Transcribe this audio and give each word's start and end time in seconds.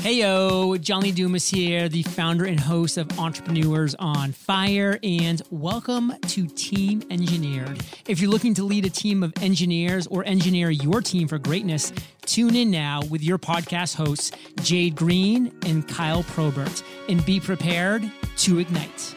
Heyo, 0.00 0.80
John 0.80 1.02
Lee 1.02 1.12
Dumas 1.12 1.46
here, 1.46 1.86
the 1.86 2.02
founder 2.02 2.46
and 2.46 2.58
host 2.58 2.96
of 2.96 3.18
Entrepreneurs 3.18 3.94
on 3.98 4.32
Fire, 4.32 4.98
and 5.02 5.42
welcome 5.50 6.14
to 6.28 6.46
Team 6.46 7.02
Engineered. 7.10 7.82
If 8.08 8.18
you're 8.18 8.30
looking 8.30 8.54
to 8.54 8.64
lead 8.64 8.86
a 8.86 8.88
team 8.88 9.22
of 9.22 9.34
engineers 9.42 10.06
or 10.06 10.24
engineer 10.24 10.70
your 10.70 11.02
team 11.02 11.28
for 11.28 11.36
greatness, 11.36 11.92
tune 12.22 12.56
in 12.56 12.70
now 12.70 13.02
with 13.10 13.22
your 13.22 13.36
podcast 13.36 13.94
hosts, 13.94 14.32
Jade 14.62 14.96
Green 14.96 15.54
and 15.66 15.86
Kyle 15.86 16.22
Probert, 16.22 16.82
and 17.10 17.22
be 17.26 17.38
prepared 17.38 18.10
to 18.38 18.58
ignite. 18.58 19.14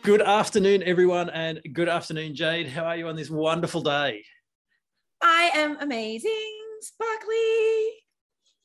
Good 0.00 0.22
afternoon, 0.22 0.82
everyone, 0.84 1.28
and 1.28 1.60
good 1.74 1.90
afternoon, 1.90 2.34
Jade. 2.34 2.66
How 2.66 2.84
are 2.84 2.96
you 2.96 3.08
on 3.08 3.16
this 3.16 3.28
wonderful 3.28 3.82
day? 3.82 4.24
I 5.20 5.50
am 5.52 5.76
amazing, 5.82 6.56
sparkly. 6.80 8.05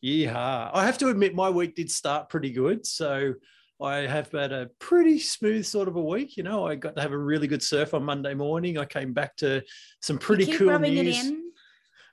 Yeah, 0.01 0.69
I 0.73 0.85
have 0.85 0.97
to 0.99 1.09
admit, 1.09 1.35
my 1.35 1.49
week 1.49 1.75
did 1.75 1.91
start 1.91 2.29
pretty 2.29 2.51
good. 2.51 2.87
So 2.87 3.35
I 3.79 3.97
have 3.97 4.31
had 4.31 4.51
a 4.51 4.69
pretty 4.79 5.19
smooth 5.19 5.65
sort 5.65 5.87
of 5.87 5.95
a 5.95 6.01
week. 6.01 6.37
You 6.37 6.43
know, 6.43 6.65
I 6.65 6.75
got 6.75 6.95
to 6.95 7.01
have 7.01 7.11
a 7.11 7.17
really 7.17 7.47
good 7.47 7.61
surf 7.61 7.93
on 7.93 8.03
Monday 8.03 8.33
morning. 8.33 8.79
I 8.79 8.85
came 8.85 9.13
back 9.13 9.35
to 9.37 9.61
some 10.01 10.17
pretty 10.17 10.51
cool 10.53 10.79
news. 10.79 11.31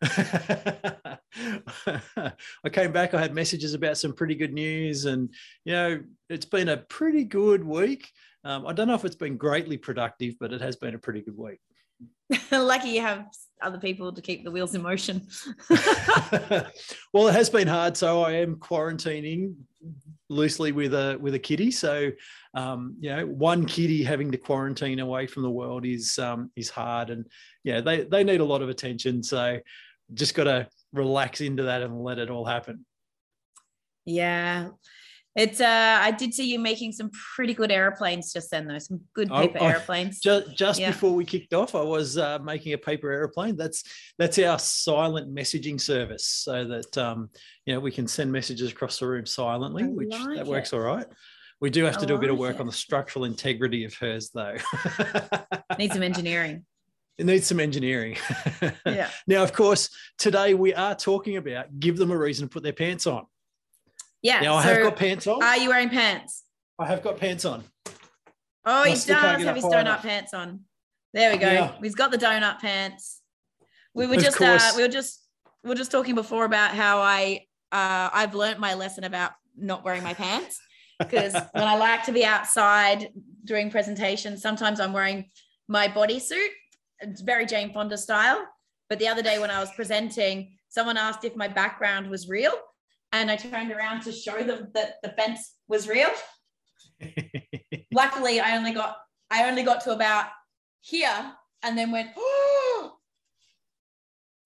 I 0.03 1.19
came 2.71 2.93
back. 2.93 3.15
I 3.15 3.21
had 3.21 3.35
messages 3.35 3.75
about 3.75 3.99
some 3.99 4.13
pretty 4.13 4.35
good 4.35 4.53
news, 4.53 5.07
and 5.07 5.33
you 5.65 5.73
know, 5.73 6.01
it's 6.29 6.47
been 6.47 6.69
a 6.69 6.77
pretty 6.77 7.25
good 7.25 7.65
week. 7.65 8.09
Um, 8.45 8.67
I 8.67 8.73
don't 8.73 8.87
know 8.87 8.95
if 8.95 9.05
it's 9.05 9.17
been 9.17 9.37
greatly 9.37 9.77
productive, 9.77 10.35
but 10.39 10.53
it 10.53 10.61
has 10.61 10.77
been 10.77 10.95
a 10.95 10.99
pretty 10.99 11.23
good 11.23 11.37
week. 11.37 11.59
Lucky 12.53 12.91
you 12.91 13.01
have 13.01 13.27
other 13.63 13.79
people 13.79 14.13
to 14.13 14.23
keep 14.23 14.45
the 14.45 14.51
wheels 14.51 14.75
in 14.75 14.83
motion. 14.83 15.27
well, 17.13 17.29
it 17.29 17.35
has 17.35 17.51
been 17.51 17.69
hard. 17.69 17.97
So 17.97 18.23
I 18.23 18.33
am 18.33 18.57
quarantining 18.57 19.55
loosely 20.29 20.73
with 20.73 20.95
a 20.95 21.19
with 21.21 21.35
a 21.35 21.39
kitty. 21.39 21.71
So 21.71 22.11
um, 22.55 22.97
you 23.01 23.11
know, 23.15 23.27
one 23.27 23.65
kitty 23.67 24.03
having 24.03 24.31
to 24.33 24.39
quarantine 24.39 25.01
away 25.01 25.27
from 25.27 25.43
the 25.43 25.51
world 25.51 25.85
is 25.85 26.19
um, 26.19 26.51
is 26.57 26.71
hard, 26.71 27.11
and 27.11 27.27
yeah, 27.65 27.81
they 27.81 28.05
they 28.05 28.25
need 28.25 28.41
a 28.41 28.45
lot 28.45 28.63
of 28.63 28.69
attention. 28.69 29.23
So 29.23 29.59
just 30.15 30.35
got 30.35 30.45
to 30.45 30.69
relax 30.93 31.41
into 31.41 31.65
that 31.65 31.83
and 31.83 32.03
let 32.03 32.19
it 32.19 32.31
all 32.31 32.45
happen. 32.45 32.85
yeah. 34.05 34.69
It's 35.39 35.61
uh 35.61 35.99
I 36.03 36.11
did 36.11 36.35
see 36.35 36.51
you 36.51 36.59
making 36.59 36.91
some 36.91 37.11
pretty 37.37 37.55
good 37.55 37.71
airplanes 37.71 38.33
just 38.33 38.51
then 38.51 38.67
though. 38.67 38.79
Some 38.81 39.01
good 39.15 39.29
Oh, 39.31 39.41
paper 39.41 39.59
oh, 39.61 39.67
airplanes. 39.69 40.19
Just 40.21 40.57
just 40.57 40.81
Yeah. 40.81 40.91
before 40.91 41.15
we 41.15 41.25
kicked 41.25 41.55
off, 41.55 41.77
I 41.77 41.81
was 41.81 42.19
uh, 42.19 42.41
making 42.41 42.73
a 42.73 42.79
paper 42.79 43.13
airplane. 43.13 43.55
That's 43.57 43.85
that's 44.19 44.37
our 44.41 44.59
silent 44.59 45.33
messaging 45.33 45.81
service, 45.81 46.25
so 46.25 46.65
that 46.65 46.99
um, 46.99 47.31
you 47.67 47.73
know 47.73 47.79
we 47.79 47.93
can 47.93 48.09
send 48.09 48.33
messages 48.33 48.73
across 48.73 48.99
the 48.99 49.07
room 49.07 49.27
silently, 49.27 49.85
I 49.85 49.87
which 49.87 50.11
like 50.11 50.37
that 50.39 50.47
works 50.47 50.73
all 50.73 50.81
right. 50.81 51.07
We 51.61 51.71
do 51.71 51.85
have 51.85 51.97
I 51.99 52.01
to 52.01 52.07
do 52.07 52.17
a 52.17 52.19
bit 52.19 52.31
of 52.31 52.39
like 52.39 52.51
work 52.51 52.61
on 52.61 52.67
the 52.67 52.73
structural 52.73 53.25
integrity 53.25 53.85
of 53.85 53.95
hers, 53.95 54.31
though. 54.35 54.57
Need 55.79 55.93
some 55.93 56.03
engineering. 56.03 56.65
it 57.17 57.27
needs 57.27 57.47
some 57.47 57.61
engineering. 57.61 58.17
Yeah. 58.87 59.09
Now, 59.27 59.43
of 59.45 59.53
course, 59.53 59.91
today 60.19 60.55
we 60.55 60.75
are 60.75 60.95
talking 60.97 61.37
about 61.37 61.79
give 61.79 61.97
them 61.97 62.11
a 62.11 62.17
reason 62.19 62.49
to 62.49 62.53
put 62.53 62.63
their 62.65 62.73
pants 62.73 63.07
on. 63.07 63.25
Yeah. 64.23 64.41
Now, 64.41 64.57
I 64.57 64.63
so 64.63 64.75
have 64.75 64.83
got 64.83 64.97
pants 64.97 65.27
on. 65.27 65.43
are 65.43 65.57
you 65.57 65.69
wearing 65.69 65.89
pants? 65.89 66.45
I 66.79 66.87
have 66.87 67.03
got 67.03 67.19
pants 67.19 67.45
on. 67.45 67.65
Oh, 68.65 68.85
he 68.85 68.93
does 68.93 69.09
have 69.09 69.57
his 69.57 69.65
donut 69.65 69.81
enough. 69.81 70.03
pants 70.03 70.35
on. 70.35 70.61
There 71.15 71.33
we 71.33 71.39
go. 71.39 71.51
Yeah. 71.51 71.73
He's 71.83 71.95
got 71.95 72.11
the 72.11 72.19
donut 72.19 72.61
pants. 72.61 73.21
We 73.95 74.07
were 74.07 74.15
Of 74.15 74.23
just 74.23 74.41
uh, 74.41 74.73
we 74.77 74.83
were 74.83 74.89
just 74.89 75.25
we 75.65 75.71
were 75.71 75.75
just 75.75 75.91
talking 75.91 76.15
before 76.15 76.45
about 76.45 76.73
how 76.75 77.01
I 77.01 77.47
uh, 77.73 78.11
I've 78.13 78.35
learnt 78.35 78.59
my 78.61 78.75
lesson 78.75 79.05
about 79.05 79.33
not 79.57 79.85
wearing 79.85 80.03
my 80.03 80.15
pants 80.15 80.61
because 80.99 81.33
when 81.53 81.65
I 81.65 81.77
like 81.77 82.05
to 82.05 82.13
be 82.13 82.25
outside 82.25 83.09
doing 83.45 83.71
presentations, 83.71 84.43
sometimes 84.43 84.81
I'm 84.81 84.93
wearing 84.93 85.31
my 85.67 85.89
bodysuit. 85.89 86.49
It's 87.01 87.21
very 87.21 87.47
Jane 87.47 87.73
Fonda 87.73 87.97
style. 87.97 88.47
But 88.89 88.99
the 88.99 89.09
other 89.09 89.23
day 89.23 89.39
when 89.39 89.51
I 89.51 89.61
was 89.61 89.71
presenting, 89.75 90.57
someone 90.69 90.97
asked 90.97 91.25
if 91.25 91.37
my 91.37 91.49
background 91.49 92.09
was 92.09 92.29
real, 92.29 92.53
and 93.13 93.31
I 93.31 93.37
turned 93.37 93.73
around 93.73 94.03
to 94.03 94.13
show 94.13 94.43
them 94.43 94.69
that 94.75 94.95
the 95.03 95.11
fence 95.11 95.55
was 95.69 95.89
real 95.89 96.11
luckily 97.93 98.41
I 98.41 98.57
only 98.57 98.73
got 98.73 98.97
I 99.31 99.49
only 99.49 99.63
got 99.63 99.83
to 99.85 99.93
about 99.93 100.27
here 100.81 101.33
and 101.63 101.77
then 101.77 101.91
went, 101.91 102.11
oh 102.17 102.93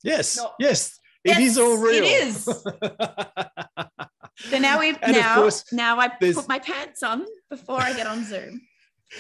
yes, 0.03 0.37
No. 0.37 0.51
yes, 0.59 0.99
it 1.25 1.31
Yes, 1.31 1.41
is 1.41 1.59
all 1.59 1.77
real. 1.77 2.05
is. 2.05 2.45
so 2.45 4.59
now 4.59 4.81
we 4.81 4.97
And 5.03 5.13
now 5.13 5.37
course, 5.37 5.65
now 5.73 5.99
I 5.99 6.09
put 6.09 6.49
my 6.49 6.59
pants 6.59 7.03
on 7.03 7.25
before 7.51 7.81
I 7.81 7.93
get 7.93 8.07
on 8.07 8.25
Zoom. 8.25 8.61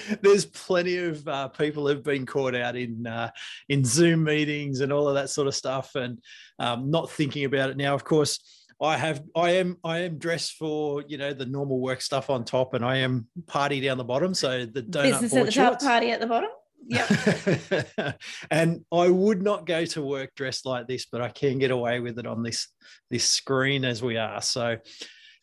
there's 0.23 0.47
plenty 0.47 0.99
of 0.99 1.27
uh, 1.29 1.49
people 1.49 1.87
who've 1.87 2.03
been 2.03 2.27
caught 2.27 2.55
out 2.55 2.77
in 2.77 3.07
uh, 3.07 3.31
in 3.69 3.85
Zoom 3.85 4.25
meetings 4.25 4.81
and 4.81 4.93
all 4.93 5.09
of 5.09 5.15
that 5.15 5.31
sort 5.31 5.49
of 5.49 5.55
stuff, 5.55 5.95
and 5.95 6.19
um, 6.59 6.91
not 6.91 7.11
thinking 7.11 7.45
about 7.45 7.71
it 7.71 7.77
now. 7.77 7.95
Of 7.95 8.05
course, 8.05 8.62
I 8.83 8.97
have 8.97 9.23
I 9.37 9.53
am 9.53 9.79
I 9.85 10.01
am 10.01 10.19
dressed 10.19 10.55
for 10.55 11.05
you 11.07 11.17
know 11.17 11.33
the 11.33 11.47
normal 11.47 11.81
work 11.81 12.01
stuff 12.01 12.31
on 12.31 12.45
top, 12.45 12.75
and 12.75 12.85
I 12.85 12.99
am 12.99 13.29
party 13.47 13.81
down 13.81 13.97
the 13.97 14.05
bottom. 14.05 14.35
So 14.35 14.67
the 14.67 14.83
donut 14.83 15.03
Business 15.03 15.35
at 15.35 15.47
the 15.47 15.53
top, 15.53 15.71
shorts. 15.71 15.85
party 15.85 16.11
at 16.11 16.21
the 16.21 16.27
bottom. 16.27 16.51
Yeah. 16.89 18.13
and 18.51 18.85
I 18.93 19.09
would 19.09 19.41
not 19.41 19.67
go 19.67 19.85
to 19.85 20.03
work 20.03 20.35
dressed 20.35 20.67
like 20.67 20.89
this, 20.89 21.07
but 21.07 21.21
I 21.21 21.29
can 21.29 21.59
get 21.59 21.71
away 21.71 22.01
with 22.01 22.19
it 22.19 22.27
on 22.27 22.43
this 22.43 22.69
this 23.11 23.25
screen 23.25 23.85
as 23.85 24.03
we 24.03 24.17
are. 24.17 24.43
So 24.43 24.79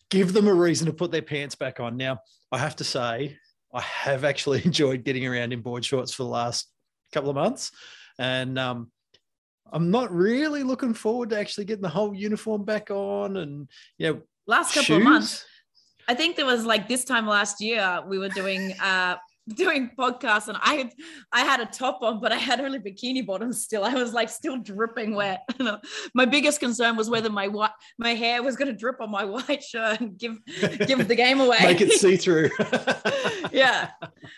give 0.09 0.33
them 0.33 0.47
a 0.47 0.53
reason 0.53 0.88
to 0.88 0.94
put 0.94 1.11
their 1.11 1.21
pants 1.21 1.56
back 1.56 1.79
on. 1.79 1.95
Now, 1.95 2.19
I 2.51 2.57
have 2.57 2.75
to 2.77 2.83
say, 2.83 3.38
I 3.73 3.81
have 3.81 4.25
actually 4.25 4.61
enjoyed 4.66 5.03
getting 5.03 5.25
around 5.25 5.53
in 5.53 5.61
board 5.61 5.85
shorts 5.85 6.13
for 6.13 6.23
the 6.23 6.29
last 6.29 6.67
couple 7.13 7.29
of 7.29 7.35
months. 7.35 7.71
And 8.17 8.59
um, 8.59 8.91
I'm 9.72 9.91
not 9.91 10.12
really 10.12 10.63
looking 10.63 10.94
forward 10.94 11.30
to 11.31 11.40
actually 11.40 11.66
getting 11.66 11.81
the 11.81 11.90
whole 11.90 12.13
uniform 12.13 12.63
back 12.63 12.91
on 12.91 13.38
and 13.38 13.68
you 13.97 14.13
know 14.13 14.22
Last 14.47 14.69
couple 14.69 14.84
shoes. 14.84 14.97
of 14.97 15.03
months. 15.03 15.46
I 16.07 16.16
think 16.16 16.35
there 16.35 16.46
was 16.46 16.66
like 16.66 16.88
this 16.88 17.06
time 17.06 17.28
last 17.28 17.62
year 17.62 18.02
we 18.07 18.18
were 18.18 18.30
doing 18.30 18.74
uh 18.81 19.16
doing 19.55 19.91
podcasts 19.97 20.47
and 20.47 20.57
I 20.61 20.75
had 20.75 20.93
I 21.31 21.41
had 21.41 21.59
a 21.59 21.65
top 21.65 21.99
on, 22.01 22.19
but 22.19 22.31
I 22.31 22.37
had 22.37 22.59
only 22.61 22.79
bikini 22.79 23.25
bottoms 23.25 23.61
still. 23.63 23.83
I 23.83 23.93
was 23.93 24.13
like 24.13 24.29
still 24.29 24.57
dripping 24.57 25.15
wet. 25.15 25.41
my 26.13 26.25
biggest 26.25 26.59
concern 26.59 26.95
was 26.95 27.09
whether 27.09 27.29
my 27.29 27.47
white 27.47 27.71
my 27.97 28.13
hair 28.13 28.41
was 28.43 28.55
going 28.55 28.67
to 28.67 28.77
drip 28.77 29.01
on 29.01 29.11
my 29.11 29.25
white 29.35 29.63
shirt 29.63 29.99
and 30.01 30.17
give 30.17 30.38
give 30.88 31.07
the 31.07 31.15
game 31.15 31.39
away. 31.39 31.57
Make 31.61 31.81
it 31.81 31.91
see 31.93 32.17
through. 32.17 32.49
yeah. 33.51 33.91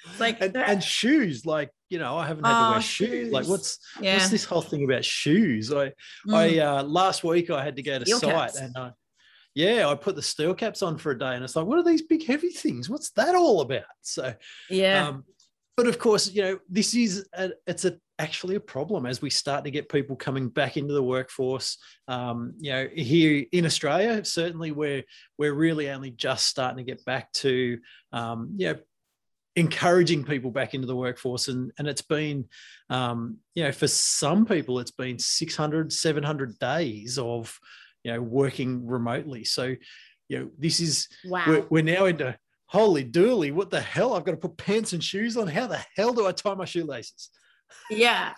It's 0.10 0.20
like 0.20 0.42
and, 0.42 0.56
and 0.58 0.84
shoes, 0.84 1.46
like 1.46 1.70
you 1.90 2.00
know, 2.00 2.18
I 2.18 2.26
haven't 2.26 2.46
had 2.46 2.52
to 2.52 2.68
Oh, 2.68 2.72
wear 2.72 2.82
shoes. 2.82 3.34
Like, 3.34 3.48
what's 3.48 3.78
yeah. 4.00 4.14
what's 4.14 4.30
this 4.30 4.46
whole 4.46 4.62
thing 4.62 4.86
about 4.86 5.04
shoes? 5.04 5.72
I 5.74 5.92
Mm. 6.28 6.36
I 6.36 6.60
uh, 6.60 6.84
last 6.84 7.24
week 7.24 7.50
I 7.50 7.64
had 7.64 7.76
to 7.76 7.82
go 7.82 7.98
to 8.00 8.06
Steel 8.06 8.20
site 8.20 8.32
caps. 8.34 8.58
and 8.58 8.78
uh, 8.78 8.92
yeah, 9.54 9.88
I 9.88 9.96
put 9.96 10.16
the 10.16 10.22
steel 10.22 10.54
caps 10.54 10.82
on 10.82 10.98
for 10.98 11.12
a 11.12 11.20
day, 11.20 11.36
and 11.36 11.44
it's 11.44 11.56
like, 11.56 11.66
what 11.66 11.78
are 11.78 11.84
these 11.84 12.02
big 12.02 12.26
heavy 12.26 12.50
things? 12.50 12.90
What's 12.90 13.12
that 13.12 13.36
all 13.36 13.62
about? 13.62 13.84
So, 14.02 14.34
yeah. 14.70 15.08
um, 15.08 15.26
but 15.76 15.88
of 15.88 16.00
course, 16.00 16.32
you 16.32 16.42
know, 16.42 16.60
this 16.70 16.94
is 16.96 17.28
a, 17.34 17.52
it's 17.68 17.86
a 17.86 17.98
actually 18.20 18.56
a 18.56 18.60
problem 18.60 19.06
as 19.06 19.22
we 19.22 19.30
start 19.30 19.64
to 19.64 19.72
get 19.72 19.90
people 19.90 20.16
coming 20.16 20.48
back 20.48 20.78
into 20.78 20.94
the 20.94 21.04
workforce. 21.04 21.78
Um, 22.08 22.54
you 22.60 22.72
know, 22.72 22.88
here 22.94 23.46
in 23.52 23.66
Australia, 23.66 24.24
certainly 24.24 24.72
we're 24.72 25.04
we're 25.38 25.54
really 25.54 25.90
only 25.90 26.12
just 26.12 26.46
starting 26.46 26.78
to 26.78 26.90
get 26.90 27.04
back 27.04 27.32
to 27.34 27.80
um, 28.14 28.54
you 28.58 28.68
know 28.68 28.80
encouraging 29.58 30.24
people 30.24 30.50
back 30.50 30.74
into 30.74 30.88
the 30.88 30.96
workforce 30.96 31.50
and 31.50 31.74
and 31.78 31.86
it's 31.88 32.02
been 32.02 32.46
um, 32.90 33.38
you 33.54 33.64
know 33.64 33.72
for 33.72 33.88
some 33.88 34.46
people 34.46 34.80
it's 34.80 34.92
been 34.92 35.20
600 35.20 35.92
700 35.92 36.58
days 36.58 37.18
of 37.18 37.60
you 38.04 38.12
know 38.12 38.22
working 38.22 38.86
remotely 38.88 39.44
so 39.44 39.76
you 40.30 40.40
know 40.40 40.50
this 40.58 40.80
is 40.80 41.08
wow. 41.26 41.44
we're, 41.48 41.66
we're 41.70 41.84
now 41.84 42.06
into 42.06 42.38
holy 42.66 43.04
dooly 43.04 43.52
what 43.52 43.70
the 43.70 43.82
hell 43.82 44.14
i've 44.14 44.24
got 44.24 44.32
to 44.32 44.38
put 44.38 44.58
pants 44.58 44.94
and 44.94 45.04
shoes 45.04 45.36
on 45.38 45.48
how 45.48 45.68
the 45.68 45.80
hell 45.96 46.14
do 46.14 46.26
i 46.26 46.32
tie 46.32 46.54
my 46.56 46.66
shoelaces 46.66 47.30
yeah. 47.90 48.34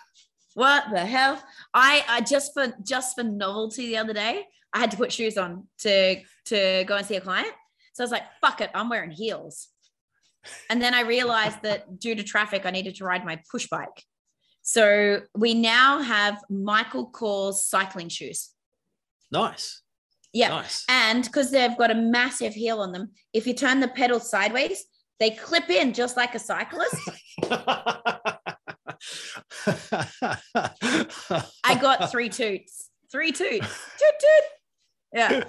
What 0.55 0.85
the 0.91 0.99
hell? 0.99 1.41
I, 1.73 2.03
I 2.07 2.21
just 2.21 2.53
for 2.53 2.73
just 2.83 3.15
for 3.15 3.23
novelty 3.23 3.87
the 3.87 3.97
other 3.97 4.13
day, 4.13 4.45
I 4.71 4.79
had 4.79 4.91
to 4.91 4.97
put 4.97 5.11
shoes 5.11 5.37
on 5.37 5.67
to 5.79 6.21
to 6.45 6.83
go 6.85 6.97
and 6.97 7.05
see 7.05 7.15
a 7.15 7.21
client. 7.21 7.53
So 7.93 8.03
I 8.03 8.05
was 8.05 8.11
like, 8.11 8.23
fuck 8.41 8.61
it, 8.61 8.71
I'm 8.73 8.89
wearing 8.89 9.11
heels. 9.11 9.69
And 10.69 10.81
then 10.81 10.93
I 10.93 11.01
realized 11.01 11.61
that 11.63 11.99
due 11.99 12.15
to 12.15 12.23
traffic, 12.23 12.65
I 12.65 12.71
needed 12.71 12.95
to 12.95 13.05
ride 13.05 13.23
my 13.23 13.39
push 13.49 13.67
bike. 13.67 14.03
So 14.61 15.21
we 15.35 15.53
now 15.53 16.01
have 16.01 16.41
Michael 16.49 17.09
Kors 17.11 17.55
cycling 17.55 18.09
shoes. 18.09 18.49
Nice 19.33 19.81
Yeah. 20.31 20.49
nice 20.49 20.85
And 20.87 21.23
because 21.25 21.51
they've 21.51 21.77
got 21.77 21.91
a 21.91 21.95
massive 21.95 22.53
heel 22.53 22.79
on 22.79 22.91
them, 22.93 23.11
if 23.33 23.45
you 23.47 23.53
turn 23.53 23.79
the 23.81 23.87
pedal 23.89 24.19
sideways, 24.19 24.85
they 25.19 25.31
clip 25.31 25.69
in 25.69 25.93
just 25.93 26.15
like 26.17 26.33
a 26.35 26.39
cyclist. 26.39 26.95
I 31.63 31.77
got 31.79 32.11
three 32.11 32.29
toots. 32.29 32.89
Three 33.11 33.31
toots. 33.31 33.67
Toot 33.99 34.15
toot. 34.19 34.43
Yeah. 35.13 35.43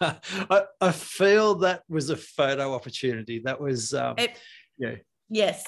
I, 0.50 0.62
I 0.80 0.92
feel 0.92 1.56
that 1.56 1.82
was 1.88 2.10
a 2.10 2.16
photo 2.16 2.72
opportunity. 2.74 3.40
That 3.44 3.60
was, 3.60 3.92
um, 3.94 4.14
It- 4.18 4.38
yeah. 4.78 4.94
Yes. 5.28 5.64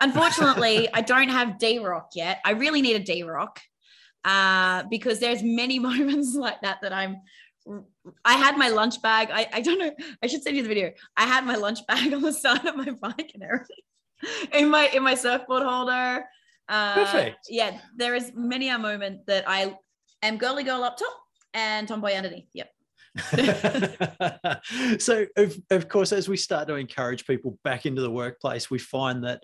Unfortunately, 0.00 0.88
I 0.92 1.00
don't 1.02 1.28
have 1.28 1.58
D 1.58 1.78
Rock 1.78 2.10
yet. 2.14 2.40
I 2.44 2.50
really 2.52 2.82
need 2.82 2.96
a 2.96 3.04
D 3.04 3.22
Rock 3.22 3.60
uh, 4.24 4.84
because 4.90 5.20
there's 5.20 5.42
many 5.42 5.78
moments 5.88 6.34
like 6.34 6.60
that 6.62 6.78
that 6.82 6.92
I'm. 6.92 7.18
I 8.24 8.34
had 8.34 8.58
my 8.58 8.70
lunch 8.70 9.00
bag. 9.02 9.28
I, 9.32 9.46
I 9.52 9.60
don't 9.60 9.78
know. 9.78 9.92
I 10.20 10.26
should 10.26 10.42
send 10.42 10.56
you 10.56 10.64
the 10.64 10.68
video. 10.68 10.90
I 11.16 11.26
had 11.26 11.46
my 11.46 11.54
lunch 11.54 11.78
bag 11.86 12.12
on 12.14 12.20
the 12.20 12.32
side 12.32 12.66
of 12.66 12.76
my 12.76 12.90
bike 12.90 13.30
and 13.34 13.42
everything 13.44 13.76
in 14.52 14.68
my 14.68 14.88
in 14.88 15.02
my 15.02 15.14
surfboard 15.14 15.62
holder. 15.62 16.24
Uh, 16.68 16.94
Perfect. 16.94 17.46
Yeah, 17.48 17.78
there 17.96 18.14
is 18.14 18.32
many 18.34 18.68
a 18.68 18.78
moment 18.78 19.26
that 19.26 19.44
I 19.46 19.76
am 20.22 20.38
girly 20.38 20.64
girl 20.64 20.82
up 20.82 20.96
top 20.96 21.16
and 21.54 21.86
tomboy 21.86 22.12
underneath. 22.12 22.48
Yep. 22.52 22.70
so 24.98 25.26
of, 25.36 25.54
of 25.70 25.86
course 25.86 26.12
as 26.12 26.30
we 26.30 26.36
start 26.38 26.66
to 26.66 26.76
encourage 26.76 27.26
people 27.26 27.58
back 27.62 27.84
into 27.84 28.00
the 28.00 28.10
workplace 28.10 28.70
we 28.70 28.78
find 28.78 29.22
that 29.22 29.42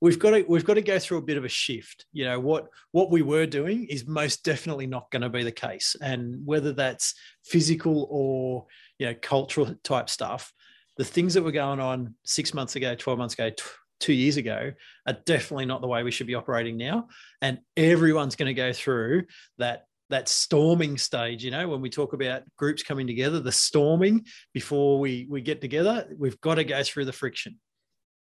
we've 0.00 0.18
got 0.18 0.30
to 0.30 0.44
we've 0.48 0.64
got 0.64 0.74
to 0.74 0.82
go 0.82 0.98
through 0.98 1.18
a 1.18 1.22
bit 1.22 1.36
of 1.36 1.44
a 1.44 1.48
shift. 1.48 2.06
You 2.12 2.24
know 2.24 2.40
what 2.40 2.68
what 2.92 3.10
we 3.10 3.22
were 3.22 3.46
doing 3.46 3.84
is 3.84 4.06
most 4.06 4.44
definitely 4.44 4.86
not 4.86 5.10
going 5.10 5.22
to 5.22 5.28
be 5.28 5.44
the 5.44 5.52
case. 5.52 5.96
And 6.00 6.44
whether 6.44 6.72
that's 6.72 7.14
physical 7.44 8.08
or 8.10 8.66
you 8.98 9.06
know 9.06 9.14
cultural 9.20 9.74
type 9.84 10.10
stuff 10.10 10.52
the 10.96 11.04
things 11.04 11.32
that 11.32 11.42
were 11.42 11.52
going 11.52 11.80
on 11.80 12.14
6 12.24 12.52
months 12.52 12.76
ago 12.76 12.94
12 12.94 13.18
months 13.18 13.32
ago 13.32 13.48
t- 13.48 13.62
2 14.00 14.12
years 14.12 14.36
ago 14.36 14.70
are 15.06 15.16
definitely 15.24 15.64
not 15.64 15.80
the 15.80 15.86
way 15.86 16.02
we 16.02 16.10
should 16.10 16.26
be 16.26 16.34
operating 16.34 16.76
now. 16.76 17.08
And 17.40 17.60
everyone's 17.76 18.36
going 18.36 18.48
to 18.48 18.54
go 18.54 18.72
through 18.72 19.24
that 19.58 19.84
that 20.10 20.28
storming 20.28 20.98
stage 20.98 21.44
you 21.44 21.52
know 21.52 21.68
when 21.68 21.80
we 21.80 21.88
talk 21.88 22.12
about 22.14 22.42
groups 22.56 22.82
coming 22.82 23.06
together 23.06 23.38
the 23.38 23.52
storming 23.52 24.26
before 24.52 24.98
we 24.98 25.24
we 25.30 25.40
get 25.40 25.60
together 25.60 26.08
we've 26.18 26.40
got 26.40 26.56
to 26.56 26.64
go 26.64 26.82
through 26.82 27.04
the 27.04 27.12
friction. 27.12 27.58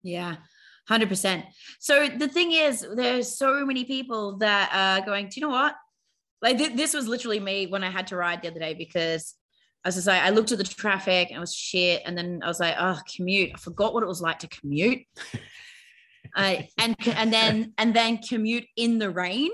Yeah, 0.03 0.37
hundred 0.89 1.09
percent. 1.09 1.45
So 1.79 2.09
the 2.09 2.29
thing 2.29 2.53
is, 2.53 2.87
there's 2.95 3.37
so 3.37 3.65
many 3.65 3.85
people 3.85 4.39
that 4.39 4.71
are 4.73 5.05
going. 5.05 5.29
Do 5.29 5.41
you 5.41 5.47
know 5.47 5.53
what? 5.53 5.75
Like 6.43 6.59
th- 6.59 6.77
this 6.77 6.95
was 6.95 7.07
literally 7.07 7.41
me 7.41 7.67
when 7.67 7.85
I 7.85 7.91
had 7.91 8.07
to 8.09 8.17
ride 8.17 8.43
the 8.43 8.49
other 8.49 8.61
day 8.61 8.75
because, 8.75 9.35
I 9.85 9.91
say, 9.91 10.19
I 10.19 10.31
looked 10.31 10.53
at 10.53 10.59
the 10.59 10.65
traffic 10.65 11.29
and 11.29 11.37
it 11.37 11.41
was 11.41 11.55
shit, 11.55 12.03
and 12.05 12.17
then 12.17 12.41
I 12.43 12.49
was 12.49 12.61
like, 12.61 12.77
oh, 12.79 12.99
commute. 13.15 13.53
I 13.55 13.59
forgot 13.59 13.95
what 13.95 14.03
it 14.03 14.09
was 14.09 14.23
like 14.23 14.41
to 14.41 14.49
commute. 14.49 15.03
I 16.35 16.69
and 16.79 16.97
and 17.07 17.33
then 17.33 17.73
and 17.79 17.95
then 17.95 18.19
commute 18.19 18.67
in 18.77 18.99
the 18.99 19.11
rain 19.11 19.51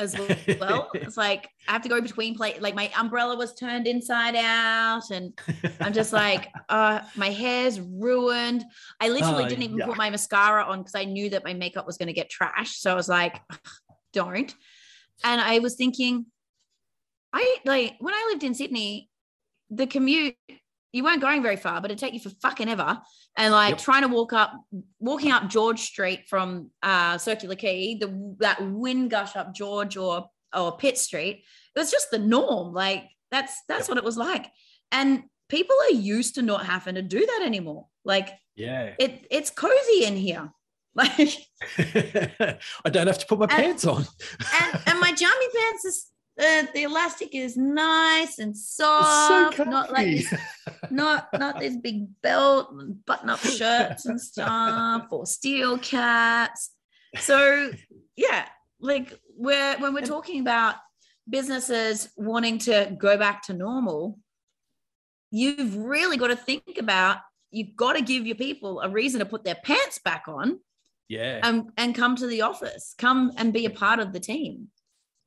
as 0.00 0.16
well. 0.60 0.90
It's 0.94 1.16
like 1.16 1.48
I 1.68 1.72
have 1.72 1.82
to 1.82 1.88
go 1.88 2.00
between 2.00 2.34
plate. 2.34 2.60
Like 2.60 2.74
my 2.74 2.90
umbrella 2.98 3.36
was 3.36 3.54
turned 3.54 3.86
inside 3.86 4.34
out, 4.36 5.10
and 5.10 5.38
I'm 5.80 5.92
just 5.92 6.12
like, 6.12 6.48
uh, 6.68 7.00
my 7.16 7.28
hair's 7.30 7.80
ruined. 7.80 8.64
I 9.00 9.08
literally 9.08 9.44
Oh, 9.44 9.48
didn't 9.48 9.62
even 9.62 9.78
yuck. 9.78 9.86
put 9.86 9.96
my 9.96 10.10
mascara 10.10 10.64
on 10.64 10.78
because 10.78 10.94
I 10.94 11.04
knew 11.04 11.30
that 11.30 11.44
my 11.44 11.54
makeup 11.54 11.86
was 11.86 11.96
going 11.98 12.08
to 12.08 12.12
get 12.12 12.30
trashed. 12.30 12.78
So 12.80 12.90
I 12.90 12.94
was 12.94 13.08
like, 13.08 13.40
don't. 14.12 14.52
And 15.22 15.40
I 15.40 15.58
was 15.58 15.76
thinking, 15.76 16.26
I 17.32 17.58
like 17.64 17.94
when 18.00 18.14
I 18.14 18.28
lived 18.32 18.42
in 18.42 18.54
Sydney, 18.54 19.08
the 19.70 19.86
commute, 19.86 20.34
you 20.92 21.04
weren't 21.04 21.20
going 21.20 21.42
very 21.42 21.56
far, 21.56 21.80
but 21.80 21.90
it'd 21.90 21.98
take 21.98 22.14
you 22.14 22.20
for 22.20 22.30
fucking 22.42 22.68
ever. 22.68 23.00
And 23.36 23.52
like 23.52 23.70
Yep. 23.70 23.78
trying 23.78 24.02
to 24.02 24.08
walk 24.08 24.32
up, 24.32 24.52
walking 24.98 25.30
up 25.32 25.48
George 25.48 25.80
Street 25.80 26.24
from 26.28 26.70
uh, 26.82 27.16
Circular 27.18 27.54
Quay, 27.54 27.96
the 27.96 28.36
that 28.40 28.58
wind 28.62 29.10
gush 29.10 29.36
up 29.36 29.54
George 29.54 29.96
or 29.96 30.26
or 30.56 30.76
Pitt 30.76 30.98
Street, 30.98 31.44
it 31.76 31.78
was 31.78 31.90
just 31.90 32.10
the 32.10 32.18
norm. 32.18 32.72
Like 32.74 33.04
that's 33.30 33.54
that's 33.68 33.82
Yep. 33.82 33.88
what 33.90 33.98
it 33.98 34.04
was 34.04 34.16
like. 34.16 34.46
And 34.90 35.22
people 35.48 35.76
are 35.88 35.94
used 35.94 36.34
to 36.36 36.42
not 36.42 36.66
having 36.66 36.96
to 36.96 37.02
do 37.02 37.24
that 37.24 37.42
anymore. 37.44 37.86
Like 38.04 38.30
yeah 38.56 38.94
it 38.98 39.26
it's 39.30 39.50
cozy 39.50 40.04
in 40.04 40.16
here. 40.16 40.50
Like 40.92 41.36
i 41.78 42.90
don't 42.90 43.06
have 43.06 43.18
to 43.18 43.26
put 43.26 43.38
my 43.38 43.44
And- 43.44 43.52
pants 43.62 43.86
on 43.86 44.04
and 44.60 44.82
and 44.86 44.98
my 45.00 45.12
jammy 45.12 45.46
pants 45.56 45.84
is 45.84 46.06
uh, 46.40 46.66
the 46.74 46.84
elastic 46.84 47.34
is 47.34 47.56
nice 47.56 48.38
and 48.38 48.56
soft, 48.56 49.56
so 49.56 49.64
not 49.64 49.92
like 49.92 50.06
this, 50.06 50.34
not 50.90 51.28
not 51.38 51.60
this 51.60 51.76
big 51.76 52.06
belt, 52.22 52.74
button 53.06 53.28
up 53.28 53.40
shirts 53.40 54.06
and 54.06 54.20
stuff, 54.20 55.06
or 55.10 55.26
steel 55.26 55.78
caps. 55.78 56.70
So 57.18 57.70
yeah, 58.16 58.46
like 58.80 59.18
we're 59.36 59.78
when 59.78 59.92
we're 59.94 60.00
talking 60.00 60.40
about 60.40 60.76
businesses 61.28 62.08
wanting 62.16 62.58
to 62.58 62.96
go 62.98 63.16
back 63.18 63.42
to 63.44 63.52
normal, 63.52 64.18
you've 65.30 65.76
really 65.76 66.16
got 66.16 66.28
to 66.28 66.36
think 66.36 66.78
about 66.78 67.18
you've 67.50 67.76
got 67.76 67.94
to 67.94 68.02
give 68.02 68.26
your 68.26 68.36
people 68.36 68.80
a 68.80 68.88
reason 68.88 69.20
to 69.20 69.26
put 69.26 69.44
their 69.44 69.56
pants 69.56 69.98
back 69.98 70.24
on 70.28 70.60
yeah 71.08 71.40
and, 71.42 71.70
and 71.76 71.94
come 71.94 72.16
to 72.16 72.26
the 72.26 72.42
office, 72.42 72.94
come 72.96 73.32
and 73.36 73.52
be 73.52 73.66
a 73.66 73.70
part 73.70 73.98
of 73.98 74.12
the 74.12 74.20
team. 74.20 74.68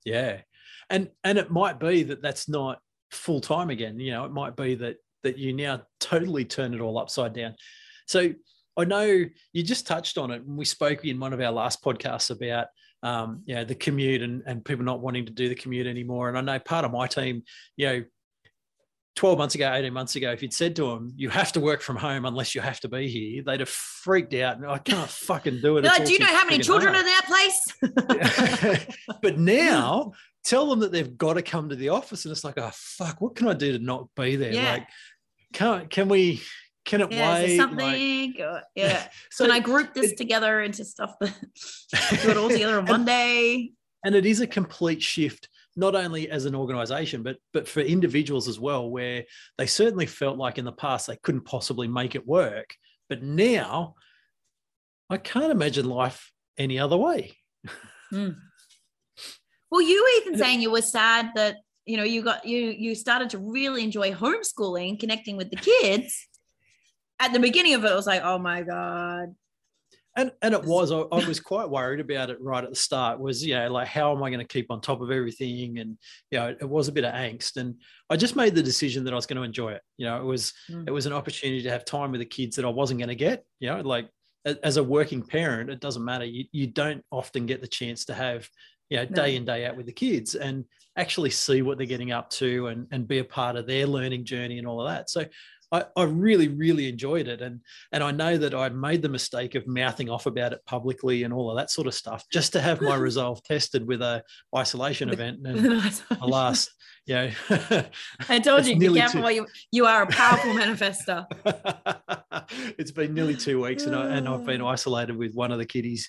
Yeah, 0.06 0.42
and 0.90 1.10
and 1.24 1.38
it 1.38 1.52
might 1.52 1.80
be 1.80 2.04
that 2.04 2.22
that's 2.22 2.48
not 2.48 2.80
full 3.12 3.42
time 3.42 3.70
again. 3.70 4.00
You 4.00 4.12
know, 4.12 4.26
it 4.26 4.32
might 4.32 4.56
be 4.56 4.76
that 4.76 4.98
that 5.24 5.38
you 5.38 5.54
now 5.54 5.82
totally 6.00 6.46
turn 6.46 6.74
it 6.74 6.82
all 6.82 6.98
upside 6.98 7.34
down. 7.34 7.56
So 8.08 8.34
I 8.78 8.86
know 8.86 9.24
you 9.54 9.64
just 9.64 9.88
touched 9.88 10.18
on 10.18 10.32
it, 10.32 10.42
and 10.44 10.58
we 10.58 10.66
spoke 10.66 11.06
in 11.06 11.20
one 11.20 11.34
of 11.34 11.42
our 11.42 11.52
last 11.52 11.84
podcasts 11.84 12.32
about 12.32 12.68
um, 13.02 13.44
you 13.46 13.56
know 13.56 13.64
the 13.64 13.76
commute 13.76 14.22
and 14.22 14.44
and 14.46 14.64
people 14.64 14.86
not 14.86 15.02
wanting 15.02 15.26
to 15.26 15.32
do 15.32 15.50
the 15.50 15.56
commute 15.56 15.88
anymore. 15.88 16.30
And 16.30 16.38
I 16.38 16.42
know 16.42 16.60
part 16.60 16.86
of 16.86 16.92
my 16.92 17.08
team, 17.08 17.44
you 17.78 17.88
know. 17.88 18.04
12 19.16 19.38
months 19.38 19.54
ago, 19.54 19.72
18 19.72 19.94
months 19.94 20.16
ago, 20.16 20.32
if 20.32 20.42
you'd 20.42 20.52
said 20.52 20.76
to 20.76 20.88
them, 20.88 21.14
you 21.16 21.30
have 21.30 21.52
to 21.52 21.60
work 21.60 21.82
from 21.82 21.96
home 21.96 22.26
unless 22.26 22.56
you 22.56 22.62
have 22.62 22.80
to 22.80 22.90
be 22.90 23.08
here, 23.08 23.44
they'd 23.44 23.60
have 23.60 23.70
freaked 23.70 24.34
out. 24.34 24.58
And 24.58 24.66
I 24.66 24.80
can't 24.80 25.08
fucking 25.08 25.62
do 25.62 25.78
it. 25.78 25.84
Like, 25.84 26.06
do 26.06 26.14
you 26.14 26.18
know 26.18 26.26
how 26.26 26.44
many 26.46 26.58
children 26.64 26.96
hard." 26.96 27.06
are 27.06 27.08
in 27.08 27.14
that 27.14 28.66
place? 28.66 28.98
but 29.22 29.38
now 29.38 30.14
tell 30.44 30.70
them 30.70 30.80
that 30.80 30.92
they've 30.92 31.18
got 31.18 31.34
to 31.34 31.42
come 31.42 31.70
to 31.70 31.76
the 31.76 31.90
office 31.90 32.26
and 32.26 32.32
it's 32.32 32.44
like 32.44 32.58
oh 32.58 32.72
fuck 32.74 33.22
what 33.22 33.36
can 33.36 33.48
i 33.48 33.54
do 33.54 33.72
to 33.78 33.84
not 33.84 34.08
be 34.16 34.36
there 34.36 34.52
Yeah. 34.54 34.72
like 34.74 34.88
can 35.54 35.88
can 35.88 36.10
we 36.10 36.42
can 36.86 37.02
it 37.02 37.12
yeah, 37.12 37.34
wait 37.34 37.58
there 37.58 37.68
Like. 37.68 38.40
Or- 38.40 38.62
yeah. 38.76 39.08
so 39.32 39.46
Can 39.46 39.52
I 39.52 39.60
group 39.60 39.94
this 39.94 40.12
it- 40.12 40.18
together 40.18 40.62
into 40.62 40.84
stuff 40.84 41.16
that 41.22 41.34
do 42.22 42.30
it 42.30 42.38
all 42.38 42.50
together 42.50 42.78
on 42.80 42.86
one 42.88 43.06
day? 43.06 43.72
and 44.04 44.16
it 44.16 44.26
is 44.26 44.42
a 44.42 44.48
complete 44.48 45.02
shift 45.02 45.48
not 45.76 45.96
only 45.96 46.30
as 46.30 46.46
an 46.46 46.56
organization 46.56 47.24
but 47.24 47.38
but 47.54 47.68
for 47.68 47.80
individuals 47.80 48.48
as 48.48 48.60
well 48.60 48.90
where 48.90 49.24
they 49.58 49.66
certainly 49.66 50.06
felt 50.06 50.38
like 50.38 50.58
in 50.58 50.66
the 50.66 50.72
past 50.74 51.08
they 51.08 51.16
couldn't 51.24 51.46
possibly 51.46 51.88
make 51.88 52.16
it 52.16 52.28
work 52.28 52.76
but 53.10 53.24
now 53.24 53.96
i 55.10 55.18
can't 55.18 55.52
imagine 55.52 55.88
life 55.88 56.32
any 56.58 56.78
other 56.78 56.98
way 56.98 57.32
hmm. 58.12 58.30
Well, 59.74 59.82
you 59.82 60.04
were 60.04 60.22
even 60.22 60.38
saying 60.38 60.62
you 60.62 60.70
were 60.70 60.84
sad 60.84 61.32
that 61.34 61.58
you 61.88 61.98
know 61.98 62.04
you 62.04 62.22
got 62.22 62.46
you 62.46 62.60
you 62.60 62.94
started 62.94 63.32
to 63.32 63.40
really 63.40 63.84
enjoy 63.84 64.12
homeschooling, 64.12 65.00
connecting 65.00 65.36
with 65.36 65.50
the 65.50 65.56
kids. 65.56 66.28
At 67.20 67.34
the 67.34 67.40
beginning 67.40 67.74
of 67.74 67.84
it, 67.84 67.92
I 67.92 67.96
was 67.96 68.06
like, 68.06 68.22
oh 68.24 68.38
my 68.38 68.62
god, 68.62 69.34
And 70.16 70.32
and 70.44 70.54
it 70.54 70.64
was 70.64 70.92
I, 70.98 71.00
I 71.00 71.28
was 71.28 71.40
quite 71.40 71.68
worried 71.72 72.02
about 72.02 72.30
it 72.30 72.40
right 72.40 72.64
at 72.64 72.70
the 72.70 72.76
start. 72.76 73.20
Was 73.20 73.44
you 73.44 73.56
know 73.56 73.72
like 73.72 73.88
how 73.88 74.16
am 74.16 74.22
I 74.22 74.30
going 74.30 74.46
to 74.46 74.54
keep 74.54 74.70
on 74.70 74.80
top 74.80 75.02
of 75.02 75.10
everything? 75.10 75.80
And 75.80 75.98
you 76.30 76.38
know 76.38 76.50
it 76.50 76.70
was 76.70 76.88
a 76.88 76.92
bit 76.92 77.04
of 77.04 77.16
angst. 77.16 77.58
And 77.58 77.82
I 78.12 78.16
just 78.16 78.36
made 78.36 78.54
the 78.54 78.62
decision 78.62 79.04
that 79.06 79.14
I 79.14 79.16
was 79.16 79.26
going 79.26 79.38
to 79.38 79.44
enjoy 79.44 79.72
it. 79.72 79.82
You 79.98 80.06
know 80.06 80.22
it 80.22 80.26
was 80.26 80.54
Mm. 80.70 80.88
it 80.88 80.92
was 80.92 81.08
an 81.08 81.14
opportunity 81.14 81.64
to 81.64 81.72
have 81.72 81.84
time 81.84 82.12
with 82.12 82.20
the 82.20 82.26
kids 82.28 82.58
that 82.58 82.66
I 82.66 82.70
wasn't 82.70 83.00
going 83.00 83.10
to 83.10 83.16
get. 83.16 83.44
You 83.60 83.70
know 83.72 83.82
like 83.82 84.08
as 84.46 84.78
a 84.78 84.84
working 84.84 85.24
parent, 85.24 85.70
it 85.70 85.80
doesn't 85.80 86.06
matter. 86.06 86.26
You 86.26 86.46
you 86.52 86.68
don't 86.68 87.04
often 87.10 87.48
get 87.48 87.62
the 87.62 87.68
chance 87.68 88.06
to 88.06 88.14
have 88.14 88.48
you 88.90 88.98
know 88.98 89.06
day 89.06 89.36
in 89.36 89.46
day 89.46 89.66
out 89.66 89.78
with 89.78 89.86
the 89.86 89.92
kids 89.92 90.36
and 90.36 90.66
actually 90.98 91.30
see 91.30 91.62
what 91.62 91.78
they're 91.78 91.88
getting 91.88 92.12
up 92.12 92.30
to 92.30 92.68
and 92.68 92.88
and 92.92 93.08
be 93.08 93.20
a 93.20 93.24
part 93.24 93.56
of 93.56 93.68
their 93.68 93.88
learning 93.88 94.26
journey 94.26 94.60
and 94.60 94.68
all 94.68 94.82
of 94.82 94.94
that. 94.94 95.10
So. 95.10 95.26
I, 95.74 95.86
I 95.98 96.04
really, 96.04 96.50
really 96.50 96.88
enjoyed 96.88 97.28
it. 97.28 97.42
And 97.42 97.60
and 97.92 98.04
I 98.04 98.12
know 98.12 98.38
that 98.38 98.54
I 98.54 98.70
made 98.70 99.02
the 99.02 99.10
mistake 99.10 99.56
of 99.56 99.66
mouthing 99.66 100.08
off 100.08 100.28
about 100.28 100.54
it 100.54 100.64
publicly 100.68 101.24
and 101.24 101.34
all 101.34 101.50
of 101.50 101.58
that 101.58 101.72
sort 101.72 101.88
of 101.88 101.96
stuff, 101.96 102.24
just 102.32 102.54
to 102.54 102.62
have 102.62 102.80
my 102.80 102.96
resolve 103.10 103.44
tested 103.44 103.88
with 103.88 104.04
a 104.04 104.24
isolation 104.56 105.10
event. 105.10 105.40
And 105.46 105.92
alas, 106.22 106.70
you 107.08 107.16
know, 107.16 107.32
I 108.30 108.40
told 108.40 108.68
you, 108.68 108.78
be 108.78 108.94
careful. 108.94 109.24
two- 109.24 109.34
you 109.34 109.48
you 109.72 109.86
are 109.88 110.04
a 110.04 110.08
powerful 110.08 110.52
manifester. 110.52 111.26
it's 112.78 112.92
been 112.92 113.16
nearly 113.16 113.36
two 113.36 113.60
weeks, 113.64 113.84
and, 113.84 113.96
I, 113.96 114.16
and 114.16 114.30
I've 114.30 114.46
been 114.46 114.62
ah. 114.62 114.70
isolated 114.70 115.18
with 115.18 115.34
one 115.34 115.52
of 115.52 115.58
the 115.58 115.66
kiddies 115.66 116.08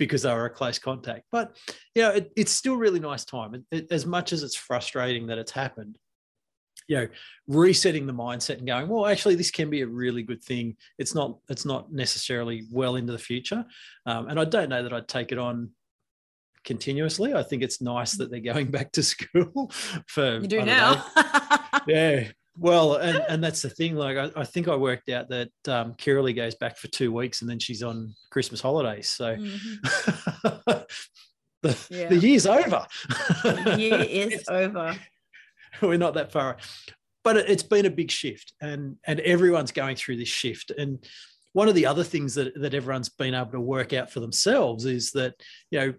because 0.00 0.22
they 0.22 0.32
were 0.32 0.46
a 0.46 0.50
close 0.50 0.78
contact. 0.78 1.26
But 1.30 1.56
you 1.94 2.02
know, 2.02 2.10
it, 2.10 2.32
it's 2.34 2.50
still 2.50 2.74
really 2.74 2.98
nice 2.98 3.24
time. 3.24 3.54
It, 3.54 3.62
it- 3.70 3.86
as 3.92 4.06
much 4.06 4.32
as 4.32 4.42
it's 4.42 4.56
frustrating 4.56 5.26
that 5.26 5.36
it's 5.38 5.52
happened, 5.52 5.98
you 6.88 6.96
know, 6.96 7.08
resetting 7.46 8.06
the 8.06 8.14
mindset 8.14 8.58
and 8.58 8.66
going, 8.66 8.88
well, 8.88 9.06
actually, 9.06 9.34
this 9.36 9.50
can 9.50 9.68
be 9.68 9.82
a 9.82 9.86
really 9.86 10.22
good 10.22 10.42
thing. 10.42 10.74
It's 10.98 11.14
not. 11.14 11.38
It's 11.50 11.66
not 11.66 11.92
necessarily 11.92 12.66
well 12.72 12.96
into 12.96 13.12
the 13.12 13.18
future, 13.18 13.64
um, 14.06 14.28
and 14.28 14.40
I 14.40 14.44
don't 14.46 14.70
know 14.70 14.82
that 14.82 14.92
I'd 14.92 15.06
take 15.06 15.30
it 15.32 15.38
on 15.38 15.70
continuously. 16.64 17.34
I 17.34 17.42
think 17.42 17.62
it's 17.62 17.82
nice 17.82 18.12
that 18.12 18.30
they're 18.30 18.40
going 18.40 18.70
back 18.76 18.92
to 18.92 19.02
school 19.02 19.70
for 20.06 20.40
you 20.40 20.48
do 20.48 20.64
now. 20.64 21.04
yeah. 21.86 22.28
Well, 22.60 22.96
and, 22.96 23.24
and 23.26 23.42
that's 23.42 23.62
the 23.62 23.70
thing. 23.70 23.96
Like, 23.96 24.18
I, 24.18 24.30
I 24.36 24.44
think 24.44 24.68
I 24.68 24.76
worked 24.76 25.08
out 25.08 25.30
that 25.30 25.48
um, 25.66 25.94
Kiralee 25.94 26.36
goes 26.36 26.54
back 26.54 26.76
for 26.76 26.88
two 26.88 27.10
weeks 27.10 27.40
and 27.40 27.50
then 27.50 27.58
she's 27.58 27.82
on 27.82 28.14
Christmas 28.30 28.60
holidays. 28.60 29.08
So 29.08 29.34
mm-hmm. 29.40 30.70
the, 31.62 31.86
yeah. 31.88 32.08
the 32.08 32.18
year's 32.18 32.44
over. 32.44 32.86
the 33.44 33.76
year 33.78 34.00
is 34.02 34.44
over. 34.50 34.94
We're 35.80 35.96
not 35.96 36.12
that 36.14 36.32
far. 36.32 36.58
But 37.24 37.38
it, 37.38 37.48
it's 37.48 37.62
been 37.62 37.86
a 37.86 37.90
big 37.90 38.10
shift 38.10 38.52
and, 38.60 38.98
and 39.06 39.20
everyone's 39.20 39.72
going 39.72 39.96
through 39.96 40.18
this 40.18 40.28
shift. 40.28 40.70
And 40.70 41.02
one 41.54 41.68
of 41.68 41.74
the 41.74 41.86
other 41.86 42.04
things 42.04 42.34
that, 42.34 42.52
that 42.60 42.74
everyone's 42.74 43.08
been 43.08 43.34
able 43.34 43.52
to 43.52 43.60
work 43.60 43.94
out 43.94 44.10
for 44.10 44.20
themselves 44.20 44.84
is 44.84 45.12
that, 45.12 45.32
you 45.70 45.80
know, 45.80 45.94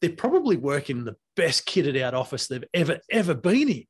they're 0.00 0.08
probably 0.08 0.56
working 0.56 1.04
the 1.04 1.16
best 1.36 1.66
kitted 1.66 2.00
out 2.00 2.14
office 2.14 2.46
they've 2.46 2.64
ever, 2.72 2.98
ever 3.10 3.34
been 3.34 3.68
in 3.68 3.84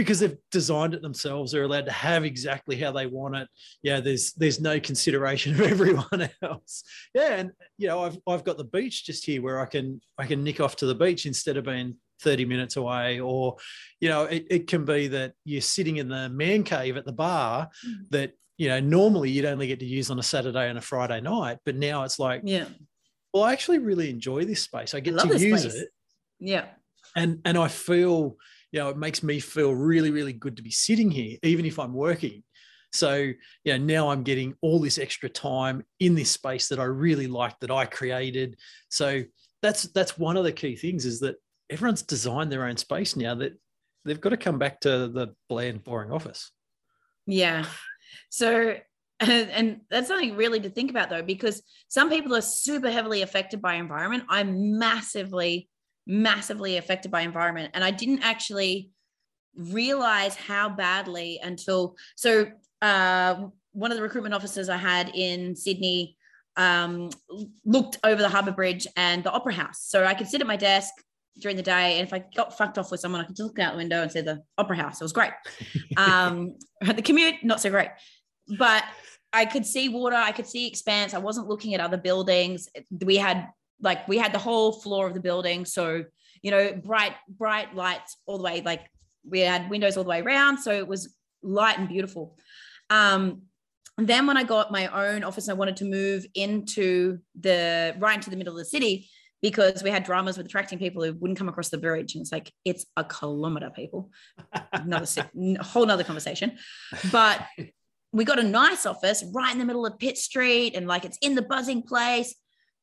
because 0.00 0.20
they've 0.20 0.36
designed 0.50 0.94
it 0.94 1.02
themselves. 1.02 1.52
They're 1.52 1.64
allowed 1.64 1.86
to 1.86 1.92
have 1.92 2.24
exactly 2.24 2.76
how 2.76 2.92
they 2.92 3.06
want 3.06 3.36
it. 3.36 3.48
Yeah, 3.82 4.00
there's 4.00 4.32
there's 4.32 4.60
no 4.60 4.80
consideration 4.80 5.54
of 5.60 5.60
everyone 5.60 6.28
else. 6.42 6.84
Yeah, 7.14 7.34
and 7.36 7.50
you 7.78 7.88
know, 7.88 8.02
I've 8.02 8.18
I've 8.26 8.44
got 8.44 8.58
the 8.58 8.64
beach 8.64 9.04
just 9.04 9.24
here 9.24 9.42
where 9.42 9.60
I 9.60 9.66
can 9.66 10.00
I 10.18 10.26
can 10.26 10.44
nick 10.44 10.60
off 10.60 10.76
to 10.76 10.86
the 10.86 10.94
beach 10.94 11.26
instead 11.26 11.56
of 11.56 11.64
being 11.64 11.96
30 12.22 12.44
minutes 12.44 12.76
away 12.76 13.18
or 13.18 13.56
you 13.98 14.10
know 14.10 14.24
it, 14.24 14.46
it 14.50 14.66
can 14.66 14.84
be 14.84 15.08
that 15.08 15.32
you're 15.46 15.62
sitting 15.62 15.96
in 15.96 16.06
the 16.06 16.28
man 16.28 16.62
cave 16.64 16.98
at 16.98 17.06
the 17.06 17.12
bar 17.12 17.70
mm. 17.86 17.94
that 18.10 18.32
you 18.58 18.68
know 18.68 18.78
normally 18.78 19.30
you'd 19.30 19.46
only 19.46 19.66
get 19.66 19.78
to 19.78 19.86
use 19.86 20.10
on 20.10 20.18
a 20.18 20.22
saturday 20.22 20.68
and 20.68 20.76
a 20.76 20.82
friday 20.82 21.18
night 21.22 21.56
but 21.64 21.76
now 21.76 22.04
it's 22.04 22.18
like 22.18 22.42
yeah 22.44 22.66
well, 23.32 23.44
I 23.44 23.52
actually 23.52 23.78
really 23.78 24.10
enjoy 24.10 24.44
this 24.44 24.62
space. 24.62 24.94
I 24.94 25.00
get 25.00 25.18
I 25.18 25.26
to 25.26 25.38
use 25.38 25.62
place. 25.62 25.74
it. 25.74 25.88
Yeah. 26.38 26.66
And 27.14 27.40
and 27.44 27.56
I 27.56 27.68
feel, 27.68 28.36
you 28.72 28.80
know, 28.80 28.88
it 28.88 28.96
makes 28.96 29.22
me 29.22 29.40
feel 29.40 29.74
really, 29.74 30.10
really 30.10 30.32
good 30.32 30.56
to 30.56 30.62
be 30.62 30.70
sitting 30.70 31.10
here, 31.10 31.38
even 31.42 31.64
if 31.64 31.78
I'm 31.78 31.94
working. 31.94 32.42
So, 32.92 33.14
you 33.14 33.36
know, 33.64 33.76
now 33.78 34.10
I'm 34.10 34.22
getting 34.22 34.54
all 34.62 34.80
this 34.80 34.98
extra 34.98 35.28
time 35.28 35.84
in 36.00 36.14
this 36.14 36.30
space 36.30 36.68
that 36.68 36.80
I 36.80 36.84
really 36.84 37.26
like 37.26 37.58
that 37.60 37.70
I 37.70 37.84
created. 37.84 38.56
So 38.88 39.22
that's 39.62 39.84
that's 39.92 40.18
one 40.18 40.36
of 40.36 40.44
the 40.44 40.52
key 40.52 40.76
things 40.76 41.04
is 41.04 41.20
that 41.20 41.36
everyone's 41.68 42.02
designed 42.02 42.50
their 42.50 42.64
own 42.64 42.76
space 42.76 43.14
now 43.14 43.34
that 43.36 43.52
they've 44.04 44.20
got 44.20 44.30
to 44.30 44.36
come 44.36 44.58
back 44.58 44.80
to 44.80 45.08
the 45.08 45.34
bland, 45.48 45.84
boring 45.84 46.10
office. 46.10 46.50
Yeah. 47.26 47.66
So 48.30 48.76
and, 49.20 49.50
and 49.50 49.80
that's 49.90 50.08
something 50.08 50.36
really 50.36 50.60
to 50.60 50.70
think 50.70 50.90
about 50.90 51.10
though 51.10 51.22
because 51.22 51.62
some 51.88 52.08
people 52.08 52.34
are 52.34 52.40
super 52.40 52.90
heavily 52.90 53.22
affected 53.22 53.60
by 53.60 53.74
environment 53.74 54.24
i'm 54.30 54.78
massively 54.78 55.68
massively 56.10 56.76
affected 56.76 57.10
by 57.10 57.20
environment. 57.20 57.70
And 57.72 57.84
i 57.84 57.90
didn't 57.92 58.22
actually 58.22 58.90
realize 59.56 60.34
how 60.34 60.68
badly 60.68 61.38
until 61.42 61.96
so 62.16 62.46
uh, 62.82 63.46
one 63.72 63.92
of 63.92 63.96
the 63.96 64.02
recruitment 64.02 64.34
officers 64.34 64.68
i 64.68 64.76
had 64.76 65.10
in 65.14 65.54
sydney 65.54 66.16
um, 66.56 67.10
looked 67.64 67.98
over 68.04 68.20
the 68.20 68.28
harbour 68.28 68.50
bridge 68.50 68.86
and 68.96 69.22
the 69.22 69.30
opera 69.30 69.54
house. 69.54 69.82
So 69.82 70.04
i 70.04 70.14
could 70.14 70.26
sit 70.26 70.40
at 70.40 70.46
my 70.46 70.56
desk 70.56 70.92
during 71.40 71.56
the 71.56 71.62
day 71.62 71.98
and 71.98 72.06
if 72.06 72.12
i 72.12 72.24
got 72.34 72.58
fucked 72.58 72.76
off 72.76 72.90
with 72.90 73.00
someone 73.00 73.20
i 73.20 73.24
could 73.24 73.36
just 73.36 73.48
look 73.48 73.60
out 73.60 73.72
the 73.72 73.78
window 73.78 74.02
and 74.02 74.10
see 74.10 74.20
the 74.20 74.42
opera 74.58 74.76
house. 74.76 75.00
It 75.00 75.04
was 75.04 75.12
great. 75.12 75.32
Um, 75.96 76.56
the 76.80 77.02
commute 77.02 77.44
not 77.44 77.60
so 77.60 77.68
great. 77.68 77.90
But 78.58 78.84
I 79.32 79.44
could 79.44 79.66
see 79.66 79.88
water, 79.88 80.16
I 80.16 80.32
could 80.32 80.46
see 80.46 80.66
expanse. 80.66 81.14
I 81.14 81.18
wasn't 81.18 81.48
looking 81.48 81.74
at 81.74 81.80
other 81.80 81.96
buildings. 81.96 82.68
We 82.90 83.16
had 83.16 83.48
like 83.80 84.06
we 84.08 84.18
had 84.18 84.32
the 84.32 84.38
whole 84.38 84.72
floor 84.72 85.06
of 85.06 85.14
the 85.14 85.20
building, 85.20 85.64
so 85.64 86.04
you 86.42 86.50
know, 86.50 86.72
bright 86.72 87.14
bright 87.28 87.74
lights 87.74 88.16
all 88.26 88.38
the 88.38 88.44
way. 88.44 88.62
Like 88.64 88.86
we 89.28 89.40
had 89.40 89.70
windows 89.70 89.96
all 89.96 90.04
the 90.04 90.10
way 90.10 90.20
around, 90.20 90.58
so 90.58 90.72
it 90.72 90.86
was 90.86 91.14
light 91.42 91.78
and 91.78 91.88
beautiful. 91.88 92.36
Um, 92.88 93.42
then 93.98 94.26
when 94.26 94.36
I 94.36 94.44
got 94.44 94.72
my 94.72 94.86
own 94.86 95.24
office, 95.24 95.48
I 95.48 95.52
wanted 95.52 95.76
to 95.76 95.84
move 95.84 96.24
into 96.34 97.18
the 97.38 97.94
right 97.98 98.16
into 98.16 98.30
the 98.30 98.36
middle 98.36 98.54
of 98.54 98.58
the 98.58 98.64
city 98.64 99.08
because 99.42 99.82
we 99.82 99.90
had 99.90 100.04
dramas 100.04 100.36
with 100.36 100.46
attracting 100.46 100.78
people 100.78 101.02
who 101.02 101.12
wouldn't 101.14 101.38
come 101.38 101.48
across 101.48 101.70
the 101.70 101.78
bridge. 101.78 102.14
And 102.14 102.22
it's 102.22 102.32
like, 102.32 102.52
it's 102.64 102.86
a 102.96 103.04
kilometer, 103.04 103.70
people. 103.70 104.10
Another 104.72 105.06
whole 105.60 105.86
nother 105.86 106.04
conversation. 106.04 106.58
But 107.10 107.42
we 108.12 108.24
got 108.24 108.38
a 108.38 108.42
nice 108.42 108.86
office 108.86 109.24
right 109.32 109.52
in 109.52 109.58
the 109.58 109.64
middle 109.64 109.86
of 109.86 109.98
Pitt 109.98 110.18
Street 110.18 110.74
and 110.74 110.86
like 110.86 111.04
it's 111.04 111.18
in 111.22 111.34
the 111.34 111.42
buzzing 111.42 111.82
place. 111.82 112.34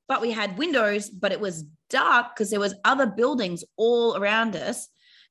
But 0.08 0.22
we 0.22 0.32
had 0.32 0.58
windows, 0.58 1.10
but 1.10 1.32
it 1.32 1.40
was 1.40 1.66
dark 1.90 2.36
because 2.36 2.50
there 2.50 2.60
was 2.60 2.76
other 2.86 3.06
buildings 3.06 3.64
all 3.76 4.16
around 4.16 4.56
us. 4.56 4.88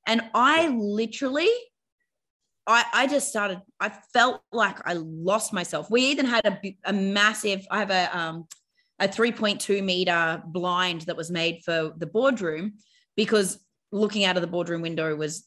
And 0.07 0.23
I 0.35 0.69
literally, 0.69 1.51
I, 2.67 2.85
I 2.93 3.07
just 3.07 3.29
started, 3.29 3.63
I 3.81 3.91
felt 4.13 4.43
like 4.53 4.87
I 4.87 4.95
lost 4.95 5.53
myself. 5.53 5.91
We 5.91 6.03
even 6.03 6.27
had 6.27 6.47
a, 6.47 6.77
a 6.85 6.93
massive, 6.93 7.67
I 7.71 7.79
have 7.79 7.91
a, 7.91 8.17
um, 8.17 8.47
a 8.99 9.09
3.2 9.09 9.83
meter 9.83 10.43
blind 10.47 11.03
that 11.03 11.17
was 11.17 11.31
made 11.31 11.63
for 11.65 11.93
the 11.97 12.07
boardroom 12.07 12.75
because 13.17 13.59
looking 13.93 14.25
out 14.25 14.37
of 14.37 14.43
the 14.43 14.47
boardroom 14.49 14.83
window 14.83 15.15
was 15.15 15.47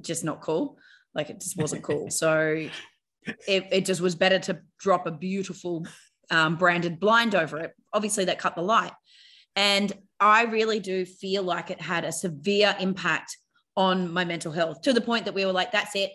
just 0.00 0.24
not 0.24 0.40
cool. 0.40 0.78
Like 1.14 1.30
it 1.30 1.40
just 1.40 1.56
wasn't 1.56 1.82
cool. 1.82 2.08
So 2.10 2.68
it, 3.46 3.68
it 3.70 3.84
just 3.84 4.00
was 4.00 4.14
better 4.14 4.38
to 4.40 4.60
drop 4.78 5.06
a 5.06 5.12
beautiful 5.12 5.86
um, 6.32 6.56
branded 6.56 6.98
blind 6.98 7.34
over 7.34 7.58
it. 7.58 7.72
Obviously, 7.92 8.24
that 8.24 8.38
cut 8.38 8.56
the 8.56 8.62
light. 8.62 8.92
And 9.54 9.92
I 10.18 10.44
really 10.44 10.80
do 10.80 11.04
feel 11.04 11.42
like 11.42 11.70
it 11.70 11.80
had 11.80 12.04
a 12.04 12.12
severe 12.12 12.74
impact 12.80 13.36
on 13.76 14.12
my 14.12 14.24
mental 14.24 14.50
health 14.50 14.82
to 14.82 14.92
the 14.92 15.00
point 15.00 15.26
that 15.26 15.34
we 15.34 15.44
were 15.44 15.52
like, 15.52 15.72
that's 15.72 15.94
it. 15.94 16.10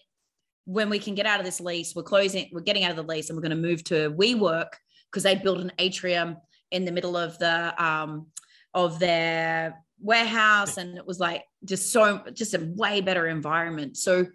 When 0.65 0.89
we 0.89 0.99
can 0.99 1.15
get 1.15 1.25
out 1.25 1.39
of 1.39 1.45
this 1.45 1.61
lease, 1.61 1.95
we're 1.95 2.03
closing, 2.03 2.49
we're 2.51 2.61
getting 2.61 2.83
out 2.83 2.91
of 2.91 2.97
the 2.97 3.03
lease 3.03 3.29
and 3.29 3.37
we're 3.37 3.47
going 3.47 3.61
to 3.61 3.67
move 3.67 3.83
to 3.85 4.11
WeWork 4.11 4.69
because 5.09 5.23
they 5.23 5.35
built 5.35 5.59
an 5.59 5.71
atrium 5.79 6.37
in 6.71 6.83
the 6.83 6.91
middle 6.91 7.15
of 7.15 7.37
the 7.39 7.83
um, 7.83 8.27
of 8.73 8.99
their 8.99 9.83
warehouse 9.99 10.77
and 10.77 10.97
it 10.97 11.07
was 11.07 11.19
like 11.19 11.43
just 11.65 11.91
so 11.91 12.21
just 12.33 12.53
a 12.53 12.71
way 12.75 13.01
better 13.01 13.27
environment 13.27 13.97
so 13.97 14.27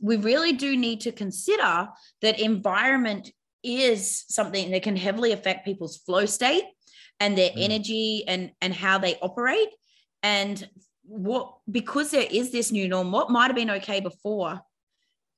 we 0.00 0.16
really 0.16 0.52
do 0.52 0.76
need 0.76 1.00
to 1.00 1.10
consider 1.10 1.88
that 2.22 2.38
environment 2.38 3.32
is 3.68 4.24
something 4.28 4.70
that 4.70 4.82
can 4.82 4.96
heavily 4.96 5.32
affect 5.32 5.64
people's 5.64 5.96
flow 5.98 6.26
state 6.26 6.64
and 7.20 7.36
their 7.36 7.50
mm. 7.50 7.62
energy 7.64 8.24
and 8.26 8.50
and 8.60 8.74
how 8.74 8.98
they 8.98 9.16
operate 9.16 9.68
and 10.22 10.68
what 11.02 11.54
because 11.70 12.10
there 12.10 12.26
is 12.30 12.50
this 12.50 12.70
new 12.70 12.88
norm 12.88 13.12
what 13.12 13.30
might 13.30 13.46
have 13.46 13.56
been 13.56 13.70
okay 13.70 14.00
before 14.00 14.60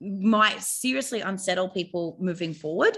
might 0.00 0.60
seriously 0.62 1.20
unsettle 1.20 1.68
people 1.68 2.16
moving 2.20 2.54
forward 2.54 2.96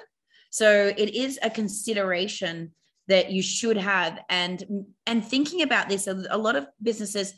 so 0.50 0.92
it 0.96 1.14
is 1.14 1.38
a 1.42 1.50
consideration 1.50 2.72
that 3.08 3.30
you 3.30 3.42
should 3.42 3.76
have 3.76 4.20
and 4.30 4.64
and 5.06 5.24
thinking 5.24 5.62
about 5.62 5.88
this 5.88 6.06
a, 6.06 6.24
a 6.30 6.38
lot 6.38 6.56
of 6.56 6.66
businesses 6.82 7.34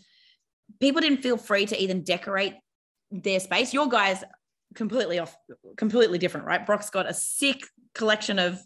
people 0.80 1.00
didn't 1.00 1.22
feel 1.22 1.36
free 1.36 1.66
to 1.66 1.82
even 1.82 2.02
decorate 2.02 2.54
their 3.10 3.40
space. 3.40 3.72
Your 3.72 3.88
guys 3.88 4.24
completely 4.74 5.18
off, 5.18 5.36
completely 5.76 6.18
different, 6.18 6.46
right? 6.46 6.64
Brock's 6.64 6.90
got 6.90 7.08
a 7.08 7.14
sick 7.14 7.62
collection 7.94 8.38
of 8.38 8.60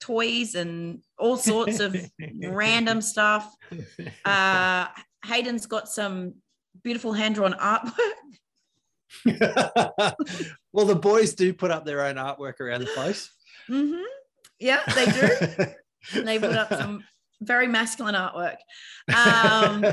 toys 0.00 0.54
and 0.54 1.00
all 1.18 1.36
sorts 1.36 1.80
of 1.80 1.96
random 2.48 3.00
stuff. 3.00 3.54
Uh, 4.24 4.86
Hayden's 5.24 5.66
got 5.66 5.88
some 5.88 6.34
beautiful 6.82 7.12
hand 7.12 7.34
drawn 7.36 7.52
artwork. 7.52 7.92
well, 10.72 10.86
the 10.86 10.94
boys 10.94 11.34
do 11.34 11.52
put 11.52 11.70
up 11.70 11.84
their 11.84 12.04
own 12.04 12.16
artwork 12.16 12.60
around 12.60 12.80
the 12.80 12.86
place. 12.86 13.30
Mm-hmm. 13.68 14.02
Yeah, 14.58 14.80
they 14.94 15.06
do. 15.06 16.22
they 16.22 16.38
put 16.38 16.56
up 16.56 16.68
some 16.68 17.04
very 17.40 17.68
masculine 17.68 18.14
artwork. 18.14 18.56
Um, 19.08 19.84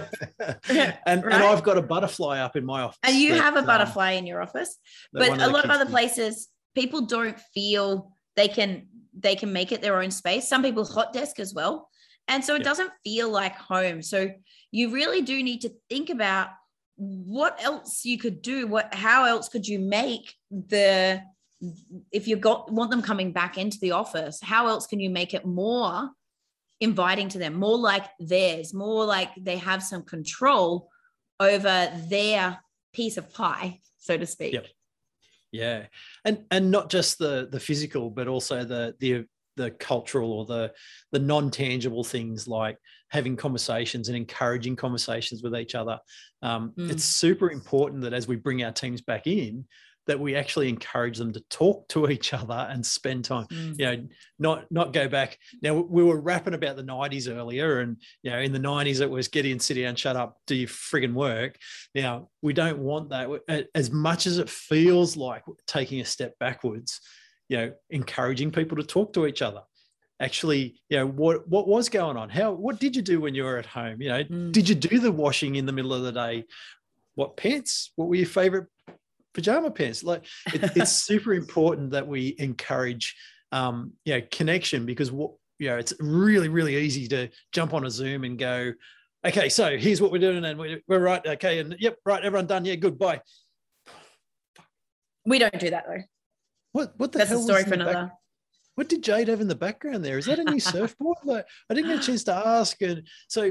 and, 0.70 1.24
right? 1.24 1.34
and 1.34 1.34
I've 1.34 1.64
got 1.64 1.78
a 1.78 1.82
butterfly 1.82 2.40
up 2.40 2.56
in 2.56 2.66
my 2.66 2.82
office. 2.82 3.00
And 3.04 3.16
you 3.16 3.36
have 3.36 3.56
a 3.56 3.60
um, 3.60 3.66
butterfly 3.66 4.12
in 4.12 4.26
your 4.26 4.42
office, 4.42 4.78
but 5.12 5.30
a 5.30 5.48
lot 5.48 5.66
of 5.66 5.72
other 5.72 5.86
places, 5.86 6.50
people 6.76 7.02
don't 7.06 7.40
feel 7.54 8.16
they 8.36 8.48
can 8.48 8.88
they 9.18 9.36
can 9.36 9.54
make 9.54 9.72
it 9.72 9.82
their 9.82 10.02
own 10.02 10.12
space. 10.12 10.48
Some 10.48 10.64
people 10.64 10.86
hot 10.86 11.14
desk 11.14 11.40
as 11.40 11.54
well, 11.54 11.90
and 12.28 12.44
so 12.44 12.56
it 12.56 12.64
doesn't 12.64 12.92
feel 13.04 13.30
like 13.30 13.56
home. 13.56 14.02
So 14.02 14.30
you 14.72 14.92
really 14.92 15.22
do 15.22 15.42
need 15.44 15.62
to 15.62 15.72
think 15.90 16.10
about 16.10 16.50
what 16.98 17.62
else 17.64 18.06
you 18.06 18.18
could 18.18 18.42
do. 18.42 18.68
What 18.68 18.94
how 18.94 19.26
else 19.26 19.50
could 19.50 19.68
you 19.68 19.80
make 19.80 20.34
the 20.52 21.22
if 22.12 22.28
you 22.28 22.36
got 22.36 22.72
want 22.72 22.92
them 22.92 23.02
coming 23.02 23.32
back 23.32 23.58
into 23.58 23.80
the 23.80 23.92
office? 23.92 24.40
How 24.42 24.68
else 24.68 24.88
can 24.88 25.00
you 25.00 25.10
make 25.10 25.34
it 25.34 25.46
more 25.46 26.10
inviting 26.80 27.30
to 27.30 27.38
them, 27.40 27.54
more 27.54 27.78
like 27.78 28.06
theirs, 28.20 28.74
more 28.74 29.06
like 29.06 29.30
they 29.38 29.58
have 29.58 29.82
some 29.82 30.04
control 30.04 30.90
over 31.40 31.92
their 32.08 32.60
piece 32.94 33.18
of 33.18 33.34
pie, 33.34 33.80
so 34.00 34.18
to 34.18 34.26
speak. 34.26 34.54
Yep. 34.54 34.68
Yeah. 35.54 35.86
And 36.26 36.44
and 36.52 36.72
not 36.72 36.90
just 36.90 37.20
the 37.20 37.48
the 37.50 37.60
physical, 37.60 38.10
but 38.10 38.28
also 38.28 38.66
the 38.66 38.96
the 39.00 39.26
the 39.56 39.72
cultural 39.72 40.34
or 40.34 40.46
the 40.46 40.74
the 41.12 41.20
non-tangible 41.20 42.04
things 42.04 42.48
like 42.48 42.78
having 43.10 43.36
conversations 43.36 44.08
and 44.08 44.18
encouraging 44.18 44.76
conversations 44.76 45.44
with 45.44 45.56
each 45.56 45.76
other 45.76 46.00
um, 46.42 46.74
mm. 46.76 46.90
it's 46.90 47.04
super 47.04 47.52
important 47.52 48.02
that 48.02 48.14
as 48.14 48.28
we 48.28 48.36
bring 48.36 48.64
our 48.64 48.72
teams 48.72 49.02
back 49.02 49.28
in 49.28 49.64
that 50.08 50.20
we 50.20 50.36
actually 50.36 50.70
encourage 50.70 51.18
them 51.18 51.32
to 51.34 51.40
talk 51.50 51.88
to 51.90 52.10
each 52.10 52.34
other 52.34 52.68
and 52.70 52.86
spend 52.86 53.26
time 53.26 53.48
mm. 53.48 53.78
you 53.78 53.86
know 53.86 54.04
not 54.40 54.72
not 54.72 54.94
go 54.94 55.08
back. 55.08 55.38
Now 55.62 55.76
we 55.76 56.04
were 56.04 56.20
rapping 56.20 56.54
about 56.54 56.76
the 56.76 56.84
90s 56.84 57.34
earlier 57.34 57.80
and 57.80 57.98
you 58.22 58.32
know 58.32 58.40
in 58.40 58.52
the 58.52 58.60
90s 58.60 59.02
it 59.02 59.10
was 59.10 59.28
get 59.28 59.46
in 59.46 59.60
sit 59.60 59.76
down 59.76 59.96
shut 59.96 60.16
up 60.16 60.38
do 60.48 60.56
your 60.56 60.68
friggin 60.68 61.14
work. 61.14 61.58
Now 61.96 62.30
we 62.42 62.54
don't 62.54 62.80
want 62.80 63.10
that. 63.10 63.70
As 63.76 63.92
much 63.92 64.26
as 64.28 64.38
it 64.38 64.50
feels 64.50 65.16
like 65.16 65.44
taking 65.68 66.02
a 66.02 66.06
step 66.06 66.38
backwards 66.40 67.00
you 67.50 67.58
know 67.58 67.74
encouraging 67.90 68.52
people 68.52 68.78
to 68.78 68.84
talk 68.84 69.14
to 69.14 69.28
each 69.28 69.42
other. 69.42 69.62
Actually 70.20 70.82
you 70.90 70.98
know 70.98 71.08
what 71.08 71.48
what 71.48 71.68
was 71.68 71.90
going 71.90 72.18
on? 72.18 72.30
How 72.30 72.52
what 72.52 72.80
did 72.80 72.96
you 72.96 73.02
do 73.02 73.22
when 73.22 73.36
you 73.36 73.44
were 73.44 73.58
at 73.58 73.66
home? 73.66 74.02
You 74.02 74.10
know 74.10 74.24
mm. 74.24 74.52
did 74.52 74.68
you 74.68 74.76
do 74.76 75.00
the 75.00 75.12
washing 75.12 75.56
in 75.56 75.66
the 75.66 75.72
middle 75.72 75.94
of 75.94 76.04
the 76.04 76.12
day? 76.12 76.46
What 77.16 77.38
pants? 77.38 77.92
What 77.96 78.08
were 78.08 78.16
your 78.16 78.26
favorite 78.26 78.68
pajama 79.34 79.72
pants. 79.72 80.04
Like 80.04 80.26
it, 80.54 80.64
it's 80.76 80.92
super 80.92 81.34
important 81.34 81.92
that 81.92 82.08
we 82.08 82.36
encourage, 82.40 83.16
um, 83.52 83.94
you 84.06 84.16
know, 84.16 84.22
connection 84.32 84.86
because 84.86 85.12
what 85.12 85.32
you 85.60 85.70
know, 85.70 85.78
it's 85.78 85.94
really 86.00 86.50
really 86.50 86.78
easy 86.78 87.08
to 87.10 87.30
jump 87.52 87.74
on 87.74 87.86
a 87.86 87.90
Zoom 87.90 88.24
and 88.24 88.38
go, 88.38 88.74
okay, 89.26 89.50
so 89.50 89.78
here's 89.78 90.02
what 90.02 90.12
we're 90.12 90.20
doing, 90.20 90.44
and 90.44 90.60
we're, 90.60 90.82
we're 90.88 91.00
right, 91.00 91.26
okay, 91.26 91.60
and 91.60 91.76
yep, 91.80 91.98
right, 92.06 92.24
everyone 92.24 92.48
done, 92.48 92.66
yeah, 92.66 92.76
good, 92.76 92.98
bye. 92.98 93.22
We 95.26 95.40
don't 95.40 95.58
do 95.60 95.70
that 95.70 95.86
though. 95.88 96.04
What 96.74 96.94
what 96.98 97.12
the 97.12 97.20
That's 97.20 97.30
hell 97.30 97.40
a 97.40 97.44
story 97.44 97.64
for 97.64 97.76
another. 97.76 97.94
Back- 97.94 98.12
what 98.76 98.90
did 98.90 99.04
Jade 99.04 99.28
have 99.28 99.42
in 99.42 99.48
the 99.48 99.56
background 99.56 100.04
there? 100.04 100.18
Is 100.18 100.26
that 100.26 100.40
a 100.40 100.44
new 100.44 100.60
surfboard? 100.60 101.18
Like, 101.24 101.46
I 101.70 101.74
didn't 101.74 101.92
get 101.92 102.04
a 102.04 102.06
chance 102.06 102.24
to 102.26 102.34
ask. 102.34 102.82
And 102.82 103.08
so, 103.28 103.44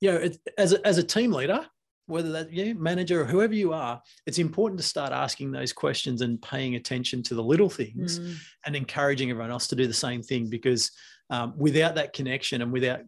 you 0.00 0.12
know, 0.12 0.16
it, 0.16 0.38
as 0.58 0.72
a, 0.72 0.86
as 0.86 0.98
a 0.98 1.02
team 1.02 1.32
leader, 1.32 1.66
whether 2.06 2.30
that 2.32 2.52
yeah, 2.52 2.72
manager 2.72 3.20
or 3.20 3.24
whoever 3.24 3.54
you 3.54 3.72
are, 3.72 4.00
it's 4.26 4.38
important 4.38 4.80
to 4.80 4.86
start 4.86 5.12
asking 5.12 5.50
those 5.50 5.72
questions 5.72 6.22
and 6.22 6.40
paying 6.40 6.76
attention 6.76 7.22
to 7.24 7.34
the 7.34 7.42
little 7.42 7.68
things 7.68 8.20
mm. 8.20 8.36
and 8.64 8.76
encouraging 8.76 9.30
everyone 9.30 9.50
else 9.50 9.66
to 9.68 9.76
do 9.76 9.86
the 9.86 9.92
same 9.94 10.22
thing 10.22 10.48
because 10.48 10.92
um, 11.30 11.54
without 11.56 11.96
that 11.96 12.12
connection 12.12 12.62
and 12.62 12.72
without 12.72 13.00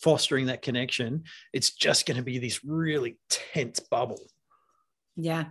fostering 0.00 0.46
that 0.46 0.62
connection, 0.62 1.24
it's 1.52 1.72
just 1.72 2.06
going 2.06 2.16
to 2.16 2.22
be 2.22 2.38
this 2.38 2.64
really 2.64 3.16
tense 3.28 3.80
bubble. 3.80 4.20
Yeah. 5.16 5.44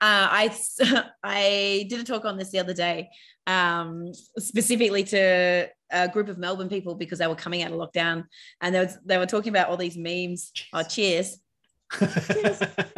Uh, 0.00 0.28
I 0.30 0.56
I 1.22 1.86
did 1.88 2.00
a 2.00 2.04
talk 2.04 2.24
on 2.24 2.36
this 2.36 2.50
the 2.50 2.58
other 2.58 2.74
day, 2.74 3.10
um, 3.46 4.12
specifically 4.38 5.04
to 5.04 5.68
a 5.90 6.08
group 6.08 6.28
of 6.28 6.38
Melbourne 6.38 6.68
people 6.68 6.94
because 6.94 7.18
they 7.18 7.26
were 7.26 7.34
coming 7.34 7.62
out 7.62 7.72
of 7.72 7.78
lockdown, 7.78 8.24
and 8.60 8.74
they 8.74 8.80
were, 8.80 8.90
they 9.04 9.18
were 9.18 9.26
talking 9.26 9.50
about 9.50 9.68
all 9.68 9.76
these 9.76 9.96
memes. 9.96 10.50
Cheers. 10.52 10.68
Oh, 10.72 10.82
cheers! 10.82 11.38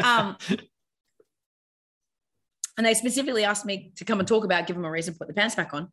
Um, 0.04 0.36
and 2.76 2.86
they 2.86 2.94
specifically 2.94 3.44
asked 3.44 3.64
me 3.64 3.92
to 3.96 4.04
come 4.04 4.18
and 4.18 4.28
talk 4.28 4.44
about 4.44 4.66
give 4.66 4.76
them 4.76 4.84
a 4.84 4.90
reason 4.90 5.14
to 5.14 5.18
put 5.18 5.28
the 5.28 5.34
pants 5.34 5.54
back 5.54 5.72
on. 5.74 5.88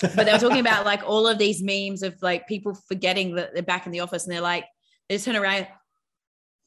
But 0.00 0.24
they 0.24 0.32
were 0.32 0.38
talking 0.38 0.60
about 0.60 0.84
like 0.84 1.02
all 1.04 1.26
of 1.26 1.38
these 1.38 1.62
memes 1.62 2.02
of 2.02 2.20
like 2.22 2.48
people 2.48 2.74
forgetting 2.88 3.34
that 3.36 3.52
they're 3.52 3.62
back 3.62 3.86
in 3.86 3.92
the 3.92 4.00
office 4.00 4.24
and 4.24 4.32
they're 4.32 4.40
like, 4.40 4.64
they 5.08 5.16
just 5.16 5.26
turn 5.26 5.36
around, 5.36 5.66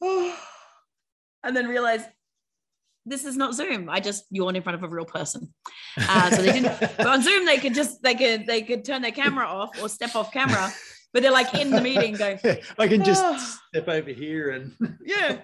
and 0.00 1.56
then 1.56 1.66
realize 1.66 2.02
this 3.04 3.24
is 3.24 3.36
not 3.36 3.54
Zoom. 3.54 3.88
I 3.88 4.00
just 4.00 4.24
yawned 4.30 4.56
in 4.56 4.62
front 4.62 4.76
of 4.76 4.84
a 4.84 4.94
real 4.94 5.04
person. 5.04 5.52
Uh, 5.96 6.30
so 6.30 6.42
they 6.42 6.52
didn't. 6.52 6.78
but 6.80 7.06
on 7.06 7.22
Zoom, 7.22 7.44
they 7.44 7.58
could 7.58 7.74
just 7.74 8.02
they 8.02 8.14
could 8.14 8.46
they 8.46 8.62
could 8.62 8.84
turn 8.84 9.02
their 9.02 9.10
camera 9.10 9.46
off 9.46 9.82
or 9.82 9.88
step 9.88 10.14
off 10.14 10.32
camera 10.32 10.72
but 11.12 11.22
they're 11.22 11.32
like 11.32 11.54
in 11.54 11.70
the 11.70 11.80
meeting 11.80 12.14
going, 12.16 12.38
I 12.78 12.88
can 12.88 13.04
just 13.04 13.22
oh. 13.24 13.58
step 13.68 13.88
over 13.88 14.10
here 14.10 14.50
and 14.50 14.74
yeah. 15.04 15.38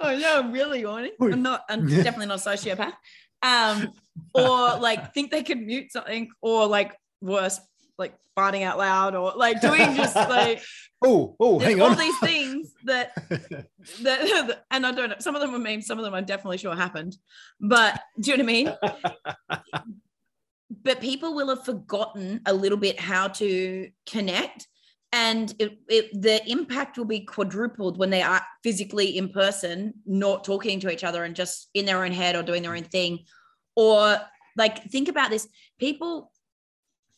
Oh 0.00 0.10
yeah, 0.10 0.38
I'm 0.38 0.52
really 0.52 0.82
yawning. 0.82 1.12
I'm 1.20 1.42
not 1.42 1.64
I'm 1.68 1.86
definitely 1.88 2.26
not 2.26 2.44
a 2.44 2.48
sociopath. 2.48 2.94
Um, 3.42 3.92
or 4.34 4.78
like 4.78 5.14
think 5.14 5.30
they 5.30 5.42
can 5.42 5.66
mute 5.66 5.92
something, 5.92 6.30
or 6.40 6.66
like 6.66 6.96
worse, 7.20 7.60
like 7.98 8.14
farting 8.36 8.62
out 8.62 8.78
loud, 8.78 9.14
or 9.14 9.32
like 9.36 9.60
doing 9.60 9.94
just 9.94 10.16
like 10.16 10.62
oh 11.04 11.36
oh 11.38 11.58
hang 11.58 11.80
all 11.80 11.88
on. 11.88 11.92
All 11.92 11.98
these 11.98 12.18
things 12.20 12.72
that 12.84 13.14
that 14.02 14.64
and 14.70 14.86
I 14.86 14.92
don't 14.92 15.10
know. 15.10 15.16
Some 15.18 15.34
of 15.34 15.40
them 15.40 15.54
are 15.54 15.58
memes, 15.58 15.86
some 15.86 15.98
of 15.98 16.04
them 16.04 16.14
I'm 16.14 16.24
definitely 16.24 16.58
sure 16.58 16.74
happened. 16.74 17.16
But 17.60 18.00
do 18.18 18.30
you 18.30 18.36
know 18.36 18.44
what 18.44 18.50
I 18.50 18.52
mean? 18.52 19.62
but 20.82 21.00
people 21.00 21.34
will 21.34 21.48
have 21.48 21.64
forgotten 21.64 22.40
a 22.46 22.52
little 22.52 22.78
bit 22.78 22.98
how 22.98 23.28
to 23.28 23.88
connect 24.06 24.66
and 25.12 25.54
it, 25.58 25.78
it, 25.88 26.20
the 26.20 26.46
impact 26.50 26.98
will 26.98 27.04
be 27.04 27.20
quadrupled 27.20 27.96
when 27.98 28.10
they 28.10 28.22
are 28.22 28.42
physically 28.62 29.16
in 29.16 29.28
person 29.28 29.94
not 30.04 30.44
talking 30.44 30.80
to 30.80 30.90
each 30.90 31.04
other 31.04 31.24
and 31.24 31.36
just 31.36 31.68
in 31.74 31.86
their 31.86 32.04
own 32.04 32.12
head 32.12 32.36
or 32.36 32.42
doing 32.42 32.62
their 32.62 32.74
own 32.74 32.84
thing. 32.84 33.20
Or 33.76 34.18
like 34.56 34.84
think 34.90 35.08
about 35.08 35.30
this. 35.30 35.46
People 35.78 36.32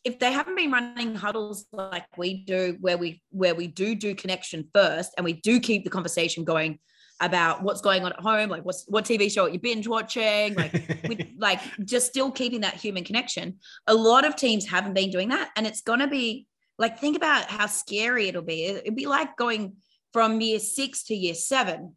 if 0.03 0.17
they 0.19 0.31
haven't 0.31 0.55
been 0.55 0.71
running 0.71 1.13
huddles 1.13 1.65
like 1.73 2.05
we 2.17 2.45
do 2.45 2.77
where 2.79 2.97
we 2.97 3.21
where 3.31 3.53
we 3.53 3.67
do 3.67 3.95
do 3.95 4.15
connection 4.15 4.69
first 4.73 5.13
and 5.17 5.25
we 5.25 5.33
do 5.33 5.59
keep 5.59 5.83
the 5.83 5.89
conversation 5.89 6.43
going 6.45 6.79
about 7.21 7.63
what's 7.63 7.81
going 7.81 8.05
on 8.05 8.13
at 8.13 8.19
home 8.21 8.49
like 8.49 8.63
what's 8.63 8.85
what 8.87 9.03
tv 9.03 9.29
show 9.29 9.43
are 9.43 9.49
you 9.49 9.59
binge 9.59 9.87
watching? 9.87 10.55
Like 10.55 10.71
we, 11.09 11.35
like 11.37 11.59
just 11.83 12.07
still 12.07 12.31
keeping 12.31 12.61
that 12.61 12.75
human 12.75 13.03
connection. 13.03 13.59
A 13.87 13.93
lot 13.93 14.25
of 14.25 14.35
teams 14.35 14.65
haven't 14.65 14.93
been 14.93 15.11
doing 15.11 15.29
that 15.29 15.49
and 15.57 15.67
it's 15.67 15.81
going 15.81 15.99
to 15.99 16.07
be 16.07 16.47
like, 16.79 16.97
think 16.97 17.17
about 17.17 17.45
how 17.51 17.67
scary 17.67 18.29
it'll 18.29 18.41
be. 18.41 18.63
It'd 18.63 18.95
be 18.95 19.05
like 19.05 19.35
going 19.35 19.75
from 20.13 20.39
year 20.41 20.59
six 20.59 21.03
to 21.03 21.15
year 21.15 21.35
seven, 21.35 21.95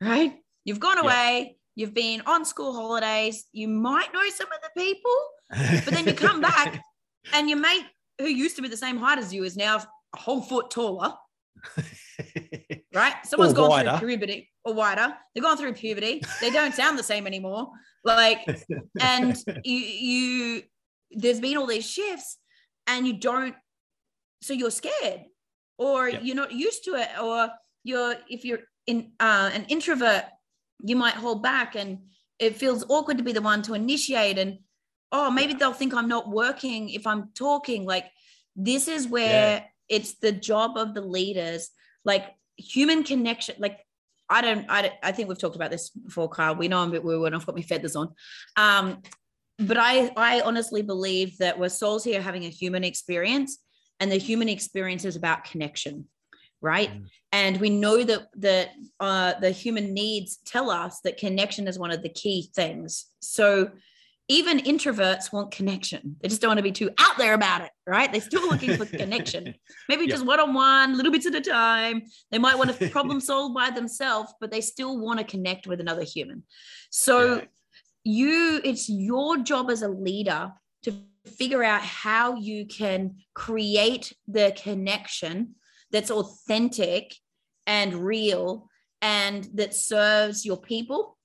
right? 0.00 0.34
You've 0.64 0.80
gone 0.80 0.98
away, 0.98 1.56
you've 1.74 1.94
been 1.94 2.22
on 2.26 2.44
school 2.44 2.74
holidays, 2.74 3.46
you 3.52 3.68
might 3.68 4.12
know 4.12 4.22
some 4.28 4.48
of 4.52 4.58
the 4.62 4.80
people, 4.80 5.16
but 5.84 5.94
then 5.94 6.06
you 6.06 6.12
come 6.28 6.40
back 6.40 6.82
and 7.32 7.48
your 7.48 7.58
mate 7.58 7.84
who 8.18 8.26
used 8.26 8.56
to 8.56 8.62
be 8.62 8.68
the 8.68 8.76
same 8.76 8.98
height 8.98 9.18
as 9.18 9.32
you 9.32 9.44
is 9.44 9.56
now 9.56 9.76
a 9.76 10.18
whole 10.18 10.42
foot 10.42 10.70
taller. 10.70 11.14
right? 12.94 13.14
Someone's 13.24 13.54
gone 13.54 13.70
wider. 13.70 13.96
through 13.98 14.08
puberty 14.08 14.50
or 14.64 14.74
wider. 14.74 15.14
They've 15.34 15.44
gone 15.44 15.56
through 15.56 15.72
puberty. 15.72 16.22
They 16.40 16.50
don't 16.50 16.74
sound 16.74 16.98
the 16.98 17.02
same 17.02 17.26
anymore. 17.26 17.70
Like, 18.04 18.40
and 19.00 19.36
you, 19.64 19.76
you, 19.76 20.62
there's 21.12 21.40
been 21.40 21.56
all 21.56 21.66
these 21.66 21.88
shifts 21.88 22.38
and 22.86 23.06
you 23.06 23.18
don't 23.18 23.54
so 24.42 24.52
you're 24.52 24.70
scared 24.70 25.24
or 25.78 26.08
yep. 26.08 26.20
you're 26.24 26.36
not 26.36 26.52
used 26.52 26.84
to 26.84 26.94
it 26.94 27.08
or 27.22 27.48
you're 27.84 28.14
if 28.28 28.44
you're 28.44 28.60
in 28.86 29.12
uh, 29.20 29.50
an 29.52 29.64
introvert 29.68 30.24
you 30.82 30.96
might 30.96 31.14
hold 31.14 31.42
back 31.42 31.74
and 31.74 31.98
it 32.38 32.56
feels 32.56 32.84
awkward 32.88 33.18
to 33.18 33.24
be 33.24 33.32
the 33.32 33.40
one 33.40 33.62
to 33.62 33.74
initiate 33.74 34.38
and 34.38 34.58
oh 35.12 35.30
maybe 35.30 35.54
they'll 35.54 35.72
think 35.72 35.94
i'm 35.94 36.08
not 36.08 36.28
working 36.28 36.90
if 36.90 37.06
i'm 37.06 37.30
talking. 37.34 37.84
Like 37.84 38.06
this 38.54 38.88
is 38.88 39.08
where 39.08 39.58
yeah. 39.58 39.64
it's 39.88 40.18
the 40.18 40.32
job 40.32 40.76
of 40.76 40.94
the 40.94 41.00
leaders. 41.00 41.70
Like 42.04 42.26
human 42.56 43.02
connection 43.02 43.54
like 43.58 43.78
i 44.30 44.40
don't 44.40 44.64
i, 44.70 44.80
don't, 44.80 44.94
I 45.02 45.12
think 45.12 45.28
we've 45.28 45.38
talked 45.38 45.56
about 45.56 45.70
this 45.70 45.90
before 45.90 46.28
kyle. 46.28 46.56
We 46.56 46.68
know 46.68 46.78
i'm 46.78 46.88
a 46.88 46.92
bit 46.92 47.04
woo 47.04 47.22
when 47.22 47.34
i've 47.34 47.44
got 47.44 47.56
my 47.56 47.62
feathers 47.62 47.96
on. 47.96 48.14
Um 48.56 49.02
but 49.58 49.76
i 49.78 50.10
i 50.16 50.40
honestly 50.40 50.82
believe 50.82 51.36
that 51.38 51.58
we're 51.58 51.68
souls 51.68 52.04
here 52.04 52.20
having 52.20 52.44
a 52.44 52.48
human 52.48 52.84
experience 52.84 53.58
and 54.00 54.10
the 54.10 54.16
human 54.16 54.48
experience 54.48 55.04
is 55.04 55.16
about 55.16 55.44
connection 55.44 56.06
right? 56.62 56.90
Mm. 56.90 57.06
and 57.32 57.60
we 57.60 57.70
know 57.70 58.02
that 58.02 58.28
the 58.34 58.68
uh, 59.00 59.34
the 59.40 59.50
human 59.50 59.92
needs 59.92 60.38
tell 60.44 60.70
us 60.70 61.00
that 61.04 61.18
connection 61.18 61.68
is 61.68 61.78
one 61.78 61.90
of 61.90 62.02
the 62.02 62.08
key 62.08 62.50
things. 62.54 63.06
So 63.20 63.70
even 64.28 64.58
introverts 64.58 65.32
want 65.32 65.52
connection. 65.52 66.16
They 66.20 66.28
just 66.28 66.40
don't 66.40 66.48
want 66.48 66.58
to 66.58 66.64
be 66.64 66.72
too 66.72 66.90
out 66.98 67.16
there 67.16 67.34
about 67.34 67.60
it 67.60 67.70
right? 67.86 68.10
They're 68.10 68.20
still 68.20 68.48
looking 68.48 68.76
for 68.76 68.84
connection. 69.02 69.54
Maybe 69.88 70.02
yep. 70.02 70.10
just 70.10 70.26
one-on-one 70.26 70.96
little 70.96 71.12
bits 71.12 71.26
at 71.26 71.34
a 71.36 71.40
time. 71.40 72.02
They 72.32 72.38
might 72.38 72.58
want 72.58 72.76
to 72.76 72.88
problem 72.96 73.20
solve 73.20 73.54
by 73.54 73.70
themselves 73.70 74.32
but 74.40 74.50
they 74.50 74.60
still 74.60 74.98
want 74.98 75.18
to 75.20 75.24
connect 75.24 75.66
with 75.66 75.80
another 75.80 76.02
human. 76.02 76.42
So 76.90 77.36
yeah. 77.36 77.44
you 78.04 78.60
it's 78.64 78.88
your 78.88 79.38
job 79.38 79.70
as 79.70 79.82
a 79.82 79.88
leader 79.88 80.52
to 80.84 80.94
figure 81.28 81.62
out 81.62 81.82
how 81.82 82.36
you 82.36 82.66
can 82.66 83.16
create 83.34 84.12
the 84.28 84.52
connection 84.56 85.54
that's 85.90 86.10
authentic 86.10 87.14
and 87.66 87.94
real 87.94 88.68
and 89.02 89.48
that 89.54 89.74
serves 89.74 90.44
your 90.44 90.56
people 90.56 91.16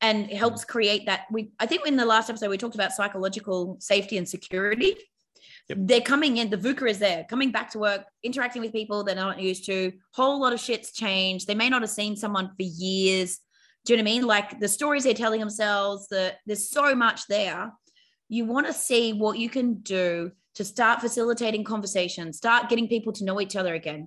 and 0.00 0.30
helps 0.30 0.64
create 0.64 1.06
that. 1.06 1.26
We 1.30 1.50
i 1.58 1.66
think 1.66 1.86
in 1.86 1.96
the 1.96 2.06
last 2.06 2.30
episode 2.30 2.50
we 2.50 2.58
talked 2.58 2.74
about 2.74 2.92
psychological 2.92 3.76
safety 3.80 4.16
and 4.18 4.28
security. 4.28 4.96
Yep. 5.68 5.78
they're 5.82 6.00
coming 6.00 6.38
in 6.38 6.50
the 6.50 6.56
VUCA 6.56 6.90
is 6.90 6.98
there 6.98 7.24
coming 7.30 7.52
back 7.52 7.70
to 7.70 7.78
work 7.78 8.04
interacting 8.24 8.60
with 8.60 8.72
people 8.72 9.04
they're 9.04 9.14
not 9.14 9.40
used 9.40 9.66
to. 9.66 9.92
Whole 10.14 10.40
lot 10.40 10.52
of 10.52 10.58
shit's 10.58 10.92
changed. 10.92 11.46
They 11.46 11.54
may 11.54 11.68
not 11.68 11.82
have 11.82 11.90
seen 11.90 12.16
someone 12.16 12.48
for 12.48 12.62
years. 12.62 13.38
Do 13.84 13.92
you 13.92 13.96
know 13.96 14.02
what 14.02 14.10
i 14.10 14.12
mean? 14.12 14.26
Like 14.26 14.60
the 14.60 14.68
stories 14.68 15.04
they're 15.04 15.14
telling 15.14 15.40
themselves 15.40 16.08
that 16.08 16.38
there's 16.46 16.70
so 16.70 16.94
much 16.94 17.26
there 17.28 17.72
you 18.30 18.44
want 18.44 18.68
to 18.68 18.72
see 18.72 19.12
what 19.12 19.38
you 19.38 19.50
can 19.50 19.74
do 19.80 20.30
to 20.54 20.64
start 20.64 21.00
facilitating 21.00 21.64
conversation, 21.64 22.32
start 22.32 22.68
getting 22.68 22.86
people 22.86 23.12
to 23.12 23.24
know 23.24 23.40
each 23.40 23.56
other 23.56 23.74
again. 23.74 24.06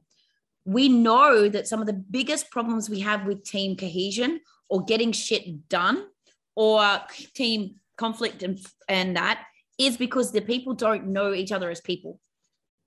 We 0.64 0.88
know 0.88 1.50
that 1.50 1.68
some 1.68 1.82
of 1.82 1.88
the 1.88 1.94
biggest 1.94 2.50
problems 2.50 2.90
we 2.90 3.02
have 3.02 3.26
with 3.26 3.44
team 3.44 3.76
cohesion 3.76 4.40
or 4.70 4.86
getting 4.86 5.12
shit 5.12 5.68
done 5.68 6.08
or 6.56 7.02
team 7.36 7.76
conflict 7.98 8.44
and, 8.44 8.66
and 8.88 9.18
that 9.18 9.44
is 9.78 9.98
because 9.98 10.32
the 10.32 10.42
people 10.42 10.74
don't 10.74 11.08
know 11.08 11.34
each 11.34 11.52
other 11.52 11.70
as 11.70 11.82
people. 11.82 12.22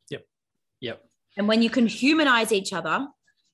Yep. 0.09 0.25
Yep. 0.81 1.05
And 1.37 1.47
when 1.47 1.61
you 1.61 1.69
can 1.69 1.87
humanize 1.87 2.51
each 2.51 2.73
other 2.73 3.07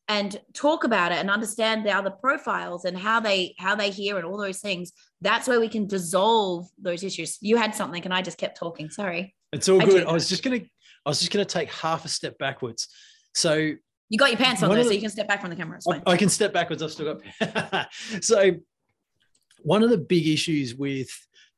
and 0.09 0.41
talk 0.53 0.85
about 0.85 1.13
it 1.13 1.19
and 1.19 1.31
understand 1.31 1.87
the 1.87 1.91
other 1.91 2.11
profiles 2.11 2.85
and 2.85 2.99
how 2.99 3.21
they 3.21 3.55
how 3.59 3.75
they 3.75 3.91
hear 3.91 4.17
and 4.17 4.27
all 4.27 4.37
those 4.37 4.61
things, 4.61 4.93
that's 5.21 5.47
where 5.47 5.61
we 5.61 5.69
can 5.69 5.87
dissolve 5.87 6.69
those 6.79 7.03
issues. 7.05 7.39
You 7.41 7.57
had 7.57 7.75
something 7.75 8.05
and 8.05 8.13
I 8.13 8.23
just 8.23 8.39
kept 8.39 8.59
talking. 8.59 8.91
Sorry. 8.91 9.35
It's 9.53 9.69
all 9.69 9.81
good. 9.81 10.07
I 10.07 10.13
was 10.13 10.29
just 10.29 10.43
gonna 10.43 10.61
I 11.07 11.09
was 11.09 11.21
just 11.21 11.33
gonna 11.33 11.45
take 11.45 11.73
half 11.73 12.05
a 12.05 12.09
step 12.09 12.39
backwards. 12.39 12.89
So 13.35 13.73
you 14.13 14.19
got 14.19 14.31
your 14.31 14.39
pants 14.39 14.63
on 14.63 14.69
there, 14.69 14.79
the, 14.79 14.85
so 14.85 14.91
you 14.91 15.01
can 15.01 15.09
step 15.09 15.27
back 15.27 15.41
from 15.41 15.49
the 15.49 15.57
camera. 15.57 15.79
I, 15.89 16.03
I 16.05 16.17
can 16.19 16.29
step 16.29 16.53
backwards. 16.53 16.83
I've 16.83 16.91
still 16.91 17.19
got. 17.41 17.89
so, 18.21 18.53
one 19.63 19.83
of 19.83 19.89
the 19.89 19.97
big 19.97 20.29
issues 20.29 20.75
with 20.75 21.09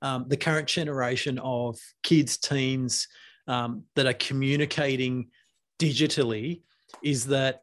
um, 0.03 0.27
the 0.29 0.37
current 0.37 0.69
generation 0.69 1.41
of 1.41 1.77
kids, 2.05 2.37
teens 2.37 3.09
um, 3.49 3.83
that 3.97 4.07
are 4.07 4.15
communicating 4.15 5.31
digitally 5.81 6.63
is 7.03 7.27
that 7.27 7.63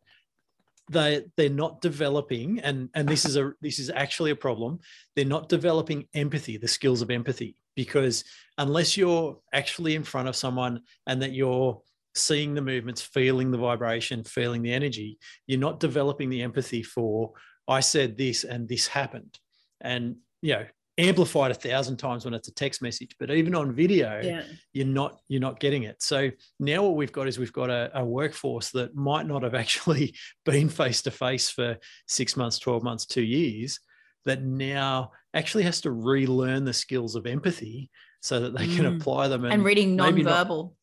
they 0.92 1.24
they're 1.38 1.50
not 1.50 1.82
developing 1.82 2.60
and 2.60 2.90
and 2.94 3.08
this 3.08 3.26
is 3.26 3.38
a 3.38 3.54
this 3.62 3.80
is 3.80 3.90
actually 3.90 4.32
a 4.32 4.36
problem 4.36 4.80
they're 5.16 5.26
not 5.26 5.50
developing 5.50 6.08
empathy 6.14 6.58
the 6.58 6.68
skills 6.68 7.02
of 7.02 7.10
empathy 7.10 7.56
because 7.76 8.24
unless 8.58 8.98
you're 8.98 9.38
actually 9.54 9.96
in 9.96 10.04
front 10.04 10.28
of 10.28 10.36
someone 10.36 10.82
and 11.08 11.22
that 11.22 11.32
you're 11.32 11.82
seeing 12.14 12.54
the 12.54 12.62
movements 12.62 13.02
feeling 13.02 13.52
the 13.52 13.58
vibration 13.58 14.24
feeling 14.24 14.62
the 14.62 14.74
energy 14.74 15.18
you're 15.48 15.60
not 15.60 15.80
developing 15.80 16.30
the 16.30 16.42
empathy 16.42 16.84
for 16.84 17.32
i 17.68 17.80
said 17.80 18.18
this 18.18 18.44
and 18.44 18.68
this 18.68 18.88
happened. 18.88 19.40
And 19.80 20.18
you 20.42 20.54
know 20.54 20.66
amplified 21.02 21.52
a 21.52 21.56
thousand 21.56 21.98
times 21.98 22.26
when 22.26 22.34
it's 22.34 22.48
a 22.48 22.54
text 22.54 22.82
message 22.82 23.16
but 23.20 23.32
even 23.32 23.56
on 23.56 23.74
video 23.74 24.22
yeah. 24.24 24.44
you're 24.72 24.86
not 24.86 25.20
you're 25.28 25.42
not 25.42 25.60
getting 25.60 25.84
it 25.84 26.02
so 26.02 26.30
now 26.60 26.84
what 26.84 26.96
we've 26.96 27.12
got 27.12 27.28
is 27.28 27.40
we've 27.40 27.54
got 27.54 27.70
a, 27.70 27.90
a 27.96 28.06
workforce 28.06 28.70
that 28.70 28.96
might 28.96 29.26
not 29.26 29.42
have 29.42 29.56
actually 29.64 30.14
been 30.46 30.70
face 30.70 31.02
to 31.02 31.12
face 31.12 31.50
for 31.50 31.78
six 32.08 32.38
months 32.38 32.60
12 32.60 32.84
months 32.84 33.06
two 33.06 33.24
years 33.24 33.80
that 34.26 34.44
now 34.44 35.12
actually 35.34 35.64
has 35.64 35.82
to 35.82 35.92
relearn 35.92 36.66
the 36.66 36.74
skills 36.74 37.16
of 37.16 37.26
empathy 37.26 37.90
so 38.22 38.40
that 38.40 38.56
they 38.56 38.68
can 38.68 38.86
mm. 38.86 38.98
apply 38.98 39.28
them 39.28 39.44
and, 39.44 39.54
and 39.54 39.64
reading 39.64 39.96
non-verbal 39.96 40.76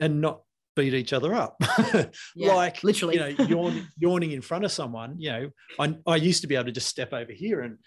not, 0.00 0.04
and 0.04 0.20
not 0.20 0.42
beat 0.74 0.94
each 0.94 1.12
other 1.12 1.34
up 1.34 1.56
yeah, 2.34 2.54
like 2.54 2.82
literally 2.82 3.14
you 3.14 3.20
know 3.20 3.44
yawn, 3.44 3.88
yawning 3.98 4.32
in 4.32 4.40
front 4.40 4.64
of 4.64 4.72
someone 4.72 5.14
you 5.18 5.30
know 5.30 5.50
I, 5.78 5.94
I 6.06 6.16
used 6.16 6.40
to 6.42 6.48
be 6.48 6.56
able 6.56 6.66
to 6.66 6.72
just 6.72 6.88
step 6.88 7.12
over 7.12 7.32
here 7.32 7.60
and 7.60 7.78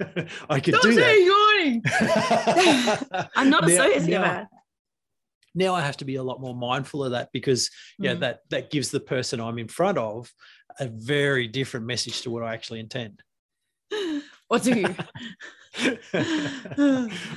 I 0.50 0.60
could 0.60 0.74
Don't 0.74 0.82
do 0.82 0.94
that. 0.94 1.82
yawning. 3.12 3.28
I'm 3.36 3.50
not 3.50 3.64
a 3.64 3.68
now, 3.68 3.84
sociopath. 3.84 4.46
Now, 5.54 5.74
I 5.74 5.80
have 5.80 5.96
to 5.98 6.04
be 6.04 6.16
a 6.16 6.22
lot 6.22 6.40
more 6.40 6.54
mindful 6.54 7.04
of 7.04 7.12
that 7.12 7.30
because 7.32 7.70
yeah, 7.98 8.14
mm. 8.14 8.20
that 8.20 8.40
that 8.50 8.70
gives 8.70 8.90
the 8.90 9.00
person 9.00 9.40
I'm 9.40 9.58
in 9.58 9.68
front 9.68 9.98
of 9.98 10.30
a 10.78 10.86
very 10.86 11.48
different 11.48 11.86
message 11.86 12.22
to 12.22 12.30
what 12.30 12.42
I 12.42 12.52
actually 12.54 12.80
intend. 12.80 13.22
What 14.48 14.62
do 14.62 14.78
you? 14.78 14.94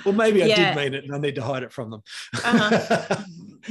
well, 0.06 0.14
maybe 0.14 0.44
I 0.44 0.48
did 0.56 0.76
mean 0.76 0.94
it 0.94 1.06
and 1.06 1.16
I 1.16 1.18
need 1.18 1.34
to 1.34 1.42
hide 1.42 1.64
it 1.64 1.72
from 1.72 1.90
them. 1.90 2.04
uh-huh. 2.36 3.24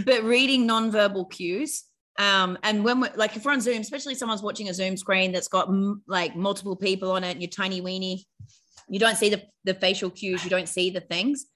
But 0.04 0.24
reading 0.24 0.66
nonverbal 0.66 1.30
cues 1.30 1.84
um, 2.18 2.58
and 2.64 2.84
when 2.84 3.00
we're 3.00 3.12
like, 3.14 3.36
if 3.36 3.44
we're 3.44 3.52
on 3.52 3.60
Zoom, 3.60 3.80
especially 3.80 4.16
someone's 4.16 4.42
watching 4.42 4.68
a 4.68 4.74
Zoom 4.74 4.96
screen 4.96 5.30
that's 5.30 5.46
got 5.46 5.68
m- 5.68 6.02
like 6.08 6.34
multiple 6.34 6.74
people 6.74 7.12
on 7.12 7.22
it 7.22 7.30
and 7.30 7.40
you're 7.40 7.48
tiny 7.48 7.80
weenie, 7.80 8.24
you 8.88 8.98
don't 8.98 9.16
see 9.16 9.30
the, 9.30 9.42
the 9.64 9.74
facial 9.74 10.10
cues, 10.10 10.44
you 10.44 10.50
don't 10.50 10.68
see 10.68 10.90
the 10.90 11.00
things. 11.00 11.46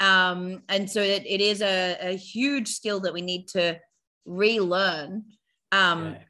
Um, 0.00 0.62
and 0.68 0.90
so 0.90 1.00
it, 1.00 1.24
it 1.26 1.40
is 1.40 1.62
a, 1.62 1.96
a, 2.00 2.16
huge 2.16 2.68
skill 2.68 3.00
that 3.00 3.12
we 3.12 3.20
need 3.20 3.46
to 3.48 3.78
relearn 4.24 5.24
um, 5.70 6.02
okay. 6.08 6.24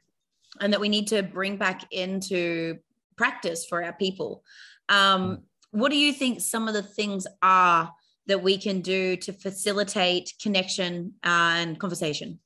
and 0.59 0.73
that 0.73 0.79
we 0.79 0.89
need 0.89 1.07
to 1.07 1.23
bring 1.23 1.57
back 1.57 1.85
into 1.91 2.77
practice 3.17 3.65
for 3.65 3.83
our 3.83 3.93
people. 3.93 4.43
Um, 4.89 5.43
what 5.71 5.91
do 5.91 5.97
you 5.97 6.13
think 6.13 6.41
some 6.41 6.67
of 6.67 6.75
the 6.75 6.83
things 6.83 7.25
are 7.41 7.91
that 8.27 8.43
we 8.43 8.57
can 8.57 8.81
do 8.81 9.15
to 9.17 9.33
facilitate 9.33 10.33
connection 10.41 11.13
and 11.23 11.79
conversation? 11.79 12.39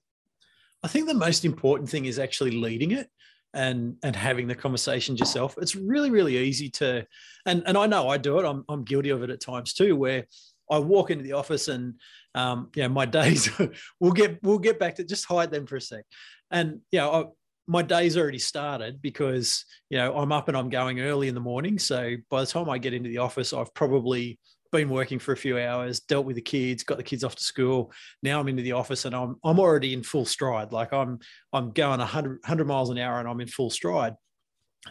I 0.84 0.88
think 0.88 1.08
the 1.08 1.14
most 1.14 1.44
important 1.44 1.90
thing 1.90 2.06
is 2.06 2.20
actually 2.20 2.52
leading 2.52 2.92
it 2.92 3.10
and 3.58 3.96
and 4.04 4.16
having 4.16 4.48
the 4.48 4.56
conversations 4.56 5.20
yourself 5.20 5.58
it's 5.58 5.76
really 5.76 6.12
really 6.12 6.38
easy 6.38 6.70
to 6.70 7.06
and 7.48 7.64
and 7.66 7.78
i 7.78 7.88
know 7.88 8.08
i 8.08 8.16
do 8.16 8.40
it. 8.40 8.46
I'm, 8.46 8.64
I'm 8.70 8.84
guilty 8.84 9.10
of 9.10 9.24
it 9.24 9.32
at 9.32 9.42
times 9.42 9.74
too 9.74 9.96
where 9.96 10.26
i 10.70 10.78
walk 10.78 11.10
into 11.10 11.24
the 11.24 11.34
office 11.34 11.68
and 11.68 11.96
um 12.36 12.70
you 12.76 12.84
know 12.84 12.90
my 12.90 13.06
days 13.06 13.50
we'll 14.00 14.12
get 14.12 14.38
we'll 14.44 14.60
get 14.60 14.80
back 14.80 14.96
to 14.96 15.04
just 15.04 15.26
hide 15.26 15.52
them 15.52 15.66
for 15.66 15.76
a 15.76 15.82
sec. 15.82 16.06
And 16.52 16.82
you 16.92 17.00
know 17.00 17.12
I, 17.12 17.26
my 17.70 17.82
day's 17.82 18.16
already 18.16 18.40
started 18.40 19.02
because 19.02 19.66
you 19.90 19.98
know 19.98 20.16
i'm 20.16 20.32
up 20.32 20.48
and 20.48 20.56
i'm 20.56 20.70
going 20.70 21.02
early 21.02 21.28
in 21.28 21.36
the 21.36 21.42
morning. 21.42 21.80
So 21.80 22.16
by 22.30 22.42
the 22.42 22.48
time 22.48 22.70
i 22.70 22.78
get 22.78 22.94
into 22.94 23.10
the 23.10 23.18
office 23.18 23.54
i've 23.54 23.74
probably 23.74 24.40
been 24.72 24.90
working 24.90 25.20
for 25.20 25.32
a 25.32 25.38
few 25.38 25.60
hours, 25.60 26.00
dealt 26.02 26.26
with 26.26 26.36
the 26.36 26.42
kids, 26.42 26.84
got 26.84 26.98
the 26.98 27.04
kids 27.04 27.24
off 27.24 27.36
to 27.36 27.44
school. 27.44 27.92
Now 28.24 28.40
I'm 28.40 28.48
into 28.48 28.64
the 28.64 28.74
office 28.74 29.06
and 29.06 29.16
I'm 29.16 29.36
I'm 29.44 29.60
already 29.60 29.94
in 29.94 30.04
full 30.04 30.26
stride. 30.26 30.72
Like 30.72 30.94
I'm 30.94 31.20
I'm 31.54 31.72
going 31.72 32.00
100, 32.00 32.40
100 32.42 32.66
miles 32.66 32.90
an 32.90 32.98
hour 32.98 33.20
and 33.20 33.28
I'm 33.28 33.42
in 33.42 33.48
full 33.48 33.70
stride. 33.70 34.16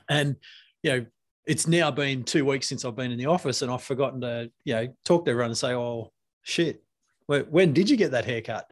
And 0.08 0.36
you 0.82 0.90
know, 0.90 1.06
it's 1.46 1.66
now 1.66 1.90
been 1.90 2.24
two 2.24 2.44
weeks 2.44 2.68
since 2.68 2.84
I've 2.84 2.96
been 2.96 3.12
in 3.12 3.18
the 3.18 3.26
office 3.26 3.62
and 3.62 3.70
I've 3.70 3.82
forgotten 3.82 4.20
to 4.22 4.50
you 4.64 4.74
know 4.74 4.88
talk 5.04 5.24
to 5.24 5.30
everyone 5.30 5.50
and 5.50 5.58
say, 5.58 5.74
oh 5.74 6.12
shit, 6.42 6.82
when 7.26 7.72
did 7.72 7.90
you 7.90 7.96
get 7.96 8.12
that 8.12 8.24
haircut? 8.24 8.70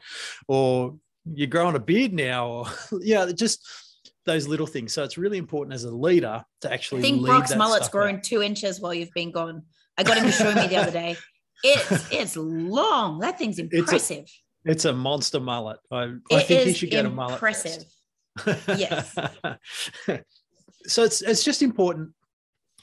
Or 0.49 0.97
you're 1.33 1.49
growing 1.49 1.77
a 1.77 1.81
beard 1.81 2.13
now, 2.13 2.49
or 2.49 2.67
yeah, 3.01 3.31
just 3.33 3.67
those 4.27 4.49
little 4.49 4.67
things. 4.67 4.93
So 4.93 5.03
it's 5.05 5.19
really 5.19 5.39
important 5.39 5.75
as 5.75 5.85
a 5.85 5.91
leader 5.91 6.45
to 6.63 6.73
actually. 6.73 7.01
I 7.01 7.03
think 7.03 7.25
Brock's 7.25 7.55
mullet's 7.55 7.89
grown 7.89 8.17
out. 8.17 8.23
two 8.23 8.43
inches 8.43 8.81
while 8.81 8.95
you've 8.95 9.13
been 9.13 9.31
gone. 9.31 9.63
I 9.97 10.03
got 10.03 10.19
him 10.19 10.25
to 10.25 10.33
show 10.33 10.55
me 10.55 10.67
the 10.67 10.77
other 10.77 10.91
day. 10.91 11.17
It's 11.67 12.13
it's 12.13 12.37
long. 12.37 13.21
That 13.21 13.39
thing's 13.39 13.59
impressive. 13.59 14.27
It's 14.27 14.31
a, 14.67 14.71
it's 14.71 14.85
a 14.85 14.93
monster 14.93 15.41
mullet. 15.41 15.79
I, 15.91 16.13
I 16.31 16.43
think 16.43 16.67
he 16.67 16.75
should 16.75 16.91
get 16.91 17.07
impressive. 17.07 17.85
a 18.45 18.51
mullet. 18.51 18.79
yes. 18.79 19.17
so 20.87 21.05
it's 21.05 21.23
it's 21.23 21.43
just 21.43 21.63
important 21.63 22.11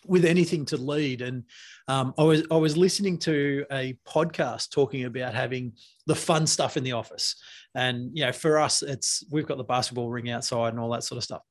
with 0.05 0.25
anything 0.25 0.65
to 0.65 0.77
lead. 0.77 1.21
And 1.21 1.43
um, 1.87 2.13
I 2.17 2.23
was 2.23 2.43
I 2.49 2.55
was 2.55 2.77
listening 2.77 3.17
to 3.19 3.65
a 3.71 3.97
podcast 4.07 4.71
talking 4.71 5.05
about 5.05 5.33
having 5.33 5.73
the 6.07 6.15
fun 6.15 6.47
stuff 6.47 6.77
in 6.77 6.83
the 6.83 6.93
office. 6.93 7.35
And 7.75 8.09
you 8.13 8.25
know, 8.25 8.31
for 8.31 8.59
us, 8.59 8.81
it's 8.81 9.23
we've 9.31 9.47
got 9.47 9.57
the 9.57 9.63
basketball 9.63 10.09
ring 10.09 10.29
outside 10.29 10.69
and 10.69 10.79
all 10.79 10.91
that 10.91 11.03
sort 11.03 11.17
of 11.17 11.23
stuff. 11.23 11.41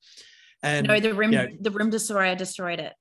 And 0.63 0.87
no, 0.87 1.01
the 1.01 1.15
rim, 1.15 1.33
you 1.33 1.39
know, 1.39 1.49
the 1.61 1.71
rim 1.71 1.91
destroyer 1.91 2.35
destroyed 2.35 2.81
it. 2.81 2.93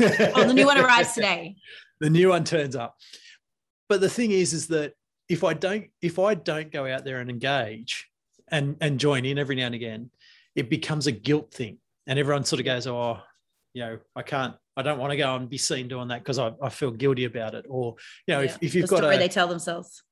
oh, 0.34 0.44
the 0.44 0.54
new 0.54 0.66
one 0.66 0.78
arrives 0.78 1.12
today. 1.12 1.56
The 2.00 2.10
new 2.10 2.28
one 2.28 2.44
turns 2.44 2.76
up. 2.76 2.96
But 3.88 4.00
the 4.00 4.08
thing 4.08 4.30
is, 4.30 4.52
is 4.52 4.68
that 4.68 4.92
if 5.28 5.42
I 5.42 5.52
don't, 5.52 5.86
if 6.00 6.20
I 6.20 6.34
don't 6.34 6.70
go 6.70 6.86
out 6.86 7.04
there 7.04 7.18
and 7.18 7.28
engage 7.28 8.08
and 8.46 8.76
and 8.80 9.00
join 9.00 9.24
in 9.24 9.36
every 9.36 9.56
now 9.56 9.66
and 9.66 9.74
again, 9.74 10.10
it 10.54 10.70
becomes 10.70 11.08
a 11.08 11.12
guilt 11.12 11.52
thing, 11.52 11.78
and 12.06 12.16
everyone 12.16 12.44
sort 12.44 12.60
of 12.60 12.66
goes, 12.66 12.86
"Oh, 12.86 13.18
you 13.74 13.82
know, 13.82 13.98
I 14.14 14.22
can't, 14.22 14.54
I 14.76 14.82
don't 14.82 15.00
want 15.00 15.10
to 15.10 15.16
go 15.16 15.34
and 15.34 15.50
be 15.50 15.58
seen 15.58 15.88
doing 15.88 16.06
that 16.06 16.20
because 16.20 16.38
I, 16.38 16.52
I 16.62 16.68
feel 16.68 16.92
guilty 16.92 17.24
about 17.24 17.54
it." 17.56 17.66
Or 17.68 17.96
you 18.28 18.34
know, 18.34 18.40
yeah, 18.42 18.46
if, 18.46 18.58
if 18.60 18.74
you've 18.76 18.88
the 18.88 19.00
got 19.00 19.12
a, 19.12 19.18
they 19.18 19.26
tell 19.26 19.48
themselves 19.48 20.04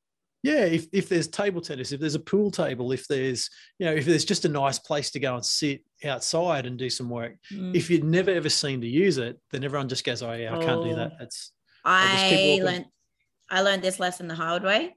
yeah 0.47 0.65
if, 0.65 0.87
if 0.93 1.09
there's 1.09 1.27
table 1.27 1.61
tennis 1.61 1.91
if 1.91 1.99
there's 1.99 2.15
a 2.15 2.21
pool 2.21 2.51
table 2.51 2.93
if 2.93 3.09
there's 3.09 3.51
you 3.79 3.87
know 3.87 3.93
if 3.93 4.05
there's 4.05 4.25
just 4.25 4.45
a 4.45 4.49
nice 4.49 4.79
place 4.79 5.11
to 5.11 5.19
go 5.19 5.35
and 5.35 5.45
sit 5.45 5.83
outside 6.05 6.67
and 6.67 6.79
do 6.79 6.89
some 6.89 7.11
work 7.11 7.35
mm. 7.53 7.75
if 7.75 7.91
you've 7.91 8.05
never 8.05 8.31
ever 8.31 8.49
seen 8.49 8.81
to 8.81 8.87
use 8.87 9.19
it 9.19 9.41
then 9.51 9.65
everyone 9.65 9.89
just 9.89 10.05
goes 10.05 10.23
oh 10.23 10.33
yeah 10.33 10.57
i 10.57 10.65
can't 10.65 10.85
do 10.85 10.95
that 10.95 11.13
oh. 11.13 11.17
that's 11.19 11.53
i 11.85 12.61
learned 12.63 12.87
i 13.51 13.61
learned 13.61 13.83
this 13.83 13.99
lesson 13.99 14.29
the 14.29 14.35
hard 14.35 14.63
way 14.63 14.95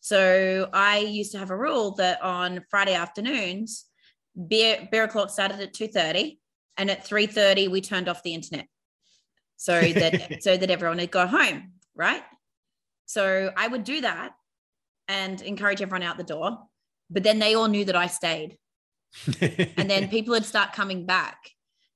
so 0.00 0.68
i 0.72 0.98
used 0.98 1.32
to 1.32 1.38
have 1.38 1.50
a 1.50 1.56
rule 1.56 1.92
that 1.92 2.22
on 2.22 2.64
friday 2.70 2.94
afternoons 2.94 3.84
beer 4.48 4.88
beer 4.90 5.04
o'clock 5.04 5.30
started 5.30 5.60
at 5.60 5.74
2.30 5.74 6.38
and 6.78 6.90
at 6.90 7.06
3.30 7.06 7.70
we 7.70 7.82
turned 7.82 8.08
off 8.08 8.22
the 8.22 8.34
internet 8.34 8.66
so 9.56 9.80
that 9.80 10.38
so 10.42 10.56
that 10.56 10.70
everyone 10.70 10.96
would 10.96 11.10
go 11.10 11.26
home 11.26 11.72
right 11.94 12.22
so 13.04 13.52
i 13.58 13.68
would 13.68 13.84
do 13.84 14.00
that 14.00 14.32
and 15.08 15.40
encourage 15.42 15.82
everyone 15.82 16.02
out 16.02 16.16
the 16.16 16.24
door. 16.24 16.58
But 17.10 17.22
then 17.22 17.38
they 17.38 17.54
all 17.54 17.68
knew 17.68 17.84
that 17.84 17.96
I 17.96 18.06
stayed. 18.06 18.58
and 19.40 19.88
then 19.88 20.08
people 20.08 20.32
would 20.32 20.44
start 20.44 20.72
coming 20.72 21.06
back 21.06 21.38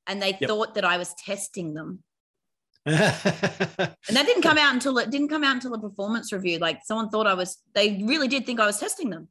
and 0.06 0.22
they 0.22 0.36
yep. 0.40 0.48
thought 0.48 0.74
that 0.74 0.84
I 0.84 0.96
was 0.96 1.14
testing 1.14 1.74
them. 1.74 2.02
and 2.86 2.96
that 2.96 3.96
didn't 4.08 4.42
come 4.42 4.56
out 4.56 4.72
until 4.72 4.96
it 4.98 5.10
didn't 5.10 5.28
come 5.28 5.44
out 5.44 5.54
until 5.54 5.74
a 5.74 5.78
performance 5.78 6.32
review. 6.32 6.58
Like 6.58 6.80
someone 6.84 7.10
thought 7.10 7.26
I 7.26 7.34
was, 7.34 7.58
they 7.74 8.02
really 8.06 8.28
did 8.28 8.46
think 8.46 8.58
I 8.58 8.66
was 8.66 8.78
testing 8.78 9.10
them. 9.10 9.28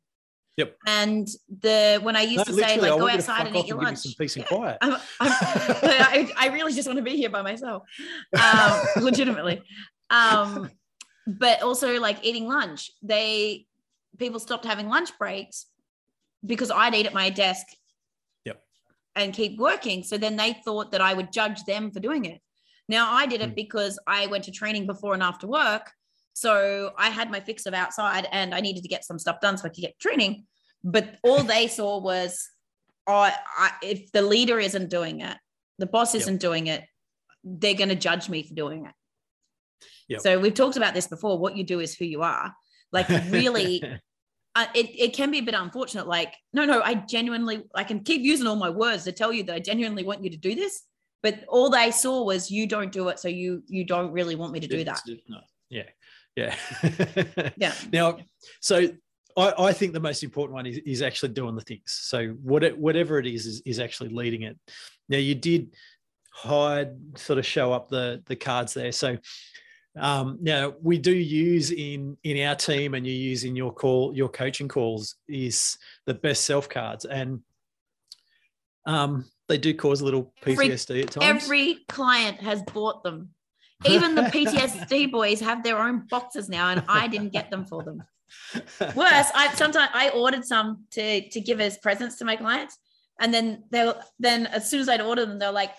Yep. 0.58 0.76
And 0.86 1.28
the 1.62 2.00
when 2.04 2.18
I 2.18 2.22
used 2.22 2.40
No, 2.40 2.44
to 2.44 2.54
say 2.54 2.74
I 2.74 2.76
like 2.76 2.92
go 2.92 2.98
want 2.98 3.14
you 3.14 3.22
to 3.22 3.32
outside 3.32 3.48
and 3.48 3.56
eat 3.56 3.68
your 3.68 3.82
lunch. 3.82 4.00
Some 4.00 4.14
peace 4.20 4.36
and 4.36 4.44
Yeah. 4.44 4.58
quiet. 4.58 4.78
I'm, 4.82 4.94
I'm, 4.94 5.00
I, 5.22 6.32
I 6.38 6.48
really 6.50 6.74
just 6.74 6.86
want 6.86 6.98
to 6.98 7.04
be 7.04 7.16
here 7.16 7.30
by 7.30 7.42
myself, 7.42 7.84
um, 8.34 8.82
legitimately. 9.04 9.62
Um, 10.10 10.70
but 11.26 11.62
also 11.62 12.00
like 12.02 12.18
eating 12.24 12.48
lunch. 12.48 12.92
They 13.02 13.68
people 14.20 14.40
stopped 14.40 14.66
having 14.66 14.88
lunch 14.90 15.18
breaks 15.18 15.66
because 16.46 16.72
I'd 16.72 16.94
eat 16.94 17.06
at 17.06 17.14
my 17.14 17.30
desk. 17.30 17.66
Yep. 18.46 18.62
And 19.16 19.34
keep 19.34 19.58
working. 19.58 20.04
So 20.04 20.18
then 20.18 20.36
they 20.36 20.54
thought 20.66 20.92
that 20.92 21.02
I 21.02 21.14
would 21.14 21.32
judge 21.32 21.64
them 21.64 21.92
for 21.92 22.00
doing 22.00 22.26
it. 22.26 22.42
Now 22.88 23.14
I 23.14 23.26
did 23.26 23.42
it 23.42 23.50
Hmm. 23.50 23.56
because 23.56 24.00
I 24.06 24.28
went 24.28 24.44
to 24.46 24.52
training 24.52 24.86
before 24.86 25.14
and 25.14 25.24
after 25.24 25.48
work. 25.48 25.92
So 26.34 26.94
I 26.98 27.10
had 27.10 27.32
my 27.32 27.40
fix 27.40 27.66
of 27.66 27.74
outside 27.74 28.28
and 28.32 28.54
I 28.54 28.62
needed 28.62 28.84
to 28.84 28.90
get 28.90 29.04
some 29.04 29.20
stuff 29.20 29.42
done 29.42 29.58
so 29.58 29.66
I 29.66 29.70
could 29.70 29.82
get 29.82 30.00
training. 30.00 30.46
But 30.84 31.18
all 31.24 31.44
they 31.44 31.68
saw 31.78 32.00
was, 32.00 32.50
oh, 33.08 33.30
I, 33.58 33.72
if 33.82 34.12
the 34.12 34.22
leader 34.22 34.60
isn't 34.60 34.90
doing 34.90 35.22
it, 35.22 35.38
the 35.80 35.86
boss 35.86 36.16
isn't 36.16 36.40
doing 36.42 36.68
it, 36.68 36.84
they're 37.44 37.74
going 37.74 37.90
to 37.90 37.96
judge 37.96 38.30
me 38.30 38.44
for 38.44 38.54
doing 38.54 38.86
it. 38.86 38.94
Yep. 40.10 40.22
So 40.22 40.40
we've 40.40 40.54
talked 40.54 40.78
about 40.78 40.94
this 40.94 41.08
before. 41.08 41.38
What 41.38 41.56
you 41.56 41.64
do 41.64 41.80
is 41.80 41.96
who 41.96 42.06
you 42.06 42.22
are. 42.22 42.54
Like 42.92 43.08
really, 43.30 43.84
uh, 44.56 44.66
it, 44.74 44.88
it 45.00 45.14
can 45.14 45.32
be 45.32 45.40
a 45.40 45.44
bit 45.44 45.56
unfortunate. 45.56 46.08
Like, 46.08 46.34
no, 46.54 46.66
no, 46.66 46.82
I 46.82 46.96
genuinely, 46.96 47.64
I 47.76 47.84
can 47.84 48.02
keep 48.02 48.22
using 48.22 48.48
all 48.48 48.56
my 48.56 48.70
words 48.70 49.04
to 49.06 49.12
tell 49.12 49.32
you 49.32 49.44
that 49.44 49.54
I 49.54 49.60
genuinely 49.60 50.04
want 50.04 50.24
you 50.24 50.30
to 50.30 50.38
do 50.38 50.56
this. 50.56 50.84
But 51.22 51.44
all 51.48 51.70
they 51.70 51.92
saw 51.92 52.24
was 52.24 52.50
you 52.50 52.66
don't 52.66 52.92
do 52.92 53.10
it. 53.10 53.20
So 53.20 53.28
you, 53.28 53.64
you 53.68 53.84
don't 53.84 54.12
really 54.12 54.36
want 54.36 54.54
me 54.54 54.60
to 54.62 54.68
do 54.68 54.84
that. 54.86 55.02
No. 55.28 55.40
Yeah. 55.70 55.84
Yeah. 56.36 56.56
Yeah. 57.58 57.74
Now, 57.92 58.18
so 58.62 58.88
I, 59.36 59.54
I 59.58 59.74
think 59.74 59.94
the 59.94 60.00
most 60.00 60.24
important 60.24 60.54
one 60.56 60.66
is, 60.66 60.80
is 60.86 61.02
actually 61.02 61.30
doing 61.30 61.56
the 61.56 61.62
things. 61.62 62.00
So 62.04 62.30
what 62.42 62.64
it, 62.64 62.78
whatever 62.78 63.20
it 63.20 63.28
is, 63.28 63.46
is, 63.46 63.62
is 63.66 63.80
actually 63.80 64.10
leading 64.10 64.44
it. 64.44 64.58
Now 65.10 65.18
you 65.18 65.36
did 65.36 65.74
hide, 66.32 66.92
sort 67.18 67.40
of 67.40 67.46
show 67.46 67.74
up 67.74 67.90
the 67.90 68.24
the 68.28 68.36
cards 68.36 68.74
there. 68.74 68.92
So 68.92 69.18
um, 70.00 70.38
now 70.42 70.74
we 70.82 70.98
do 70.98 71.14
use 71.14 71.72
in 71.72 72.18
in 72.24 72.46
our 72.48 72.56
team, 72.56 72.94
and 72.94 73.06
you 73.06 73.14
use 73.14 73.44
in 73.44 73.56
your 73.56 73.74
call 73.74 74.16
your 74.16 74.30
coaching 74.30 74.68
calls 74.68 75.16
is 75.28 75.78
the 76.06 76.14
best 76.14 76.46
self 76.46 76.70
cards, 76.70 77.06
and 77.06 77.42
um, 78.86 79.26
they 79.48 79.58
do 79.58 79.74
cause 79.74 80.02
a 80.02 80.06
little 80.06 80.34
Every- 80.46 80.70
PTSD 80.70 81.04
at 81.04 81.12
times. 81.12 81.44
Every 81.44 81.80
client 81.88 82.40
has 82.42 82.62
bought 82.64 83.04
them. 83.04 83.30
Even 83.86 84.14
the 84.16 84.24
PTSD 84.24 85.12
boys 85.12 85.40
have 85.40 85.64
their 85.64 85.80
own 85.80 86.06
boxes 86.10 86.50
now, 86.50 86.70
and 86.70 86.84
I 86.88 87.08
didn't 87.08 87.32
get 87.32 87.50
them 87.50 87.66
for 87.66 87.84
them. 87.84 88.04
Worse, 88.96 89.32
I 89.34 89.52
sometimes 89.56 89.90
I 89.94 90.10
ordered 90.10 90.46
some 90.46 90.86
to 90.92 91.30
to 91.30 91.42
give 91.42 91.60
as 91.60 91.78
presents 91.78 92.18
to 92.18 92.26
my 92.26 92.36
clients, 92.36 92.78
and 93.20 93.34
then 93.34 93.64
they 93.72 93.92
then 94.20 94.48
as 94.48 94.70
soon 94.70 94.82
as 94.82 94.90
I'd 94.90 95.02
order 95.02 95.26
them, 95.26 95.40
they're 95.40 95.52
like, 95.52 95.72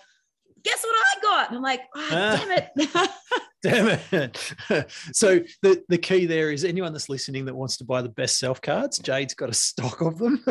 "Guess 0.63 0.83
what 0.83 0.95
I 0.95 1.21
got?" 1.21 1.47
And 1.49 1.57
I'm 1.57 1.63
like, 1.63 1.81
oh, 1.95 2.09
"Damn 2.09 2.51
it!" 2.51 3.09
Damn 3.63 3.99
it. 4.11 4.55
so 5.13 5.39
the, 5.61 5.83
the 5.87 5.97
key 5.97 6.25
there 6.25 6.51
is 6.51 6.65
anyone 6.65 6.93
that's 6.93 7.09
listening 7.09 7.45
that 7.45 7.55
wants 7.55 7.77
to 7.77 7.83
buy 7.83 8.01
the 8.01 8.09
best 8.09 8.39
self 8.39 8.59
cards, 8.61 8.97
Jade's 8.97 9.35
got 9.35 9.49
a 9.49 9.53
stock 9.53 10.01
of 10.01 10.17
them. 10.17 10.43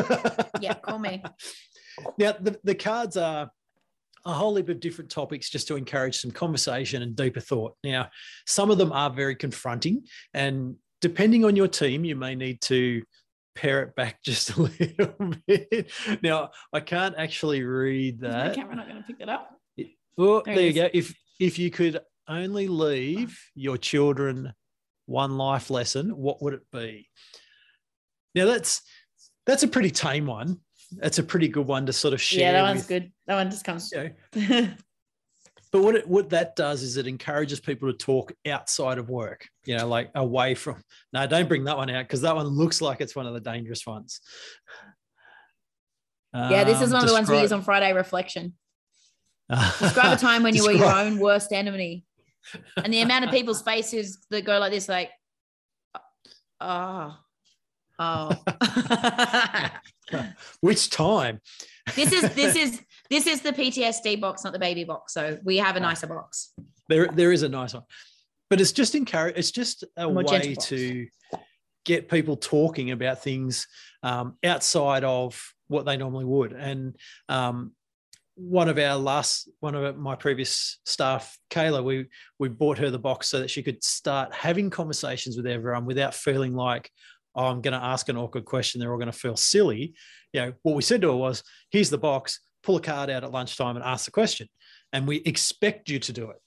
yeah, 0.61 0.75
call 0.75 0.97
me. 0.97 1.21
Now 2.17 2.33
the, 2.39 2.57
the 2.63 2.75
cards 2.75 3.17
are 3.17 3.51
a 4.23 4.33
whole 4.33 4.55
heap 4.55 4.69
of 4.69 4.79
different 4.79 5.09
topics 5.11 5.49
just 5.49 5.67
to 5.67 5.75
encourage 5.75 6.17
some 6.19 6.31
conversation 6.31 7.01
and 7.01 7.15
deeper 7.15 7.39
thought. 7.41 7.75
Now, 7.83 8.09
some 8.45 8.71
of 8.71 8.77
them 8.77 8.91
are 8.91 9.09
very 9.09 9.35
confronting, 9.35 10.05
and 10.33 10.75
depending 11.01 11.43
on 11.43 11.55
your 11.55 11.67
team, 11.67 12.05
you 12.05 12.15
may 12.15 12.35
need 12.35 12.61
to 12.61 13.03
pare 13.55 13.81
it 13.81 13.95
back 13.95 14.23
just 14.23 14.51
a 14.51 14.61
little 14.61 15.33
bit. 15.47 15.91
Now, 16.21 16.51
I 16.71 16.79
can't 16.79 17.15
actually 17.17 17.63
read 17.63 18.15
Is 18.15 18.21
my 18.21 18.29
that. 18.29 18.55
camera 18.55 18.75
not 18.75 18.87
going 18.87 19.01
to 19.01 19.03
pick 19.03 19.19
that 19.19 19.29
up? 19.29 19.49
Oh, 20.17 20.41
There 20.45 20.55
there, 20.55 20.65
you 20.65 20.73
go. 20.73 20.89
If 20.93 21.15
if 21.39 21.57
you 21.59 21.71
could 21.71 21.99
only 22.27 22.67
leave 22.67 23.39
your 23.55 23.77
children 23.77 24.53
one 25.05 25.37
life 25.37 25.69
lesson, 25.69 26.09
what 26.15 26.41
would 26.41 26.53
it 26.53 26.63
be? 26.71 27.07
Now 28.35 28.45
that's 28.45 28.81
that's 29.45 29.63
a 29.63 29.67
pretty 29.67 29.91
tame 29.91 30.25
one. 30.25 30.57
That's 30.91 31.19
a 31.19 31.23
pretty 31.23 31.47
good 31.47 31.67
one 31.67 31.85
to 31.85 31.93
sort 31.93 32.13
of 32.13 32.21
share. 32.21 32.41
Yeah, 32.41 32.51
that 32.53 32.63
one's 32.63 32.81
with, 32.81 32.87
good. 32.89 33.11
That 33.27 33.35
one 33.35 33.49
just 33.49 33.63
comes. 33.65 33.91
you 33.91 34.11
know. 34.49 34.69
But 35.71 35.83
what 35.83 35.95
it, 35.95 36.07
what 36.07 36.29
that 36.31 36.57
does 36.57 36.83
is 36.83 36.97
it 36.97 37.07
encourages 37.07 37.61
people 37.61 37.89
to 37.89 37.97
talk 37.97 38.33
outside 38.45 38.97
of 38.97 39.09
work. 39.09 39.47
You 39.65 39.77
know, 39.77 39.87
like 39.87 40.11
away 40.15 40.53
from. 40.53 40.83
No, 41.13 41.25
don't 41.27 41.47
bring 41.47 41.63
that 41.63 41.77
one 41.77 41.89
out 41.89 42.03
because 42.03 42.21
that 42.21 42.35
one 42.35 42.47
looks 42.47 42.81
like 42.81 42.99
it's 42.99 43.15
one 43.15 43.25
of 43.25 43.33
the 43.33 43.39
dangerous 43.39 43.87
ones. 43.87 44.19
yeah, 46.33 46.65
this 46.65 46.81
is 46.81 46.91
Um, 46.91 46.95
one 46.97 47.03
of 47.03 47.07
the 47.07 47.13
ones 47.13 47.29
we 47.29 47.39
use 47.39 47.53
on 47.53 47.61
Friday 47.61 47.93
reflection. 47.93 48.53
Describe 49.79 50.13
a 50.13 50.19
time 50.19 50.43
when 50.43 50.55
you 50.55 50.63
were 50.63 50.71
your 50.71 50.91
own 50.91 51.19
worst 51.19 51.51
enemy. 51.51 52.05
And 52.77 52.93
the 52.93 53.01
amount 53.01 53.25
of 53.25 53.31
people's 53.31 53.61
faces 53.61 54.25
that 54.29 54.45
go 54.45 54.57
like 54.59 54.71
this, 54.71 54.89
like, 54.89 55.11
oh, 56.59 57.15
oh. 57.99 58.31
Which 60.61 60.89
time? 60.89 61.41
this 61.95 62.11
is 62.11 62.33
this 62.33 62.55
is 62.55 62.81
this 63.09 63.27
is 63.27 63.41
the 63.41 63.51
PTSD 63.51 64.19
box, 64.19 64.43
not 64.43 64.53
the 64.53 64.59
baby 64.59 64.83
box. 64.83 65.13
So 65.13 65.37
we 65.43 65.57
have 65.57 65.75
a 65.75 65.79
nicer 65.79 66.07
box. 66.07 66.53
There, 66.87 67.07
there 67.07 67.31
is 67.31 67.43
a 67.43 67.49
nice 67.49 67.73
one, 67.73 67.83
but 68.49 68.59
it's 68.61 68.71
just 68.71 68.95
encourage. 68.95 69.37
It's 69.37 69.51
just 69.51 69.83
a 69.97 70.09
More 70.09 70.23
way 70.23 70.55
to 70.55 71.07
get 71.85 72.09
people 72.09 72.37
talking 72.37 72.91
about 72.91 73.23
things 73.23 73.67
um, 74.03 74.37
outside 74.43 75.03
of 75.03 75.41
what 75.67 75.85
they 75.85 75.97
normally 75.97 76.25
would. 76.25 76.53
And 76.53 76.95
um, 77.29 77.73
one 78.41 78.69
of 78.69 78.79
our 78.79 78.95
last, 78.95 79.49
one 79.59 79.75
of 79.75 79.97
my 79.97 80.15
previous 80.15 80.79
staff, 80.85 81.37
Kayla, 81.51 81.83
we 81.83 82.07
we 82.39 82.49
bought 82.49 82.79
her 82.79 82.89
the 82.89 82.97
box 82.97 83.29
so 83.29 83.39
that 83.39 83.49
she 83.49 83.61
could 83.61 83.83
start 83.83 84.33
having 84.33 84.69
conversations 84.69 85.37
with 85.37 85.45
everyone 85.45 85.85
without 85.85 86.15
feeling 86.15 86.55
like, 86.55 86.89
oh, 87.35 87.45
I'm 87.45 87.61
going 87.61 87.79
to 87.79 87.85
ask 87.85 88.09
an 88.09 88.17
awkward 88.17 88.45
question. 88.45 88.79
They're 88.79 88.91
all 88.91 88.97
going 88.97 89.11
to 89.11 89.17
feel 89.17 89.37
silly. 89.37 89.93
You 90.33 90.41
know, 90.41 90.53
what 90.63 90.75
we 90.75 90.81
said 90.81 91.01
to 91.01 91.09
her 91.09 91.15
was, 91.15 91.43
here's 91.69 91.89
the 91.89 91.97
box. 91.97 92.39
Pull 92.63 92.77
a 92.77 92.81
card 92.81 93.09
out 93.09 93.23
at 93.23 93.31
lunchtime 93.31 93.75
and 93.75 93.85
ask 93.85 94.05
the 94.05 94.11
question, 94.11 94.47
and 94.91 95.07
we 95.07 95.17
expect 95.17 95.89
you 95.89 95.99
to 95.99 96.13
do 96.13 96.31
it. 96.31 96.37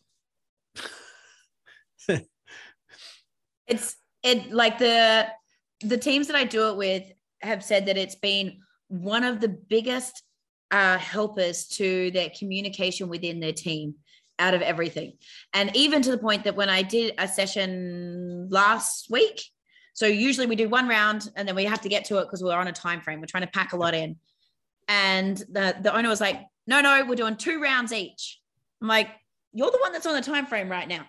It's 3.67 3.97
it 4.23 4.53
like 4.53 4.77
the 4.77 5.27
the 5.81 5.97
teams 5.97 6.27
that 6.27 6.37
I 6.37 6.45
do 6.45 6.69
it 6.69 6.77
with 6.77 7.11
have 7.41 7.65
said 7.65 7.87
that 7.87 7.97
it's 7.97 8.15
been 8.15 8.59
one 8.89 9.25
of 9.25 9.41
the 9.41 9.49
biggest 9.49 10.23
uh, 10.71 10.99
helpers 10.99 11.67
to 11.69 12.11
their 12.11 12.31
communication 12.37 13.09
within 13.09 13.41
their 13.41 13.53
team 13.53 13.95
out 14.39 14.55
of 14.55 14.63
everything. 14.63 15.13
And 15.53 15.75
even 15.77 16.03
to 16.03 16.11
the 16.11 16.19
point 16.19 16.45
that 16.45 16.57
when 16.57 16.69
I 16.69 16.83
did 16.83 17.15
a 17.19 17.29
session 17.29 18.49
last 18.51 19.11
week, 19.11 19.43
so 19.93 20.07
usually 20.07 20.47
we 20.47 20.57
do 20.57 20.69
one 20.69 20.89
round 20.89 21.31
and 21.37 21.47
then 21.47 21.55
we 21.55 21.65
have 21.65 21.81
to 21.83 21.89
get 21.89 22.05
to 22.07 22.19
it 22.19 22.25
because 22.25 22.43
we're 22.43 22.57
on 22.57 22.67
a 22.67 22.73
time 22.73 23.01
frame. 23.01 23.21
We're 23.21 23.27
trying 23.27 23.45
to 23.45 23.51
pack 23.51 23.73
a 23.73 23.77
lot 23.77 23.95
in. 23.95 24.17
And 24.89 25.37
the, 25.37 25.77
the 25.81 25.95
owner 25.97 26.09
was 26.09 26.21
like, 26.21 26.41
no, 26.67 26.81
no, 26.81 27.05
we're 27.07 27.15
doing 27.15 27.37
two 27.37 27.61
rounds 27.63 27.93
each. 27.93 28.41
I'm 28.83 28.89
like, 28.89 29.09
you're 29.53 29.71
the 29.71 29.79
one 29.81 29.93
that's 29.93 30.07
on 30.07 30.15
the 30.15 30.21
time 30.21 30.47
frame 30.47 30.69
right 30.69 30.89
now. 30.89 31.07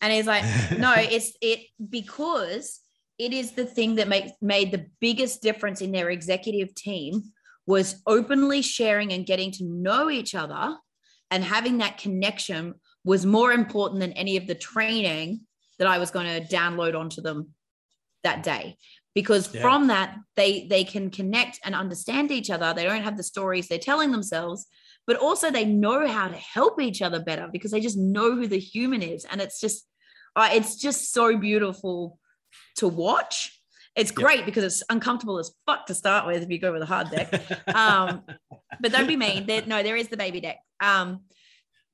And 0.00 0.12
he's 0.12 0.26
like, 0.26 0.44
no, 0.78 0.94
it's 0.96 1.32
it 1.42 1.60
because 1.90 2.80
it 3.18 3.32
is 3.32 3.52
the 3.52 3.64
thing 3.64 3.96
that 3.96 4.06
makes 4.06 4.30
made 4.40 4.70
the 4.70 4.86
biggest 5.00 5.42
difference 5.42 5.80
in 5.80 5.90
their 5.90 6.10
executive 6.10 6.74
team 6.74 7.32
was 7.68 8.02
openly 8.06 8.62
sharing 8.62 9.12
and 9.12 9.26
getting 9.26 9.52
to 9.52 9.64
know 9.64 10.10
each 10.10 10.34
other 10.34 10.76
and 11.30 11.44
having 11.44 11.78
that 11.78 11.98
connection 11.98 12.74
was 13.04 13.26
more 13.26 13.52
important 13.52 14.00
than 14.00 14.12
any 14.12 14.36
of 14.36 14.46
the 14.46 14.54
training 14.54 15.40
that 15.78 15.86
I 15.86 15.98
was 15.98 16.10
going 16.10 16.26
to 16.26 16.56
download 16.56 16.98
onto 16.98 17.20
them 17.20 17.50
that 18.24 18.42
day. 18.42 18.76
Because 19.14 19.54
Yeah. 19.54 19.60
from 19.60 19.88
that 19.88 20.16
they 20.34 20.66
they 20.66 20.84
can 20.84 21.10
connect 21.10 21.60
and 21.64 21.74
understand 21.74 22.30
each 22.30 22.50
other. 22.50 22.72
They 22.72 22.84
don't 22.84 23.02
have 23.02 23.16
the 23.16 23.22
stories 23.22 23.68
they're 23.68 23.78
telling 23.78 24.12
themselves 24.12 24.66
but 25.08 25.16
also 25.16 25.50
they 25.50 25.64
know 25.64 26.06
how 26.06 26.28
to 26.28 26.36
help 26.36 26.78
each 26.82 27.00
other 27.00 27.18
better 27.18 27.48
because 27.50 27.70
they 27.70 27.80
just 27.80 27.96
know 27.96 28.36
who 28.36 28.46
the 28.46 28.58
human 28.58 29.00
is. 29.00 29.24
And 29.24 29.40
it's 29.40 29.58
just 29.58 29.86
uh, 30.36 30.50
it's 30.52 30.76
just 30.76 31.12
so 31.12 31.36
beautiful 31.38 32.20
to 32.76 32.86
watch 32.86 33.57
it's 33.98 34.10
great 34.10 34.46
because 34.46 34.64
it's 34.64 34.82
uncomfortable 34.88 35.38
as 35.38 35.52
fuck 35.66 35.86
to 35.86 35.94
start 35.94 36.26
with 36.26 36.42
if 36.42 36.50
you 36.50 36.58
go 36.58 36.72
with 36.72 36.82
a 36.82 36.86
hard 36.86 37.10
deck 37.10 37.32
um, 37.74 38.22
but 38.80 38.92
don't 38.92 39.06
be 39.06 39.16
mean. 39.16 39.46
There, 39.46 39.62
no, 39.66 39.82
there 39.82 39.96
is 39.96 40.08
the 40.08 40.16
baby 40.16 40.40
deck. 40.40 40.58
Um, 40.80 41.20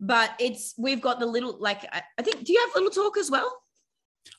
but 0.00 0.32
it's 0.38 0.74
we've 0.76 1.00
got 1.00 1.20
the 1.20 1.26
little 1.26 1.56
like 1.60 1.84
I, 1.92 2.02
I 2.18 2.22
think. 2.22 2.44
Do 2.44 2.52
you 2.52 2.60
have 2.60 2.74
little 2.74 2.90
talk 2.90 3.16
as 3.16 3.30
well? 3.30 3.56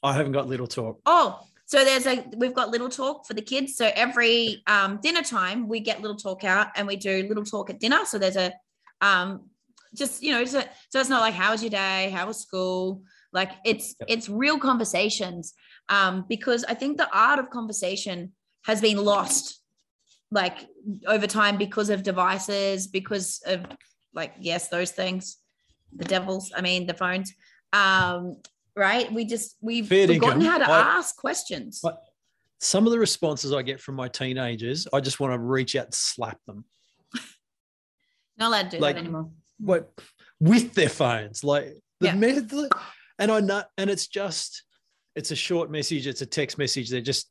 I 0.04 0.14
haven't 0.14 0.34
got 0.34 0.48
little 0.48 0.68
talk. 0.68 1.00
Oh, 1.06 1.40
so 1.66 1.84
there's 1.84 2.06
a 2.06 2.24
we've 2.36 2.54
got 2.54 2.70
little 2.70 2.90
talk 2.90 3.26
for 3.26 3.34
the 3.34 3.42
kids. 3.42 3.76
So 3.76 3.90
every 3.96 4.64
um, 4.68 5.00
dinner 5.02 5.24
time 5.24 5.68
we 5.68 5.80
get 5.80 6.02
little 6.02 6.18
talk 6.18 6.44
out 6.44 6.68
and 6.76 6.88
we 6.88 6.96
do 6.96 7.26
little 7.28 7.46
talk 7.46 7.70
at 7.70 7.80
dinner. 7.80 8.06
So 8.06 8.20
there's 8.20 8.36
a 8.36 8.54
um, 9.02 9.50
just 9.96 10.22
you 10.22 10.32
know 10.32 10.46
so, 10.46 10.62
so 10.90 11.00
it's 11.00 11.10
not 11.10 11.22
like 11.22 11.34
how 11.34 11.52
was 11.52 11.64
your 11.64 11.72
day, 11.72 12.10
how 12.14 12.28
was 12.28 12.40
school, 12.40 13.02
like 13.32 13.52
it's 13.66 13.96
Yep. 14.02 14.10
it's 14.10 14.30
real 14.30 14.60
conversations 14.60 15.54
um, 15.90 16.26
because 16.28 16.64
I 16.66 16.74
think 16.74 16.98
the 16.98 17.10
art 17.16 17.40
of 17.40 17.50
conversation 17.50 18.34
has 18.66 18.82
been 18.82 18.98
lost 18.98 19.62
like 20.32 20.68
over 21.08 21.28
time 21.28 21.58
because 21.58 21.90
of 21.90 22.04
devices, 22.04 22.88
because 22.88 23.42
of 23.46 23.66
like 24.14 24.34
yes, 24.40 24.70
those 24.70 24.92
things, 24.92 25.38
the 25.96 26.06
devils. 26.06 26.52
I 26.56 26.62
mean, 26.62 26.88
the 26.88 26.94
phones. 26.94 27.34
Um, 27.74 28.38
right? 28.76 29.12
We 29.12 29.26
just 29.26 29.56
we've 29.62 29.88
Fair 29.88 30.08
forgotten 30.08 30.42
dinkum. 30.42 30.46
how 30.48 30.58
to 30.60 30.70
I- 30.70 30.98
ask 30.98 31.16
questions. 31.16 31.82
Some 32.60 32.86
of 32.88 32.92
the 32.92 33.00
responses 33.00 33.54
I 33.54 33.62
get 33.62 33.80
from 33.82 33.96
my 33.96 34.08
teenagers, 34.08 34.88
I 34.94 35.02
just 35.02 35.20
want 35.20 35.34
to 35.34 35.40
reach 35.40 35.76
out 35.76 35.86
and 35.86 35.94
slap 35.94 36.40
them. 36.48 36.64
Not 38.38 38.48
allowed 38.48 38.72
to 38.72 38.78
do 38.78 38.82
like- 38.82 38.96
that 38.96 39.02
anymore. 39.02 39.30
what 39.60 39.92
with 40.40 40.74
their 40.74 40.90
phones 40.90 41.44
like 41.44 41.78
the 42.02 42.08
Yeah. 42.08 42.16
method 42.16 42.70
and 43.20 43.32
i 43.32 43.40
know 43.40 43.64
and 43.78 43.90
it's 43.90 44.08
just 44.08 44.65
it's 45.16 45.32
a 45.32 45.36
short 45.36 45.70
message 45.72 46.08
it's 46.08 46.22
a 46.22 46.26
text 46.26 46.58
message 46.58 46.90
they're 46.90 47.02
just 47.02 47.30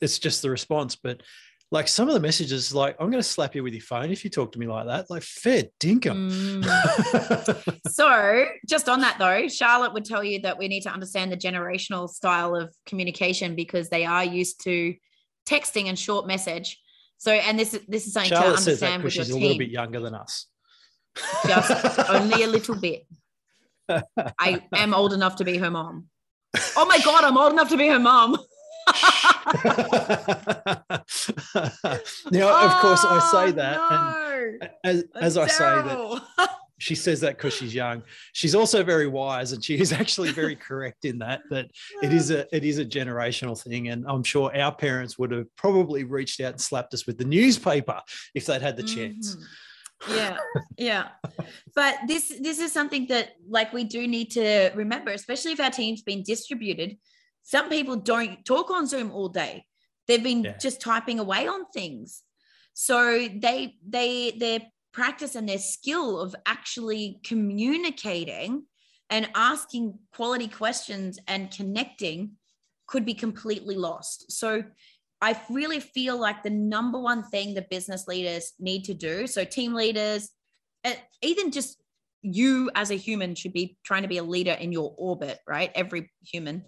it's 0.00 0.18
just 0.18 0.42
the 0.42 0.50
response 0.50 0.96
but 0.96 1.22
like 1.70 1.88
some 1.88 2.08
of 2.08 2.14
the 2.14 2.20
messages 2.20 2.74
like 2.74 2.96
i'm 3.00 3.10
going 3.10 3.22
to 3.22 3.28
slap 3.28 3.54
you 3.54 3.62
with 3.62 3.72
your 3.72 3.82
phone 3.82 4.10
if 4.10 4.24
you 4.24 4.30
talk 4.30 4.52
to 4.52 4.58
me 4.58 4.66
like 4.66 4.86
that 4.86 5.08
like 5.10 5.22
fair 5.22 5.64
dinkum 5.80 6.30
Mm. 6.30 7.80
So, 7.90 8.46
just 8.68 8.88
on 8.88 9.00
that 9.02 9.18
though, 9.20 9.46
Charlotte 9.46 9.92
would 9.92 10.04
tell 10.04 10.24
you 10.24 10.40
that 10.40 10.58
we 10.58 10.66
need 10.66 10.80
to 10.80 10.90
understand 10.90 11.30
the 11.30 11.36
generational 11.36 12.08
style 12.08 12.56
of 12.56 12.74
communication 12.86 13.54
because 13.54 13.88
they 13.88 14.04
are 14.04 14.24
used 14.24 14.64
to 14.64 14.94
texting 15.46 15.86
and 15.86 15.96
short 15.96 16.26
message. 16.26 16.80
So, 17.18 17.30
and 17.30 17.56
this 17.56 17.72
is 17.72 17.82
this 17.86 18.06
is 18.08 18.14
something 18.14 18.30
charlotte 18.30 18.56
to 18.56 18.62
says 18.62 18.80
that 18.80 18.86
understand 18.86 19.02
because 19.02 19.18
with 19.18 19.26
she's 19.26 19.34
a 19.34 19.38
little 19.38 19.58
bit 19.58 19.70
younger 19.70 20.00
than 20.00 20.14
us 20.14 20.46
Just 21.46 22.10
only 22.10 22.42
a 22.42 22.48
little 22.48 22.76
bit. 22.76 23.06
I 23.88 24.62
am 24.72 24.94
old 24.94 25.12
enough 25.12 25.36
to 25.36 25.44
be 25.44 25.58
her 25.58 25.70
mom. 25.70 26.06
Oh 26.76 26.86
my 26.86 26.98
god, 27.04 27.24
I'm 27.24 27.36
old 27.36 27.52
enough 27.52 27.68
to 27.70 27.76
be 27.76 27.88
her 27.88 27.98
mom. 27.98 28.36
now 32.30 32.64
of 32.66 32.80
course 32.82 33.04
i 33.04 33.18
say 33.32 33.48
Oh, 33.48 33.52
that 33.52 33.76
no. 33.76 34.58
and 34.60 34.70
as, 34.84 35.04
as 35.14 35.38
i 35.38 35.46
say 35.46 35.64
that 35.64 36.20
she 36.78 36.94
says 36.94 37.20
that 37.20 37.36
because 37.38 37.54
she's 37.54 37.72
young. 37.74 38.02
She's 38.32 38.54
also 38.54 38.82
very 38.82 39.06
wise, 39.06 39.52
and 39.52 39.64
she 39.64 39.78
is 39.78 39.92
actually 39.92 40.32
very 40.32 40.56
correct 40.56 41.04
in 41.04 41.20
that. 41.20 41.40
That 41.48 41.66
it 42.02 42.12
is 42.12 42.30
a 42.32 42.46
it 42.54 42.64
is 42.64 42.78
a 42.78 42.84
generational 42.84 43.58
thing, 43.58 43.88
and 43.88 44.04
I'm 44.08 44.24
sure 44.24 44.54
our 44.54 44.74
parents 44.74 45.16
would 45.18 45.30
have 45.30 45.46
probably 45.56 46.02
reached 46.04 46.40
out 46.40 46.52
and 46.52 46.60
slapped 46.60 46.92
us 46.92 47.06
with 47.06 47.16
the 47.16 47.24
newspaper 47.24 48.00
if 48.34 48.44
they'd 48.46 48.60
had 48.60 48.76
the 48.76 48.82
chance. 48.82 49.36
Mhm. 49.36 49.42
Yeah, 50.08 50.36
yeah. 50.76 51.08
But 51.74 51.96
this 52.06 52.32
this 52.40 52.58
is 52.60 52.72
something 52.72 53.06
that 53.08 53.32
like 53.48 53.72
we 53.72 53.84
do 53.84 54.06
need 54.06 54.30
to 54.32 54.70
remember, 54.74 55.12
especially 55.12 55.52
if 55.52 55.60
our 55.60 55.70
team's 55.70 56.02
been 56.02 56.22
distributed. 56.22 56.98
Some 57.42 57.68
people 57.68 57.96
don't 57.96 58.44
talk 58.44 58.70
on 58.70 58.86
Zoom 58.86 59.10
all 59.12 59.28
day. 59.28 59.66
They've 60.06 60.22
been 60.22 60.44
Yeah. 60.44 60.56
just 60.58 60.80
typing 60.80 61.18
away 61.18 61.46
on 61.48 61.66
things. 61.72 62.22
So 62.74 63.28
they 63.28 63.76
they 63.86 64.32
their 64.38 64.60
practice 64.92 65.34
and 65.34 65.48
their 65.48 65.58
skill 65.58 66.20
of 66.20 66.34
actually 66.46 67.20
communicating 67.24 68.64
and 69.10 69.28
asking 69.34 69.98
quality 70.12 70.48
questions 70.48 71.18
and 71.26 71.50
connecting 71.50 72.32
could 72.86 73.04
be 73.04 73.14
completely 73.14 73.76
lost. 73.76 74.30
So 74.30 74.62
I 75.24 75.40
really 75.48 75.80
feel 75.80 76.20
like 76.20 76.42
the 76.42 76.50
number 76.50 77.00
one 77.00 77.22
thing 77.22 77.54
that 77.54 77.70
business 77.70 78.06
leaders 78.06 78.52
need 78.60 78.84
to 78.84 78.92
do, 78.94 79.26
so 79.26 79.42
team 79.42 79.72
leaders, 79.72 80.28
even 81.22 81.50
just 81.50 81.82
you 82.20 82.70
as 82.74 82.90
a 82.90 82.94
human 82.94 83.34
should 83.34 83.54
be 83.54 83.78
trying 83.84 84.02
to 84.02 84.08
be 84.08 84.18
a 84.18 84.22
leader 84.22 84.52
in 84.52 84.70
your 84.70 84.94
orbit, 84.98 85.38
right? 85.46 85.70
Every 85.74 86.12
human. 86.22 86.64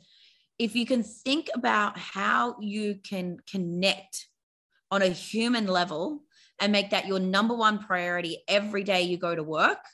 If 0.58 0.74
you 0.74 0.86
can 0.86 1.02
think 1.02 1.50
about 1.54 1.98
how 1.98 2.56
you 2.58 2.94
can 3.06 3.36
connect 3.50 4.26
on 4.90 5.02
a 5.02 5.08
human 5.08 5.66
level 5.66 6.22
and 6.58 6.72
make 6.72 6.88
that 6.92 7.06
your 7.06 7.18
number 7.18 7.54
one 7.54 7.78
priority 7.78 8.42
every 8.48 8.84
day 8.84 9.02
you 9.02 9.18
go 9.18 9.34
to 9.34 9.42
work, 9.42 9.84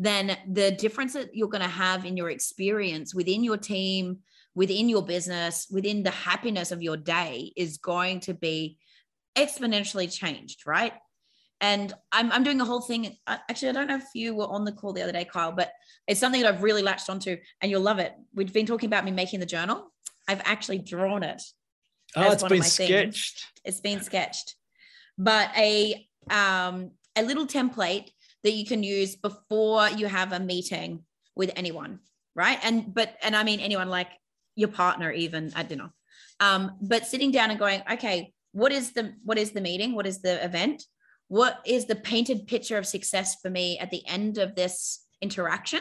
then 0.00 0.36
the 0.50 0.72
difference 0.72 1.12
that 1.12 1.36
you're 1.36 1.48
going 1.48 1.62
to 1.62 1.68
have 1.68 2.04
in 2.04 2.16
your 2.16 2.30
experience 2.30 3.14
within 3.14 3.44
your 3.44 3.56
team, 3.56 4.18
within 4.56 4.88
your 4.88 5.02
business, 5.02 5.68
within 5.70 6.02
the 6.02 6.10
happiness 6.10 6.72
of 6.72 6.82
your 6.82 6.96
day 6.96 7.52
is 7.56 7.76
going 7.76 8.20
to 8.20 8.32
be 8.32 8.78
exponentially 9.36 10.12
changed, 10.12 10.66
right? 10.66 10.94
And 11.60 11.92
I'm, 12.10 12.32
I'm 12.32 12.42
doing 12.42 12.60
a 12.60 12.64
whole 12.64 12.80
thing. 12.80 13.16
Actually, 13.26 13.68
I 13.68 13.72
don't 13.72 13.86
know 13.86 13.96
if 13.96 14.08
you 14.14 14.34
were 14.34 14.48
on 14.48 14.64
the 14.64 14.72
call 14.72 14.94
the 14.94 15.02
other 15.02 15.12
day, 15.12 15.26
Kyle, 15.26 15.52
but 15.52 15.72
it's 16.08 16.18
something 16.18 16.40
that 16.40 16.52
I've 16.52 16.62
really 16.62 16.82
latched 16.82 17.10
onto 17.10 17.36
and 17.60 17.70
you'll 17.70 17.82
love 17.82 17.98
it. 17.98 18.14
We've 18.34 18.52
been 18.52 18.66
talking 18.66 18.88
about 18.88 19.04
me 19.04 19.10
making 19.10 19.40
the 19.40 19.46
journal. 19.46 19.92
I've 20.26 20.42
actually 20.44 20.78
drawn 20.78 21.22
it. 21.22 21.42
Oh, 22.16 22.32
it's 22.32 22.42
been 22.42 22.58
my 22.58 22.64
things. 22.64 22.72
sketched. 22.88 23.46
It's 23.62 23.80
been 23.80 24.00
sketched, 24.00 24.54
but 25.18 25.50
a 25.56 26.08
um, 26.30 26.92
a 27.14 27.22
little 27.22 27.46
template 27.46 28.08
that 28.42 28.52
you 28.52 28.64
can 28.64 28.82
use 28.82 29.16
before 29.16 29.88
you 29.90 30.06
have 30.06 30.32
a 30.32 30.40
meeting 30.40 31.04
with 31.34 31.50
anyone, 31.56 32.00
right? 32.34 32.58
And 32.62 32.94
but 32.94 33.16
and 33.22 33.36
I 33.36 33.42
mean 33.44 33.60
anyone 33.60 33.90
like 33.90 34.08
your 34.56 34.68
partner 34.68 35.12
even 35.12 35.52
at 35.54 35.68
dinner. 35.68 35.90
Um, 36.40 36.72
but 36.80 37.06
sitting 37.06 37.30
down 37.30 37.50
and 37.50 37.58
going, 37.58 37.82
okay, 37.92 38.32
what 38.52 38.72
is 38.72 38.92
the 38.92 39.14
what 39.22 39.38
is 39.38 39.52
the 39.52 39.60
meeting? 39.60 39.94
What 39.94 40.06
is 40.06 40.22
the 40.22 40.42
event? 40.44 40.82
What 41.28 41.60
is 41.66 41.86
the 41.86 41.96
painted 41.96 42.46
picture 42.46 42.78
of 42.78 42.86
success 42.86 43.36
for 43.40 43.50
me 43.50 43.78
at 43.78 43.90
the 43.90 44.06
end 44.06 44.38
of 44.38 44.54
this 44.54 45.04
interaction? 45.20 45.80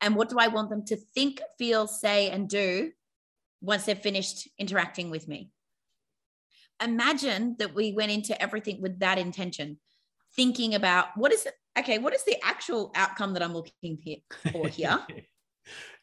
And 0.00 0.16
what 0.16 0.28
do 0.28 0.36
I 0.38 0.48
want 0.48 0.70
them 0.70 0.84
to 0.86 0.96
think, 0.96 1.40
feel, 1.58 1.86
say, 1.86 2.30
and 2.30 2.48
do 2.48 2.90
once 3.60 3.84
they've 3.84 3.98
finished 3.98 4.48
interacting 4.58 5.10
with 5.10 5.28
me? 5.28 5.50
Imagine 6.82 7.56
that 7.58 7.74
we 7.74 7.92
went 7.92 8.10
into 8.10 8.40
everything 8.40 8.80
with 8.80 9.00
that 9.00 9.18
intention, 9.18 9.78
thinking 10.34 10.74
about 10.74 11.08
what 11.16 11.32
is 11.32 11.44
it? 11.46 11.54
Okay, 11.78 11.98
what 11.98 12.14
is 12.14 12.24
the 12.24 12.36
actual 12.42 12.90
outcome 12.94 13.34
that 13.34 13.42
I'm 13.42 13.52
looking 13.54 13.98
for 14.52 14.68
here? 14.68 15.00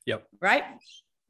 Yep. 0.06 0.26
right? 0.40 0.64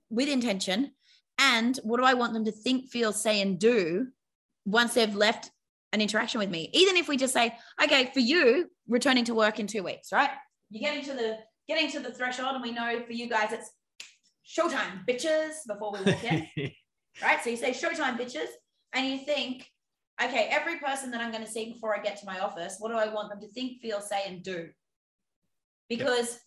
With 0.09 0.29
intention. 0.29 0.91
And 1.39 1.77
what 1.83 1.97
do 1.97 2.03
I 2.03 2.15
want 2.15 2.33
them 2.33 2.45
to 2.45 2.51
think, 2.51 2.89
feel, 2.89 3.13
say, 3.13 3.41
and 3.41 3.59
do 3.59 4.07
once 4.65 4.95
they've 4.95 5.15
left 5.15 5.51
an 5.93 6.01
interaction 6.01 6.39
with 6.39 6.49
me? 6.49 6.69
Even 6.73 6.97
if 6.97 7.07
we 7.07 7.17
just 7.17 7.33
say, 7.33 7.55
okay, 7.81 8.09
for 8.13 8.19
you, 8.19 8.69
returning 8.87 9.25
to 9.25 9.35
work 9.35 9.59
in 9.59 9.67
two 9.67 9.83
weeks, 9.83 10.11
right? 10.11 10.31
You're 10.69 10.89
getting 10.89 11.05
to 11.05 11.13
the 11.13 11.37
getting 11.67 11.91
to 11.91 11.99
the 11.99 12.11
threshold, 12.11 12.55
and 12.55 12.63
we 12.63 12.71
know 12.71 13.03
for 13.05 13.13
you 13.13 13.29
guys 13.29 13.51
it's 13.51 13.69
showtime, 14.47 15.05
bitches, 15.07 15.55
before 15.67 15.91
we 15.91 16.01
walk 16.01 16.23
in, 16.23 16.47
right? 17.21 17.43
So 17.43 17.49
you 17.49 17.57
say 17.57 17.71
showtime, 17.71 18.17
bitches, 18.17 18.47
and 18.93 19.05
you 19.05 19.19
think, 19.19 19.69
okay, 20.21 20.47
every 20.49 20.79
person 20.79 21.11
that 21.11 21.21
I'm 21.21 21.31
going 21.31 21.43
to 21.43 21.49
see 21.49 21.73
before 21.73 21.95
I 21.97 22.01
get 22.01 22.17
to 22.17 22.25
my 22.25 22.39
office, 22.39 22.77
what 22.79 22.89
do 22.89 22.97
I 22.97 23.13
want 23.13 23.29
them 23.29 23.41
to 23.41 23.47
think, 23.49 23.81
feel, 23.81 24.01
say, 24.01 24.21
and 24.25 24.41
do? 24.41 24.69
Because 25.89 26.39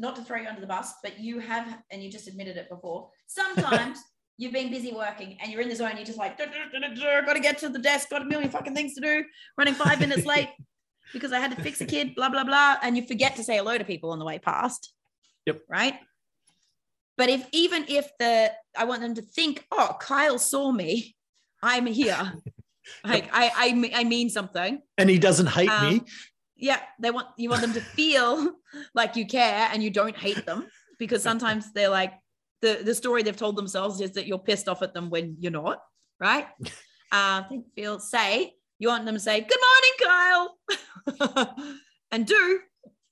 not 0.00 0.16
to 0.16 0.22
throw 0.22 0.38
you 0.38 0.48
under 0.48 0.60
the 0.60 0.66
bus, 0.66 0.94
but 1.02 1.20
you 1.20 1.38
have, 1.38 1.78
and 1.90 2.02
you 2.02 2.10
just 2.10 2.26
admitted 2.26 2.56
it 2.56 2.68
before. 2.68 3.10
Sometimes 3.26 3.98
you've 4.38 4.52
been 4.52 4.70
busy 4.70 4.92
working 4.92 5.36
and 5.40 5.52
you're 5.52 5.60
in 5.60 5.68
the 5.68 5.76
zone. 5.76 5.92
You're 5.96 6.06
just 6.06 6.18
like, 6.18 6.38
got 6.38 7.34
to 7.34 7.40
get 7.40 7.58
to 7.58 7.68
the 7.68 7.78
desk, 7.78 8.08
got 8.08 8.22
a 8.22 8.24
million 8.24 8.50
fucking 8.50 8.74
things 8.74 8.94
to 8.94 9.00
do, 9.00 9.24
running 9.58 9.74
five 9.74 10.00
minutes 10.00 10.24
late 10.34 10.48
because 11.12 11.32
I 11.32 11.38
had 11.38 11.54
to 11.54 11.62
fix 11.62 11.80
a 11.80 11.86
kid, 11.86 12.14
blah, 12.14 12.30
blah, 12.30 12.44
blah. 12.44 12.76
And 12.82 12.96
you 12.96 13.06
forget 13.06 13.36
to 13.36 13.44
say 13.44 13.58
hello 13.58 13.76
to 13.76 13.84
people 13.84 14.10
on 14.10 14.18
the 14.18 14.24
way 14.24 14.38
past. 14.38 14.92
Yep. 15.46 15.62
Right. 15.68 15.94
But 17.18 17.28
if 17.28 17.46
even 17.52 17.84
if 17.88 18.10
the, 18.18 18.52
I 18.76 18.84
want 18.84 19.02
them 19.02 19.14
to 19.14 19.22
think, 19.22 19.66
oh, 19.70 19.96
Kyle 20.00 20.38
saw 20.38 20.72
me, 20.72 21.14
I'm 21.62 21.84
here. 21.86 22.32
like 23.04 23.28
I, 23.32 23.52
I, 23.54 24.00
I 24.00 24.04
mean 24.04 24.30
something 24.30 24.80
and 24.96 25.10
he 25.10 25.18
doesn't 25.18 25.46
hate 25.46 25.68
me. 25.68 25.98
Um, 25.98 26.04
Yeah 26.60 26.80
they 27.00 27.10
want 27.10 27.28
you 27.36 27.48
want 27.50 27.62
them 27.62 27.72
to 27.72 27.80
feel 27.80 28.52
like 28.94 29.16
you 29.16 29.26
care 29.26 29.68
and 29.72 29.82
you 29.82 29.90
don't 29.90 30.16
hate 30.16 30.44
them 30.46 30.66
because 30.98 31.22
sometimes 31.22 31.72
they're 31.72 31.88
like 31.88 32.12
the 32.62 32.80
the 32.84 32.94
story 32.94 33.22
they've 33.22 33.36
told 33.36 33.56
themselves 33.56 34.00
is 34.00 34.12
that 34.12 34.26
you're 34.26 34.38
pissed 34.38 34.68
off 34.68 34.82
at 34.82 34.92
them 34.94 35.10
when 35.10 35.36
you're 35.40 35.52
not 35.52 35.78
right? 36.20 36.46
Uh 37.12 37.42
think 37.48 37.64
feel 37.74 37.98
say 37.98 38.54
you 38.78 38.86
want 38.86 39.04
them 39.04 39.14
to 39.14 39.20
say 39.20 39.40
good 39.40 39.62
morning 39.68 39.94
kyle. 41.18 41.66
And 42.12 42.26
do 42.26 42.60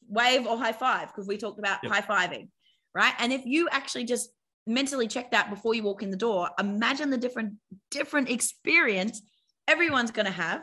wave 0.08 0.46
or 0.46 0.56
high 0.56 0.72
five 0.72 1.08
because 1.08 1.26
we 1.26 1.36
talked 1.36 1.58
about 1.58 1.78
Yep. 1.82 1.92
high 1.92 2.00
fiving 2.02 2.48
right? 2.94 3.14
And 3.18 3.32
if 3.32 3.44
you 3.44 3.68
actually 3.72 4.04
just 4.04 4.30
mentally 4.66 5.08
check 5.08 5.30
that 5.32 5.50
before 5.50 5.74
you 5.74 5.82
walk 5.82 6.02
in 6.02 6.10
the 6.10 6.16
door 6.16 6.50
imagine 6.60 7.10
the 7.10 7.16
different 7.16 7.54
different 7.90 8.28
experience 8.30 9.22
everyone's 9.66 10.10
going 10.10 10.26
to 10.26 10.32
have 10.32 10.62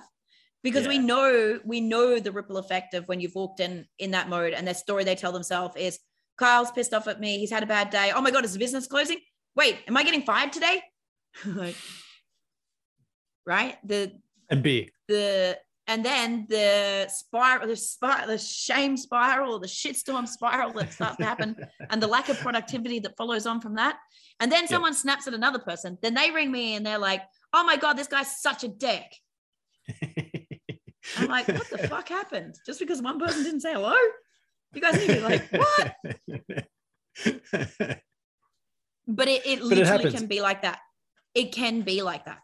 because 0.66 0.88
we 0.88 0.98
know 0.98 1.60
we 1.64 1.80
know 1.80 2.20
the 2.20 2.32
ripple 2.32 2.58
effect 2.58 2.96
of 2.96 3.08
when 3.08 3.20
you've 3.20 3.36
walked 3.36 3.60
in 3.60 3.86
in 4.00 4.12
that 4.12 4.30
mode 4.30 4.52
and 4.52 4.66
their 4.66 4.74
story 4.74 5.04
they 5.04 5.14
tell 5.14 5.32
themselves 5.32 5.76
is 5.78 6.00
kyle's 6.40 6.72
pissed 6.72 6.92
off 6.92 7.08
at 7.08 7.20
me. 7.20 7.38
He's 7.38 7.52
had 7.52 7.62
a 7.62 7.68
bad 7.68 7.92
day. 7.92 8.12
Oh 8.14 8.20
my 8.20 8.32
god 8.32 8.44
is 8.44 8.54
the 8.54 8.60
business 8.60 8.88
closing? 8.88 9.20
Wait 9.56 9.78
am 9.88 9.96
i 9.96 10.04
getting 10.04 10.24
fired 10.24 10.52
today? 10.52 10.82
Like 11.46 11.76
right? 13.46 13.78
The 13.88 14.12
And 14.50 14.64
B. 14.64 14.90
the 15.08 15.60
and 15.88 16.04
then 16.04 16.48
the 16.50 17.08
spiral 17.10 17.68
the 17.68 17.76
spiral 17.76 18.26
the 18.28 18.40
shame 18.40 18.98
spiral 18.98 19.60
the 19.60 19.68
shitstorm 19.68 20.28
spiral 20.28 20.74
that 20.74 20.92
starts 20.92 21.18
to 21.18 21.26
happen 21.26 21.56
and 21.92 22.02
the 22.02 22.08
lack 22.08 22.28
of 22.30 22.40
productivity 22.40 22.98
that 23.00 23.16
follows 23.18 23.46
on 23.46 23.62
from 23.62 23.76
that. 23.76 23.98
And 24.40 24.52
then 24.52 24.68
someone 24.68 24.96
snaps 24.96 25.28
at 25.28 25.36
another 25.36 25.60
person. 25.60 26.00
Then 26.02 26.16
they 26.16 26.32
ring 26.32 26.52
me 26.52 26.76
and 26.76 26.84
they're 26.84 26.98
like 26.98 27.22
oh 27.54 27.64
my 27.64 27.78
god 27.78 27.94
this 28.00 28.08
guy's 28.08 28.42
such 28.42 28.64
a 28.64 28.68
dick 28.68 29.06
I'm 31.26 31.32
like, 31.32 31.48
what 31.48 31.70
the 31.70 31.88
fuck 31.88 32.10
happened? 32.10 32.56
Just 32.66 32.80
because 32.80 33.02
one 33.02 33.20
person 33.20 33.44
didn't 33.44 33.62
say 33.62 33.74
hello? 33.74 33.96
You 34.74 34.82
guys 34.82 34.96
need 34.96 35.08
to 35.08 35.14
be 35.14 35.22
like, 35.22 35.52
what? 35.52 35.94
but 39.08 39.28
it, 39.28 39.46
it 39.46 39.60
But 39.60 39.60
it 39.60 39.62
literally 39.62 40.12
can 40.12 40.28
be 40.28 40.42
like 40.42 40.62
that. 40.62 40.80
It 41.34 41.52
can 41.52 41.82
be 41.82 42.02
like 42.02 42.26
that. 42.26 42.40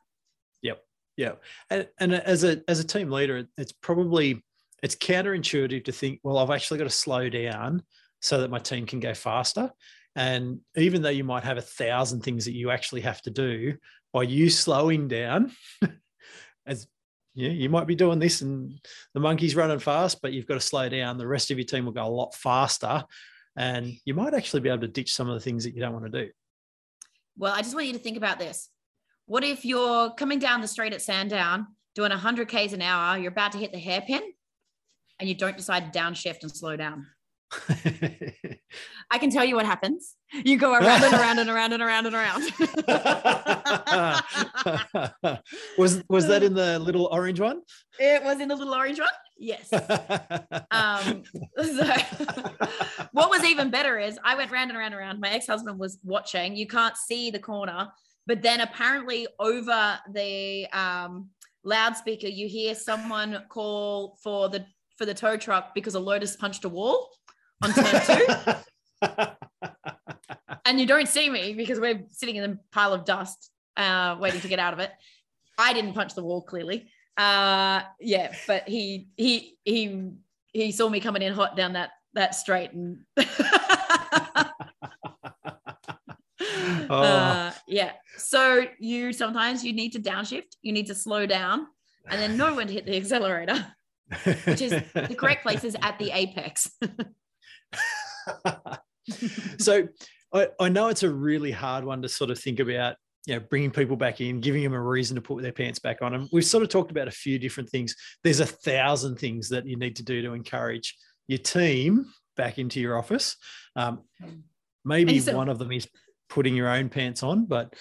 Yep. 0.62 0.84
Yeah, 1.18 1.34
and, 1.70 1.88
and 2.00 2.14
as 2.14 2.44
a 2.44 2.62
as 2.68 2.80
a 2.80 2.84
team 2.84 3.12
leader, 3.12 3.46
it's 3.58 3.74
probably 3.74 4.44
it's 4.82 4.96
counterintuitive 4.96 5.86
to 5.86 5.92
think, 5.92 6.20
well, 6.24 6.38
I've 6.38 6.50
actually 6.50 6.80
got 6.80 6.86
to 6.86 6.90
slow 6.90 7.30
down 7.30 7.84
so 8.22 8.42
that 8.42 8.50
my 8.50 8.60
team 8.60 8.86
can 8.86 9.00
go 9.00 9.14
faster. 9.14 9.72
And 10.16 10.60
even 10.76 11.02
though 11.02 11.10
you 11.10 11.24
might 11.24 11.44
have 11.44 11.58
a 11.58 11.62
thousand 11.62 12.22
things 12.22 12.46
that 12.46 12.54
you 12.54 12.72
actually 12.72 13.02
have 13.02 13.22
to 13.24 13.30
do, 13.30 13.78
by 14.12 14.24
you 14.24 14.50
slowing 14.50 15.08
down, 15.08 15.52
as 16.66 16.88
yeah, 17.34 17.50
you 17.50 17.70
might 17.70 17.88
be 17.88 17.96
doing 17.96 18.20
this 18.20 18.42
and 18.42 18.80
the 19.14 19.20
monkey's 19.20 19.56
running 19.56 19.80
fast, 19.80 20.22
but 20.22 20.34
you've 20.34 20.48
got 20.48 20.56
to 20.56 20.60
slow 20.60 20.90
down. 20.90 21.18
The 21.18 21.28
rest 21.28 21.52
of 21.52 21.58
your 21.58 21.66
team 21.66 21.86
will 21.86 21.94
go 21.94 22.06
a 22.06 22.08
lot 22.08 22.36
faster, 22.36 23.04
and 23.56 23.94
you 24.06 24.14
might 24.14 24.34
actually 24.34 24.62
be 24.62 24.70
able 24.70 24.82
to 24.82 24.88
ditch 24.88 25.14
some 25.14 25.30
of 25.30 25.34
the 25.36 25.40
things 25.40 25.64
that 25.64 25.74
you 25.74 25.82
don't 25.82 25.94
want 25.94 26.12
to 26.12 26.26
do. 26.26 26.32
Well, 27.38 27.54
I 27.54 27.62
just 27.62 27.74
want 27.74 27.88
you 27.88 27.94
to 27.94 28.00
think 28.00 28.18
about 28.18 28.40
this. 28.40 28.70
What 29.26 29.44
if 29.44 29.64
you're 29.64 30.12
coming 30.12 30.40
down 30.40 30.62
the 30.62 30.68
street 30.68 30.94
at 30.94 31.02
Sandown 31.02 31.68
doing 31.96 32.10
100 32.10 32.48
Ks 32.48 32.74
an 32.74 32.82
hour, 32.82 33.18
you're 33.18 33.32
about 33.32 33.54
to 33.54 33.58
hit 33.58 33.72
the 33.72 33.80
hairpin, 33.80 34.22
and 35.20 35.30
you 35.30 35.36
don't 35.36 35.56
decide 35.56 35.92
to 35.92 36.00
downshift 36.00 36.42
and 36.42 36.52
slow 36.52 36.76
down? 36.76 37.08
I 39.12 39.18
can 39.18 39.30
tell 39.30 39.43
you 39.43 39.56
what 39.56 39.66
happens. 39.66 40.16
You 40.34 40.58
go 40.58 40.74
around 40.74 41.04
and 41.04 41.14
around 41.14 41.39
and 41.39 41.49
around 41.49 41.74
and 41.74 41.84
around 41.84 42.06
and 42.06 42.16
around. 42.16 42.43
was 45.78 46.04
was 46.08 46.28
that 46.28 46.43
in 46.43 46.54
the 46.54 46.80
little 46.80 47.10
orange 47.12 47.39
one? 47.39 47.62
it 47.99 48.24
was 48.24 48.39
in 48.39 48.47
the 48.47 48.56
little 48.56 48.74
orange 48.74 48.99
one. 48.99 49.10
Yes. 49.38 49.70
Um, 50.72 51.24
so 51.62 51.86
what 53.12 53.30
was 53.30 53.43
even 53.43 53.72
better 53.72 53.99
is 53.99 54.18
I 54.24 54.36
went 54.36 54.52
round 54.52 54.72
and 54.72 54.78
around 54.78 54.93
and 54.93 55.02
around. 55.02 55.20
My 55.20 55.32
ex-husband 55.32 55.78
was 55.78 55.99
watching. 56.04 56.56
You 56.56 56.66
can't 56.66 56.95
see 56.95 57.30
the 57.30 57.39
corner, 57.39 57.89
but 58.26 58.41
then 58.41 58.62
apparently 58.62 59.28
over 59.38 59.99
the 60.14 60.68
um, 60.72 61.30
loudspeaker, 61.66 62.28
you 62.28 62.47
hear 62.47 62.74
someone 62.74 63.43
call 63.49 64.18
for 64.24 64.47
the 64.47 64.66
for 64.97 65.06
the 65.06 65.14
tow 65.14 65.36
truck 65.36 65.74
because 65.74 65.95
a 65.95 65.99
Lotus 65.99 66.36
punched 66.36 66.64
a 66.64 66.70
wall 66.70 67.10
on 67.62 67.74
turn 67.74 68.01
two, 68.05 68.28
and 70.66 70.80
you 70.80 70.86
don't 70.86 71.07
see 71.07 71.30
me 71.30 71.53
because 71.53 71.80
we're 71.80 72.03
sitting 72.12 72.36
in 72.36 72.51
a 72.51 72.59
pile 72.72 72.93
of 72.93 73.05
dust, 73.05 73.51
uh, 73.78 74.18
waiting 74.20 74.41
to 74.41 74.47
get 74.47 74.59
out 74.59 74.74
of 74.74 74.80
it. 74.80 74.91
I 75.57 75.74
didn't 75.74 75.93
punch 75.93 76.16
the 76.16 76.24
wall 76.24 76.41
clearly. 76.41 76.89
Uh, 77.18 77.82
yeah, 77.99 78.34
but 78.47 78.68
he 78.68 79.07
he 79.16 79.57
he 79.64 80.12
he 80.53 80.72
saw 80.72 80.89
me 80.89 80.99
coming 80.99 81.22
in 81.22 81.34
hot 81.34 81.55
down 81.55 81.74
that 81.74 81.91
that 82.14 82.36
straight 82.36 82.72
and 82.74 82.99
Oh. 86.89 87.01
uh, 87.03 87.51
yeah 87.68 87.91
so 88.18 88.66
you 88.80 89.14
sometimes 89.14 89.64
you 89.64 89.72
need 89.72 89.93
to 89.93 89.99
downshift 89.99 90.55
you 90.62 90.74
need 90.74 90.88
to 90.88 90.95
slow 90.95 91.26
down 91.26 91.68
and 92.09 92.20
then 92.20 92.36
know 92.36 92.55
when 92.55 92.68
to 92.68 92.74
hit 92.74 92.86
the 92.86 92.97
accelerator 92.97 93.66
which 94.45 94.62
is 94.62 94.72
the 94.93 95.16
correct 95.18 95.43
place 95.43 95.64
is 95.64 95.78
at 95.82 95.97
the 95.99 96.12
apex 96.12 96.70
so 99.58 99.88
I, 100.34 100.48
I 100.60 100.70
know 100.70 100.88
it's 100.88 101.04
a 101.04 101.12
really 101.12 101.52
hard 101.52 101.84
one 101.84 102.02
to 102.02 102.10
sort 102.10 102.32
of 102.32 102.40
think 102.40 102.60
about 102.60 102.96
you 103.26 103.36
know 103.36 103.42
bringing 103.50 103.72
people 103.72 103.96
back 103.96 104.22
in 104.22 104.40
giving 104.40 104.64
them 104.64 104.74
a 104.74 104.82
reason 104.82 105.16
to 105.16 105.22
put 105.22 105.42
their 105.44 105.52
pants 105.52 105.80
back 105.80 106.02
on. 106.02 106.14
And 106.14 106.30
we've 106.32 106.46
sort 106.46 106.64
of 106.64 106.70
talked 106.70 106.92
about 106.92 107.08
a 107.08 107.12
few 107.12 107.38
different 107.40 107.70
things. 107.70 107.96
There's 108.24 108.40
a 108.40 108.46
thousand 108.46 109.18
things 109.18 109.50
that 109.50 109.68
you 109.68 109.78
need 109.78 109.96
to 109.98 110.04
do 110.04 110.22
to 110.22 110.34
encourage 110.34 110.98
your 111.28 111.40
team 111.40 112.08
back 112.36 112.58
into 112.58 112.80
your 112.80 112.98
office. 112.98 113.36
Um, 113.76 114.02
maybe 114.84 115.20
so- 115.20 115.36
one 115.36 115.50
of 115.50 115.60
them 115.60 115.72
is 115.72 115.88
putting 116.30 116.56
your 116.56 116.70
own 116.70 116.88
pants 116.88 117.24
on 117.24 117.46
but 117.46 117.74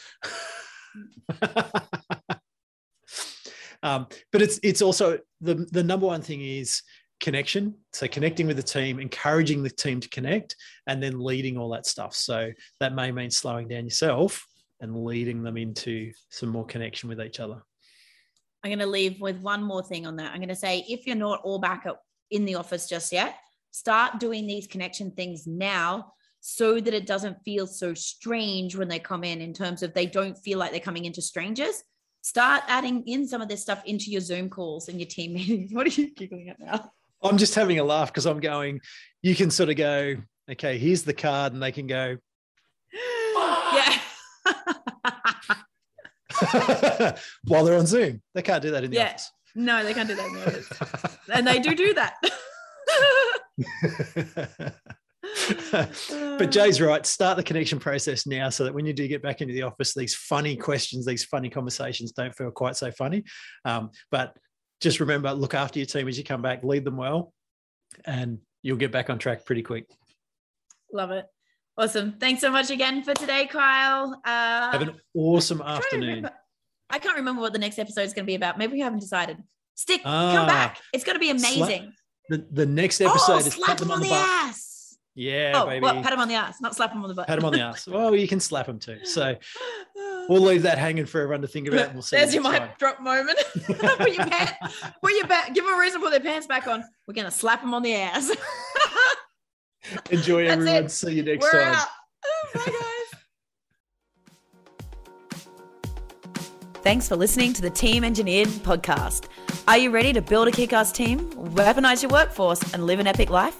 um, 3.82 4.08
but 4.32 4.42
it's 4.42 4.58
it's 4.62 4.82
also 4.82 5.18
the 5.40 5.54
the 5.70 5.84
number 5.84 6.06
one 6.06 6.20
thing 6.20 6.42
is 6.42 6.82
connection. 7.20 7.74
So 7.92 8.08
connecting 8.08 8.46
with 8.46 8.56
the 8.56 8.62
team 8.62 8.98
encouraging 8.98 9.62
the 9.62 9.70
team 9.70 10.00
to 10.00 10.08
connect 10.08 10.56
and 10.86 11.02
then 11.02 11.20
leading 11.20 11.56
all 11.56 11.70
that 11.70 11.86
stuff. 11.86 12.14
So 12.14 12.50
that 12.80 12.94
may 12.94 13.12
mean 13.12 13.30
slowing 13.30 13.68
down 13.68 13.84
yourself 13.84 14.46
and 14.80 15.04
leading 15.04 15.42
them 15.42 15.56
into 15.56 16.12
some 16.30 16.48
more 16.48 16.64
connection 16.64 17.08
with 17.08 17.20
each 17.20 17.38
other. 17.38 17.62
I'm 18.64 18.70
going 18.70 18.78
to 18.80 18.86
leave 18.86 19.20
with 19.20 19.38
one 19.40 19.62
more 19.62 19.82
thing 19.82 20.06
on 20.06 20.16
that. 20.16 20.32
I'm 20.32 20.38
going 20.38 20.48
to 20.48 20.56
say 20.56 20.84
if 20.88 21.06
you're 21.06 21.16
not 21.16 21.40
all 21.42 21.58
back 21.58 21.86
in 22.30 22.44
the 22.44 22.56
office 22.56 22.88
just 22.88 23.12
yet 23.12 23.36
start 23.70 24.18
doing 24.18 24.46
these 24.46 24.66
connection 24.66 25.12
things 25.12 25.46
now 25.46 26.12
so 26.40 26.80
that 26.80 26.94
it 26.94 27.06
doesn't 27.06 27.42
feel 27.44 27.66
so 27.66 27.94
strange 27.94 28.74
when 28.74 28.88
they 28.88 28.98
come 28.98 29.24
in 29.24 29.40
in 29.40 29.52
terms 29.52 29.82
of 29.82 29.92
they 29.92 30.06
don't 30.06 30.36
feel 30.38 30.58
like 30.58 30.70
they're 30.70 30.80
coming 30.80 31.04
into 31.04 31.22
strangers. 31.22 31.82
Start 32.22 32.62
adding 32.66 33.06
in 33.06 33.26
some 33.28 33.40
of 33.40 33.48
this 33.48 33.62
stuff 33.62 33.82
into 33.84 34.10
your 34.10 34.20
zoom 34.20 34.48
calls 34.48 34.88
and 34.88 34.98
your 34.98 35.08
team 35.08 35.34
meetings. 35.34 35.72
What 35.74 35.86
are 35.86 35.90
you 35.90 36.12
giggling 36.14 36.48
at 36.48 36.58
now 36.58 36.90
i'm 37.22 37.38
just 37.38 37.54
having 37.54 37.78
a 37.78 37.84
laugh 37.84 38.08
because 38.12 38.26
i'm 38.26 38.40
going 38.40 38.80
you 39.22 39.34
can 39.34 39.50
sort 39.50 39.68
of 39.68 39.76
go 39.76 40.14
okay 40.50 40.78
here's 40.78 41.02
the 41.02 41.14
card 41.14 41.52
and 41.52 41.62
they 41.62 41.72
can 41.72 41.86
go 41.86 42.16
yeah 43.74 43.98
while 47.44 47.64
they're 47.64 47.78
on 47.78 47.86
zoom 47.86 48.20
they 48.34 48.42
can't 48.42 48.62
do 48.62 48.70
that 48.70 48.84
in 48.84 48.90
the 48.90 48.96
Yeah. 48.96 49.06
office 49.08 49.30
no 49.54 49.82
they 49.84 49.92
can't 49.94 50.08
do 50.08 50.14
that 50.14 50.26
in 50.26 50.34
the 50.34 50.46
office. 50.46 50.68
and 51.32 51.46
they 51.46 51.58
do 51.58 51.74
do 51.74 51.94
that 51.94 52.14
but 56.38 56.50
Jay's 56.50 56.80
right. 56.80 57.04
Start 57.04 57.36
the 57.36 57.42
connection 57.42 57.78
process 57.78 58.26
now 58.26 58.48
so 58.48 58.64
that 58.64 58.74
when 58.74 58.86
you 58.86 58.92
do 58.92 59.06
get 59.08 59.22
back 59.22 59.40
into 59.40 59.54
the 59.54 59.62
office, 59.62 59.94
these 59.94 60.14
funny 60.14 60.56
questions, 60.56 61.04
these 61.06 61.24
funny 61.24 61.50
conversations 61.50 62.12
don't 62.12 62.34
feel 62.34 62.50
quite 62.50 62.76
so 62.76 62.90
funny. 62.90 63.24
Um, 63.64 63.90
but 64.10 64.34
just 64.80 65.00
remember, 65.00 65.32
look 65.32 65.54
after 65.54 65.78
your 65.78 65.86
team 65.86 66.08
as 66.08 66.16
you 66.18 66.24
come 66.24 66.42
back, 66.42 66.62
lead 66.64 66.84
them 66.84 66.96
well, 66.96 67.32
and 68.04 68.38
you'll 68.62 68.76
get 68.76 68.92
back 68.92 69.10
on 69.10 69.18
track 69.18 69.44
pretty 69.44 69.62
quick. 69.62 69.86
love 70.92 71.10
it 71.10 71.26
awesome 71.78 72.12
thanks 72.18 72.40
so 72.42 72.50
much 72.50 72.68
again 72.68 73.02
for 73.02 73.14
today 73.14 73.46
kyle 73.46 74.20
uh 74.26 74.72
Have 74.72 74.82
an 74.82 75.00
awesome 75.14 75.62
I'm 75.62 75.66
trying 75.66 75.78
to 75.80 75.84
afternoon. 75.86 76.08
remember- 76.16 76.32
I 76.92 76.98
can't 76.98 77.16
remember 77.16 77.40
what 77.40 77.52
the 77.52 77.58
next 77.60 77.78
episode 77.78 78.02
is 78.02 78.12
going 78.12 78.24
to 78.24 78.26
be 78.26 78.34
about. 78.34 78.58
Maybe 78.58 78.72
we 78.72 78.80
haven't 78.80 78.98
decided. 78.98 79.36
Stick, 79.76 80.00
Ah. 80.04 80.32
come 80.34 80.46
back. 80.48 80.80
It's 80.92 81.04
going 81.04 81.14
to 81.14 81.20
be 81.20 81.28
Slap 81.38 81.54
amazing. 81.68 81.92
The, 82.28 82.44
the 82.50 82.66
next 82.66 83.00
episode 83.00 83.34
oh, 83.34 83.38
is 83.38 83.54
slap 83.54 83.78
them 83.78 83.92
on, 83.92 84.00
the 84.00 84.08
the, 84.08 84.12
ass. 84.14 84.69
Yeah, 85.20 85.52
oh, 85.54 85.66
baby. 85.66 85.82
what? 85.82 86.02
Pat 86.02 86.14
him 86.14 86.18
on 86.20 86.28
the 86.28 86.34
ass, 86.34 86.62
not 86.62 86.74
slap 86.74 86.92
him 86.92 87.02
on 87.02 87.08
the 87.10 87.14
butt. 87.14 87.26
Pat 87.26 87.36
him 87.36 87.44
on 87.44 87.52
the 87.52 87.60
ass. 87.68 87.86
Well, 87.86 88.16
you 88.16 88.26
can 88.26 88.40
slap 88.40 88.64
them 88.64 88.78
too. 88.78 89.04
So 89.04 89.36
we'll 90.30 90.40
leave 90.40 90.62
that 90.62 90.78
hanging 90.78 91.04
for 91.04 91.20
everyone 91.20 91.42
to 91.42 91.46
think 91.46 91.68
about. 91.68 91.80
And 91.88 91.92
we'll 91.92 92.00
see. 92.02 92.16
you 92.16 92.22
There's 92.22 92.34
your 92.34 92.42
next 92.44 92.60
mic 92.60 92.78
drop 92.78 93.02
moment. 93.02 93.38
put 93.66 94.14
your 94.14 94.24
pants, 94.24 94.52
put 95.02 95.12
your 95.12 95.26
back, 95.26 95.52
give 95.54 95.62
them 95.66 95.74
a 95.74 95.78
reason 95.78 96.00
to 96.00 96.04
put 96.06 96.10
their 96.12 96.20
pants 96.20 96.46
back 96.46 96.66
on. 96.66 96.82
We're 97.06 97.12
going 97.12 97.26
to 97.26 97.30
slap 97.30 97.60
them 97.60 97.74
on 97.74 97.82
the 97.82 97.94
ass. 97.96 98.30
Enjoy, 100.10 100.44
That's 100.44 100.52
everyone. 100.54 100.84
it. 100.84 100.90
See 100.90 101.12
you 101.12 101.22
next 101.22 101.42
We're 101.42 101.50
time. 101.64 101.74
out. 101.74 101.88
Oh, 102.24 102.48
bye, 102.54 102.64
guys. 102.66 103.20
Thanks 106.82 107.08
for 107.08 107.16
listening 107.16 107.52
to 107.52 107.60
the 107.60 107.68
Team 107.68 108.04
Engineered 108.04 108.48
podcast. 108.48 109.26
Are 109.68 109.76
you 109.76 109.90
ready 109.90 110.14
to 110.14 110.22
build 110.22 110.48
a 110.48 110.50
kick 110.50 110.72
ass 110.72 110.92
team, 110.92 111.30
weaponize 111.32 112.00
your 112.02 112.10
workforce, 112.10 112.62
and 112.72 112.86
live 112.86 113.00
an 113.00 113.06
epic 113.06 113.28
life? 113.28 113.54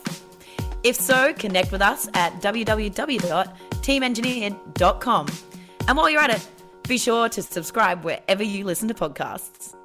If 0.82 0.96
so, 0.96 1.34
connect 1.34 1.70
with 1.72 1.82
us 1.82 2.08
at 2.14 2.40
www.teamengineered.com. 2.40 5.26
And 5.88 5.96
while 5.96 6.10
you're 6.10 6.20
at 6.20 6.30
it, 6.30 6.48
be 6.88 6.98
sure 6.98 7.28
to 7.28 7.42
subscribe 7.42 8.04
wherever 8.04 8.42
you 8.42 8.64
listen 8.64 8.88
to 8.88 8.94
podcasts. 8.94 9.76